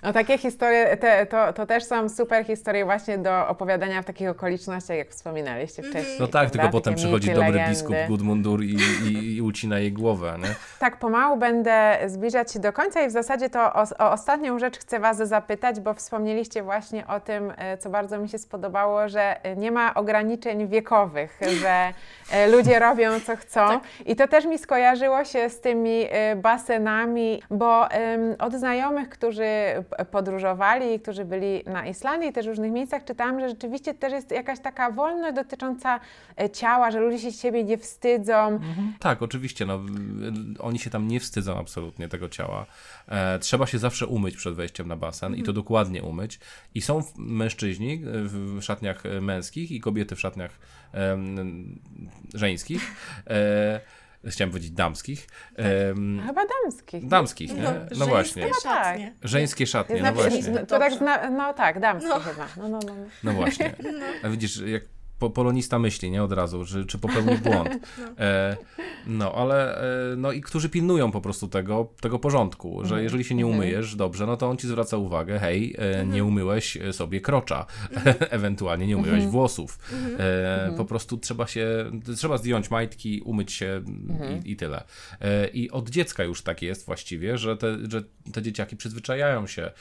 No 0.02 0.12
takie 0.12 0.38
historie, 0.38 0.96
te, 0.96 1.26
to, 1.26 1.52
to 1.52 1.66
też 1.66 1.84
są 1.84 2.08
super 2.08 2.46
historie 2.46 2.84
właśnie 2.84 3.18
do 3.18 3.48
opowiadania 3.48 4.02
w 4.02 4.04
takich 4.04 4.28
okolicznościach, 4.28 4.96
jak 4.96 5.10
wspominaliście 5.10 5.82
wcześniej. 5.82 6.16
No 6.20 6.26
tak, 6.26 6.30
prawda? 6.30 6.50
tylko 6.50 6.68
potem 6.68 6.94
Takie 6.94 7.02
przychodzi 7.04 7.28
mity, 7.28 7.40
dobry 7.40 7.52
legendy. 7.52 7.70
biskup 7.70 7.96
Gudmundur 8.08 8.62
i, 8.62 8.76
i, 9.04 9.36
i 9.36 9.42
ucina 9.42 9.78
jej 9.78 9.92
głowę, 9.92 10.36
nie? 10.42 10.54
Tak, 10.78 10.98
pomału 10.98 11.36
będę 11.36 11.98
zbliżać 12.06 12.52
się 12.52 12.58
do 12.58 12.72
końca 12.72 13.02
i 13.02 13.08
w 13.08 13.10
zasadzie 13.10 13.50
to 13.50 13.74
o, 13.74 13.82
o 13.98 14.12
ostatnią 14.12 14.58
rzecz 14.58 14.78
chcę 14.78 15.00
Was 15.00 15.16
zapytać, 15.16 15.80
bo 15.80 15.94
wspomnieliście 15.94 16.62
właśnie 16.62 17.06
o 17.06 17.20
tym, 17.20 17.52
e, 17.56 17.78
co 17.78 17.90
bardzo 17.90 18.18
mi 18.18 18.28
się 18.28 18.38
spodobało, 18.38 19.08
że 19.08 19.44
e, 19.44 19.56
nie 19.56 19.70
ma 19.70 19.94
ograniczeń 19.94 20.68
wiekowych, 20.68 21.40
że 21.60 21.92
e, 22.30 22.48
ludzie 22.48 22.78
robią 22.78 23.20
co 23.20 23.36
chcą. 23.36 23.53
Tak. 23.54 23.80
I 24.06 24.16
to 24.16 24.28
też 24.28 24.44
mi 24.44 24.58
skojarzyło 24.58 25.24
się 25.24 25.50
z 25.50 25.60
tymi 25.60 26.04
e, 26.10 26.36
basenami, 26.36 27.42
bo 27.50 27.88
od 28.38 28.54
znajomych, 28.54 29.08
którzy 29.08 29.44
podróżowali, 30.10 31.00
którzy 31.00 31.24
byli 31.24 31.62
na 31.66 31.86
Islandii 31.86 32.28
i 32.28 32.32
też 32.32 32.46
w 32.46 32.48
różnych 32.48 32.72
miejscach, 32.72 33.04
czytałam, 33.04 33.40
że 33.40 33.48
rzeczywiście 33.48 33.94
też 33.94 34.12
jest 34.12 34.30
jakaś 34.30 34.60
taka 34.60 34.90
wolność 34.90 35.36
dotycząca 35.36 36.00
e, 36.40 36.50
ciała, 36.50 36.90
że 36.90 37.00
ludzie 37.00 37.18
się 37.18 37.32
siebie 37.32 37.64
nie 37.64 37.78
wstydzą. 37.78 38.60
Tak, 39.00 39.22
oczywiście. 39.22 39.66
No, 39.66 39.74
y, 39.74 40.62
oni 40.62 40.78
się 40.78 40.90
tam 40.90 41.08
nie 41.08 41.20
wstydzą 41.20 41.58
absolutnie 41.58 42.08
tego 42.08 42.28
ciała. 42.28 42.66
E, 43.08 43.38
trzeba 43.38 43.66
się 43.66 43.78
zawsze 43.78 44.06
umyć 44.06 44.36
przed 44.36 44.54
wejściem 44.54 44.88
na 44.88 44.96
basen 44.96 45.34
i 45.34 45.42
to 45.42 45.52
dokładnie 45.52 46.02
umyć. 46.02 46.40
I 46.74 46.80
są 46.80 47.02
mężczyźni 47.16 48.00
w 48.04 48.62
szatniach 48.62 49.02
męskich 49.20 49.70
i 49.70 49.80
kobiety 49.80 50.16
w 50.16 50.20
szatniach 50.20 50.50
em, 50.94 51.80
żeńskich. 52.34 52.82
E, 53.30 53.80
chciałem 54.30 54.50
powiedzieć 54.50 54.70
damskich. 54.70 55.26
Em, 55.56 56.22
Chyba 56.26 56.42
damskich. 56.62 57.08
damskich, 57.08 57.54
nie? 57.54 57.62
No, 57.62 57.72
żeńskie 57.72 58.06
właśnie. 58.06 58.50
szatnie. 58.62 59.14
Żeńskie 59.22 59.66
szatnie, 59.66 60.02
no 60.02 60.12
właśnie. 60.12 60.50
no, 60.50 60.66
to 60.66 60.78
tak 60.78 60.92
no 61.30 61.54
tak, 61.54 61.80
damskie 61.80 62.08
No. 62.08 62.20
chyba. 62.20 62.48
No, 62.56 62.68
no, 62.68 62.78
no. 62.86 62.94
No 63.24 63.32
właśnie. 63.32 63.74
A 64.22 64.28
widzisz, 64.28 64.60
jak 64.66 64.82
po, 65.18 65.30
polonista 65.30 65.78
myśli, 65.78 66.10
nie 66.10 66.22
od 66.22 66.32
razu, 66.32 66.64
że, 66.64 66.84
czy 66.84 66.98
popełnił 66.98 67.38
błąd. 67.38 67.68
E, 68.18 68.56
no, 69.06 69.32
ale 69.34 69.78
e, 70.12 70.16
no 70.16 70.32
i 70.32 70.40
którzy 70.40 70.68
pilnują 70.68 71.12
po 71.12 71.20
prostu 71.20 71.48
tego, 71.48 71.88
tego 72.00 72.18
porządku, 72.18 72.84
że 72.84 73.02
jeżeli 73.02 73.24
się 73.24 73.34
nie 73.34 73.46
umyjesz 73.46 73.96
dobrze, 73.96 74.26
no 74.26 74.36
to 74.36 74.48
on 74.50 74.56
ci 74.56 74.66
zwraca 74.68 74.96
uwagę, 74.96 75.38
hej, 75.38 75.74
e, 75.78 76.06
nie 76.06 76.24
umyłeś 76.24 76.76
e, 76.76 76.92
sobie 76.92 77.20
krocza, 77.20 77.66
ewentualnie 78.30 78.86
nie 78.86 78.96
umyłeś 78.96 79.26
włosów. 79.26 79.78
E, 80.18 80.74
Po 80.76 80.84
prostu 80.84 81.18
trzeba 81.18 81.46
się, 81.46 81.90
trzeba 82.16 82.36
zdjąć 82.36 82.70
majtki, 82.70 83.20
umyć 83.20 83.52
się 83.52 83.82
i, 84.44 84.50
i 84.50 84.56
tyle. 84.56 84.84
E, 85.20 85.48
I 85.48 85.70
od 85.70 85.90
dziecka 85.90 86.24
już 86.24 86.42
tak 86.42 86.62
jest 86.62 86.86
właściwie, 86.86 87.38
że 87.38 87.56
te, 87.56 87.76
że 87.90 88.02
te 88.32 88.42
dzieciaki 88.42 88.76
przyzwyczajają 88.76 89.46
się 89.46 89.62
e, 89.62 89.72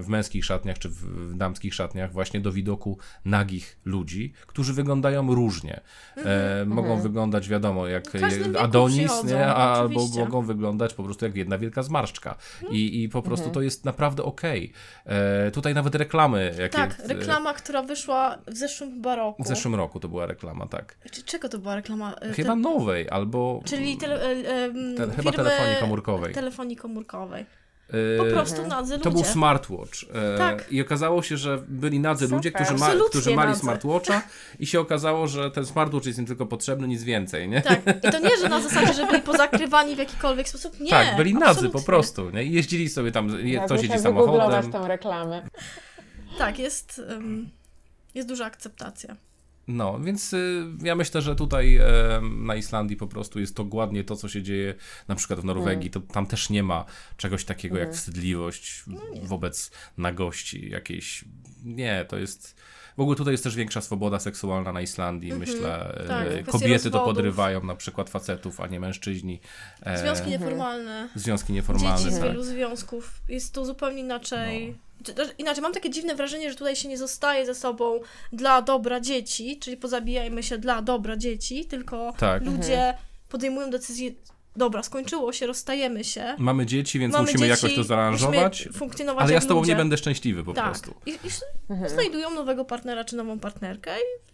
w 0.00 0.08
męskich 0.08 0.44
szatniach 0.44 0.78
czy 0.78 0.88
w, 0.88 0.94
w 0.94 1.36
damskich 1.36 1.74
szatniach 1.74 2.12
właśnie 2.12 2.40
do 2.40 2.52
widoku 2.52 2.98
nagich 3.24 3.78
ludzi, 3.84 4.32
którzy 4.46 4.72
wyglądają 4.72 5.34
różnie. 5.34 5.80
E, 6.16 6.64
mogą 6.66 7.00
wyglądać, 7.00 7.48
wiadomo, 7.48 7.86
jak 7.86 8.10
wieku 8.12 8.58
Adonis, 8.58 9.24
nie? 9.24 9.46
A, 9.46 9.74
albo 9.74 10.06
mogą 10.18 10.42
wyglądać 10.42 10.94
po 10.94 11.02
prostu 11.02 11.24
jak 11.24 11.36
jedna 11.36 11.58
wielka 11.58 11.82
zmarszczka. 11.82 12.34
I, 12.70 13.02
I 13.02 13.08
po 13.08 13.22
prostu 13.22 13.50
to 13.50 13.62
jest 13.62 13.84
naprawdę 13.84 14.22
okej. 14.22 14.72
E, 15.06 15.50
tutaj 15.50 15.74
nawet 15.74 15.94
reklamy, 15.94 16.54
jakie 16.58 16.76
Tak, 16.76 16.98
reklama, 17.08 17.54
która 17.54 17.82
wyszła 17.82 18.38
w 18.46 18.56
zeszłym 18.56 19.04
roku. 19.04 19.42
w 19.42 19.46
zeszłym 19.46 19.74
roku 19.74 20.00
to 20.00 20.08
była 20.08 20.26
reklama, 20.26 20.66
tak. 20.66 20.96
Czy, 21.10 21.22
czego 21.22 21.48
to 21.48 21.58
była 21.58 21.74
reklama? 21.74 22.14
E, 22.14 22.32
Chyba 22.32 22.48
te- 22.54 22.56
nowej, 22.56 23.10
albo 23.10 23.62
Czyli 23.64 23.96
tele, 23.96 24.22
e, 24.22 24.34
Te- 24.96 25.10
chyba 25.16 25.32
telefonii 25.32 25.76
komórkowej. 25.80 26.34
Telefonii 26.34 26.76
komórkowej. 26.76 27.46
E, 27.92 28.18
Po 28.18 28.24
prostu 28.24 28.66
nadzy 28.66 28.92
ludzie. 28.94 29.04
To 29.04 29.10
był 29.10 29.24
smartwatch. 29.24 30.04
E, 30.14 30.38
Tak. 30.38 30.72
I 30.72 30.80
okazało 30.80 31.22
się, 31.22 31.36
że 31.36 31.62
byli 31.68 32.00
nadzy 32.00 32.24
Super. 32.24 32.36
ludzie, 32.36 32.52
którzy, 32.52 32.74
ma, 32.74 32.90
którzy 33.10 33.34
mali 33.34 33.48
nadzy. 33.48 33.60
smartwatcha 33.60 34.22
i 34.58 34.66
się 34.66 34.80
okazało, 34.80 35.26
że 35.28 35.50
ten 35.50 35.66
smartwatch 35.66 36.06
jest 36.06 36.18
im 36.18 36.26
tylko 36.26 36.46
potrzebny, 36.46 36.88
nic 36.88 37.02
więcej, 37.02 37.48
nie? 37.48 37.62
Tak, 37.62 37.80
i 38.08 38.10
to 38.12 38.18
nie, 38.18 38.36
że 38.40 38.48
na 38.48 38.60
zasadzie, 38.60 38.92
że 38.94 39.06
byli 39.06 39.22
pozakrywani 39.22 39.94
w 39.94 39.98
jakikolwiek 39.98 40.48
sposób. 40.48 40.80
Nie, 40.80 40.90
Tak, 40.90 41.16
byli 41.16 41.34
nadzy 41.34 41.46
absolutnie. 41.46 41.80
po 41.80 41.86
prostu, 41.86 42.30
nie? 42.30 42.44
I 42.44 42.52
jeździli 42.52 42.88
sobie 42.88 43.12
tam, 43.12 43.28
je, 43.28 43.36
jeździ 43.70 43.88
wygooglować 43.88 44.02
samochodem. 44.02 44.72
tą 44.72 44.88
reklamę. 44.88 45.42
Tak, 46.38 46.58
jest, 46.58 47.00
em, 47.08 47.50
jest 48.14 48.28
duża 48.28 48.44
akceptacja. 48.44 49.16
No, 49.68 50.00
więc 50.00 50.32
y, 50.32 50.66
ja 50.82 50.94
myślę, 50.94 51.22
że 51.22 51.36
tutaj 51.36 51.76
e, 51.76 51.84
na 52.22 52.54
Islandii 52.56 52.96
po 52.96 53.06
prostu 53.06 53.40
jest 53.40 53.56
dokładnie 53.56 54.04
to, 54.04 54.16
co 54.16 54.28
się 54.28 54.42
dzieje 54.42 54.74
na 55.08 55.14
przykład 55.14 55.40
w 55.40 55.44
Norwegii. 55.44 55.90
To, 55.90 56.00
tam 56.00 56.26
też 56.26 56.50
nie 56.50 56.62
ma 56.62 56.84
czegoś 57.16 57.44
takiego 57.44 57.78
jak 57.78 57.92
wstydliwość 57.94 58.84
wobec 59.22 59.70
nagości 59.98 60.70
jakiejś. 60.70 61.24
Nie, 61.64 62.04
to 62.08 62.18
jest... 62.18 62.56
W 62.96 63.00
ogóle 63.00 63.16
tutaj 63.16 63.32
jest 63.34 63.44
też 63.44 63.56
większa 63.56 63.80
swoboda 63.80 64.18
seksualna 64.18 64.72
na 64.72 64.80
Islandii, 64.80 65.32
myślę. 65.32 65.94
E, 66.04 66.08
tak, 66.08 66.26
kwestie 66.28 66.52
Kobiety 66.52 66.90
to 66.90 67.00
podrywają 67.04 67.62
na 67.64 67.74
przykład 67.74 68.10
facetów, 68.10 68.60
a 68.60 68.66
nie 68.66 68.80
mężczyźni. 68.80 69.40
E, 69.82 69.98
Związki 69.98 70.30
nieformalne, 70.30 71.08
związki 71.14 71.52
nieformalne. 71.52 71.98
dzieci 71.98 72.10
z 72.14 72.18
tak. 72.18 72.28
wielu 72.28 72.42
związków. 72.42 73.20
Jest 73.28 73.54
to 73.54 73.64
zupełnie 73.64 74.00
inaczej. 74.00 74.68
No. 74.70 75.24
Inaczej, 75.38 75.62
mam 75.62 75.72
takie 75.72 75.90
dziwne 75.90 76.14
wrażenie, 76.14 76.50
że 76.50 76.56
tutaj 76.56 76.76
się 76.76 76.88
nie 76.88 76.98
zostaje 76.98 77.46
ze 77.46 77.54
sobą 77.54 78.00
dla 78.32 78.62
dobra 78.62 79.00
dzieci, 79.00 79.58
czyli 79.58 79.76
pozabijajmy 79.76 80.42
się 80.42 80.58
dla 80.58 80.82
dobra 80.82 81.16
dzieci, 81.16 81.64
tylko 81.66 82.14
Tak. 82.18 82.44
ludzie 82.44 82.94
podejmują 83.28 83.70
decyzję, 83.70 84.10
dobra, 84.56 84.82
skończyło 84.82 85.32
się, 85.32 85.46
rozstajemy 85.46 86.04
się. 86.04 86.34
Mamy 86.38 86.66
dzieci, 86.66 86.98
więc 86.98 87.12
Mamy 87.12 87.22
musimy 87.24 87.38
dzieci, 87.48 87.50
jakoś 87.64 87.74
to 87.74 87.84
zaaranżować. 87.84 88.68
funkcjonować 88.72 89.24
Ale 89.24 89.32
ja 89.32 89.40
z 89.40 89.46
tobą 89.46 89.60
ludzie. 89.60 89.72
nie 89.72 89.76
będę 89.76 89.96
szczęśliwy 89.96 90.44
po 90.44 90.52
tak. 90.54 90.64
prostu. 90.64 90.94
I, 91.06 91.10
i 91.10 91.88
znajdują 91.88 92.30
nowego 92.30 92.64
partnera 92.64 93.04
czy 93.04 93.16
nową 93.16 93.38
partnerkę 93.38 93.90
i 93.96 94.32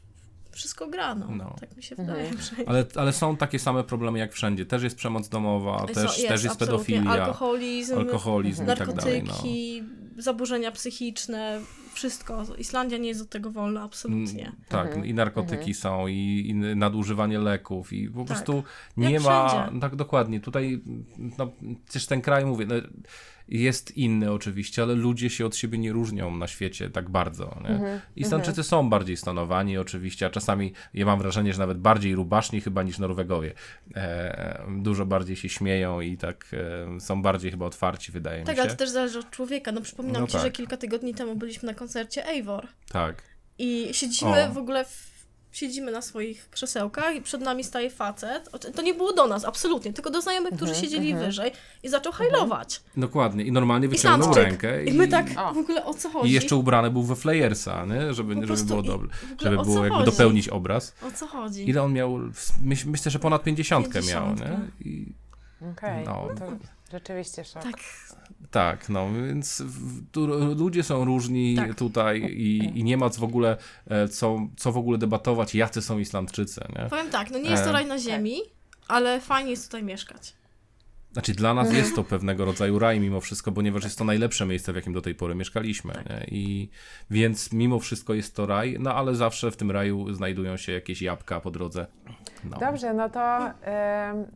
wszystko 0.53 0.87
gra, 0.87 1.15
no. 1.15 1.27
No. 1.31 1.57
Tak 1.61 1.77
mi 1.77 1.83
się 1.83 1.97
wydaje. 1.97 2.31
że- 2.31 2.65
Ale, 2.69 2.85
ale 2.95 3.13
są 3.13 3.37
takie 3.37 3.59
same 3.59 3.85
problemy 3.85 4.19
jak 4.19 4.33
wszędzie. 4.33 4.67
Też 4.67 4.83
jest 4.83 4.97
przemoc 4.97 5.29
domowa, 5.29 5.87
też, 5.87 5.97
So- 5.97 6.29
też 6.29 6.45
jest 6.45 6.63
absolutnie. 6.63 6.97
pedofilia, 6.97 7.25
Alkoholizm, 7.25 7.99
alkoholizm 7.99 8.65
i 8.65 8.67
tak 8.67 8.95
dalej. 8.95 9.23
No. 9.23 9.27
narkotyki, 9.29 9.83
zaburzenia 10.17 10.73
psychiczne, 10.73 11.61
wszystko. 11.99 12.45
Islandia 12.59 12.99
nie 12.99 13.09
jest 13.09 13.23
od 13.23 13.29
tego 13.31 13.51
wolna, 13.51 13.83
absolutnie. 13.83 14.43
Mm, 14.47 14.57
Tak, 14.69 15.05
i 15.07 15.15
narkotyki 15.15 15.75
są, 15.75 16.07
i, 16.07 16.45
i 16.49 16.55
nadużywanie 16.55 17.39
leków, 17.39 17.93
i 17.93 18.09
po 18.11 18.19
Tak. 18.19 18.27
prostu 18.27 18.63
Jak 18.97 19.11
nie 19.13 19.21
ma. 19.21 19.49
wszędzie. 19.49 19.81
Tak, 19.81 19.97
dokładnie. 19.97 20.41
Tutaj, 20.41 20.83
no, 21.39 21.53
przecież 21.85 22.07
ten 22.07 22.21
kraj, 22.21 22.45
mówię, 22.47 22.67
no, 22.67 22.75
jest 23.49 23.97
inny 23.97 24.33
oczywiście, 24.33 24.83
ale 24.83 24.95
ludzie 24.95 25.31
się 25.31 25.47
od 25.47 25.57
siebie 25.57 25.79
nie 25.79 25.93
różnią 25.93 26.37
na 26.37 26.47
świecie 26.47 26.91
tak 26.91 27.11
bardzo. 27.11 27.59
Nie? 27.69 28.01
Islandczycy 28.17 28.63
są 28.63 28.91
bardziej 28.91 29.17
stonowani 29.17 29.79
oczywiście, 29.79 30.27
a 30.27 30.31
czasami 30.31 30.73
ja 30.95 31.07
mam 31.07 31.19
wrażenie, 31.19 31.53
że 31.53 31.59
nawet 31.59 31.79
bardziej 31.79 32.15
rubaszni 32.15 32.61
chyba 32.61 32.83
niż 32.83 32.99
Norwegowie. 32.99 33.53
E, 33.95 34.63
dużo 34.79 35.07
bardziej 35.07 35.37
się 35.37 35.49
śmieją 35.49 36.01
i 36.01 36.17
tak 36.17 36.47
e, 36.97 37.01
są 37.01 37.23
bardziej 37.23 37.51
chyba 37.51 37.67
otwarci, 37.67 38.13
wydaje 38.13 38.45
Tak, 38.45 38.57
mi 38.57 38.61
ale 38.61 38.71
się. 38.71 38.77
to 38.77 38.79
też 38.79 38.91
zależy 38.91 39.19
od 39.19 39.31
człowieka. 39.31 39.73
No 39.73 39.81
przypominam 39.81 40.21
No 40.23 40.27
ci, 40.27 40.33
tak. 40.33 40.43
że 40.43 40.51
kilka 40.51 40.77
tygodni 40.77 41.15
temu 41.15 41.37
byliśmy 41.37 41.67
na 41.67 41.75
koncercie 41.75 42.27
Eivor 42.27 42.67
Tak. 42.93 43.23
i 43.59 43.89
siedzimy 43.93 44.49
O. 44.49 44.53
w 44.53 44.59
ogóle 44.59 44.85
w, 44.85 45.18
siedzimy 45.59 45.93
na 45.93 46.03
swoich 46.03 46.51
krzesełkach 46.51 47.15
i 47.17 47.23
przed 47.23 47.41
nami 47.41 47.65
staje 47.65 47.91
facet. 47.91 48.49
To 48.75 48.83
nie 48.83 48.95
było 48.95 49.13
do 49.13 49.27
nas, 49.27 49.45
absolutnie, 49.45 49.93
tylko 49.93 50.11
do 50.11 50.21
znajomych, 50.23 50.55
którzy 50.55 50.73
Mhm, 50.73 50.85
siedzieli 50.85 51.15
wyżej 51.15 51.53
i 51.83 51.89
zaczął 51.89 52.13
hajlować. 52.13 52.81
Dokładnie. 52.97 53.45
I 53.45 53.53
normalnie 53.53 53.89
wyciągnął 53.89 54.31
Islandczyk. 54.31 54.63
rękę. 54.63 54.85
I 54.85 54.93
my 54.93 55.09
tak 55.09 55.27
O. 55.37 55.55
w 55.55 55.59
ogóle 55.59 55.85
o 55.85 55.95
co 55.95 56.11
chodzi? 56.11 56.31
I 56.31 56.33
jeszcze 56.33 56.57
ubrany 56.57 56.91
był 56.91 57.03
we 57.03 57.17
Flayersa, 57.17 57.85
nie? 57.85 58.15
Żeby, 58.15 58.35
żeby 58.47 58.65
było 58.65 58.83
i- 58.83 58.91
ogóle 58.91 59.09
Żeby 59.41 59.57
było 59.57 59.85
jakby 59.85 59.99
chodzi? 59.99 60.11
dopełnić 60.11 60.49
obraz. 60.49 60.95
O 61.09 61.11
co 61.11 61.27
chodzi? 61.27 61.69
Ile 61.71 61.83
on 61.83 61.93
miał? 61.93 62.19
Myśl, 62.63 62.89
myślę, 62.91 63.11
że 63.11 63.19
ponad 63.19 63.43
50 63.43 63.87
miał, 63.87 63.93
Pięćdziesiątkę. 63.93 64.45
nie? 64.81 64.91
I, 64.91 65.13
Okej, 65.73 66.05
No. 66.05 66.29
to 66.39 66.47
rzeczywiście 66.93 67.45
szok. 67.45 67.63
Tak, 67.63 67.75
tak, 68.51 68.89
no 68.89 69.13
więc 69.13 69.63
tu 70.13 70.27
ludzie 70.55 70.83
są 70.83 71.05
różni 71.05 71.57
Tak. 71.57 71.75
tutaj 71.75 72.21
i, 72.23 72.79
i 72.81 72.85
nie 72.85 72.97
ma 72.97 73.11
co 73.11 73.21
w 73.21 73.25
ogóle 73.25 73.57
e, 73.87 74.09
co, 74.09 74.49
co 74.57 74.73
w 74.73 74.77
ogóle 74.77 74.99
debatować, 74.99 75.55
jacy 75.55 75.83
są 75.83 75.99
Islandczycy, 75.99 76.61
nie? 76.77 76.87
powiem 76.91 77.11
tak, 77.11 77.31
no 77.31 77.39
nie 77.39 77.51
jest 77.51 77.65
to 77.65 77.71
E, 77.71 77.73
raj 77.73 77.87
na 77.87 77.99
ziemi, 77.99 78.41
ale 78.89 79.21
fajnie 79.21 79.51
jest 79.51 79.65
tutaj 79.65 79.83
mieszkać. 79.83 80.38
Znaczy 81.13 81.35
dla 81.35 81.55
nas 81.55 81.73
jest 81.73 81.97
to 81.97 82.05
pewnego 82.05 82.45
rodzaju 82.45 82.79
raj 82.79 83.01
mimo 83.01 83.21
wszystko, 83.21 83.53
ponieważ 83.53 83.85
jest 83.85 83.99
to 83.99 84.05
najlepsze 84.05 84.47
miejsce, 84.47 84.73
w 84.73 84.77
jakim 84.77 84.93
do 84.93 85.03
tej 85.03 85.15
pory 85.15 85.35
mieszkaliśmy. 85.35 85.93
Tak. 85.93 86.09
Nie? 86.09 86.27
I 86.31 86.71
więc 87.11 87.53
mimo 87.53 87.79
wszystko 87.79 88.15
jest 88.15 88.37
to 88.37 88.47
raj, 88.47 88.77
no 88.81 88.95
ale 88.95 89.15
zawsze 89.15 89.51
w 89.51 89.57
tym 89.57 89.71
raju 89.71 90.15
znajdują 90.15 90.57
się 90.57 90.73
jakieś 90.73 91.03
jabłka 91.03 91.41
po 91.41 91.51
drodze. 91.51 91.87
No. 92.45 92.59
Dobrze, 92.59 92.95
no 92.95 93.09
to, 93.09 93.51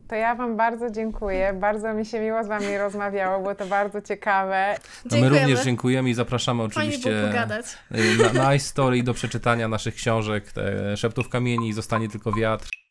to 0.07 0.15
ja 0.15 0.35
Wam 0.35 0.57
bardzo 0.57 0.89
dziękuję. 0.89 1.53
Bardzo 1.53 1.93
mi 1.93 2.05
się 2.05 2.19
miło 2.19 2.43
z 2.43 2.47
Wami 2.47 2.77
rozmawiało, 2.77 3.41
było 3.41 3.55
to 3.55 3.65
bardzo 3.65 4.01
ciekawe. 4.01 4.77
No 5.11 5.17
my 5.17 5.29
również 5.29 5.63
dziękujemy 5.63 6.09
i 6.09 6.13
zapraszamy 6.13 6.63
oczywiście 6.63 7.29
y, 7.31 8.17
na, 8.23 8.33
na 8.33 8.55
iStory 8.55 9.03
do 9.03 9.13
przeczytania 9.13 9.67
naszych 9.67 9.95
książek, 9.95 10.51
te 10.51 10.97
Szeptów 10.97 11.29
Kamieni 11.29 11.69
i 11.69 11.73
Zostanie 11.73 12.09
Tylko 12.09 12.31
Wiatr. 12.31 12.82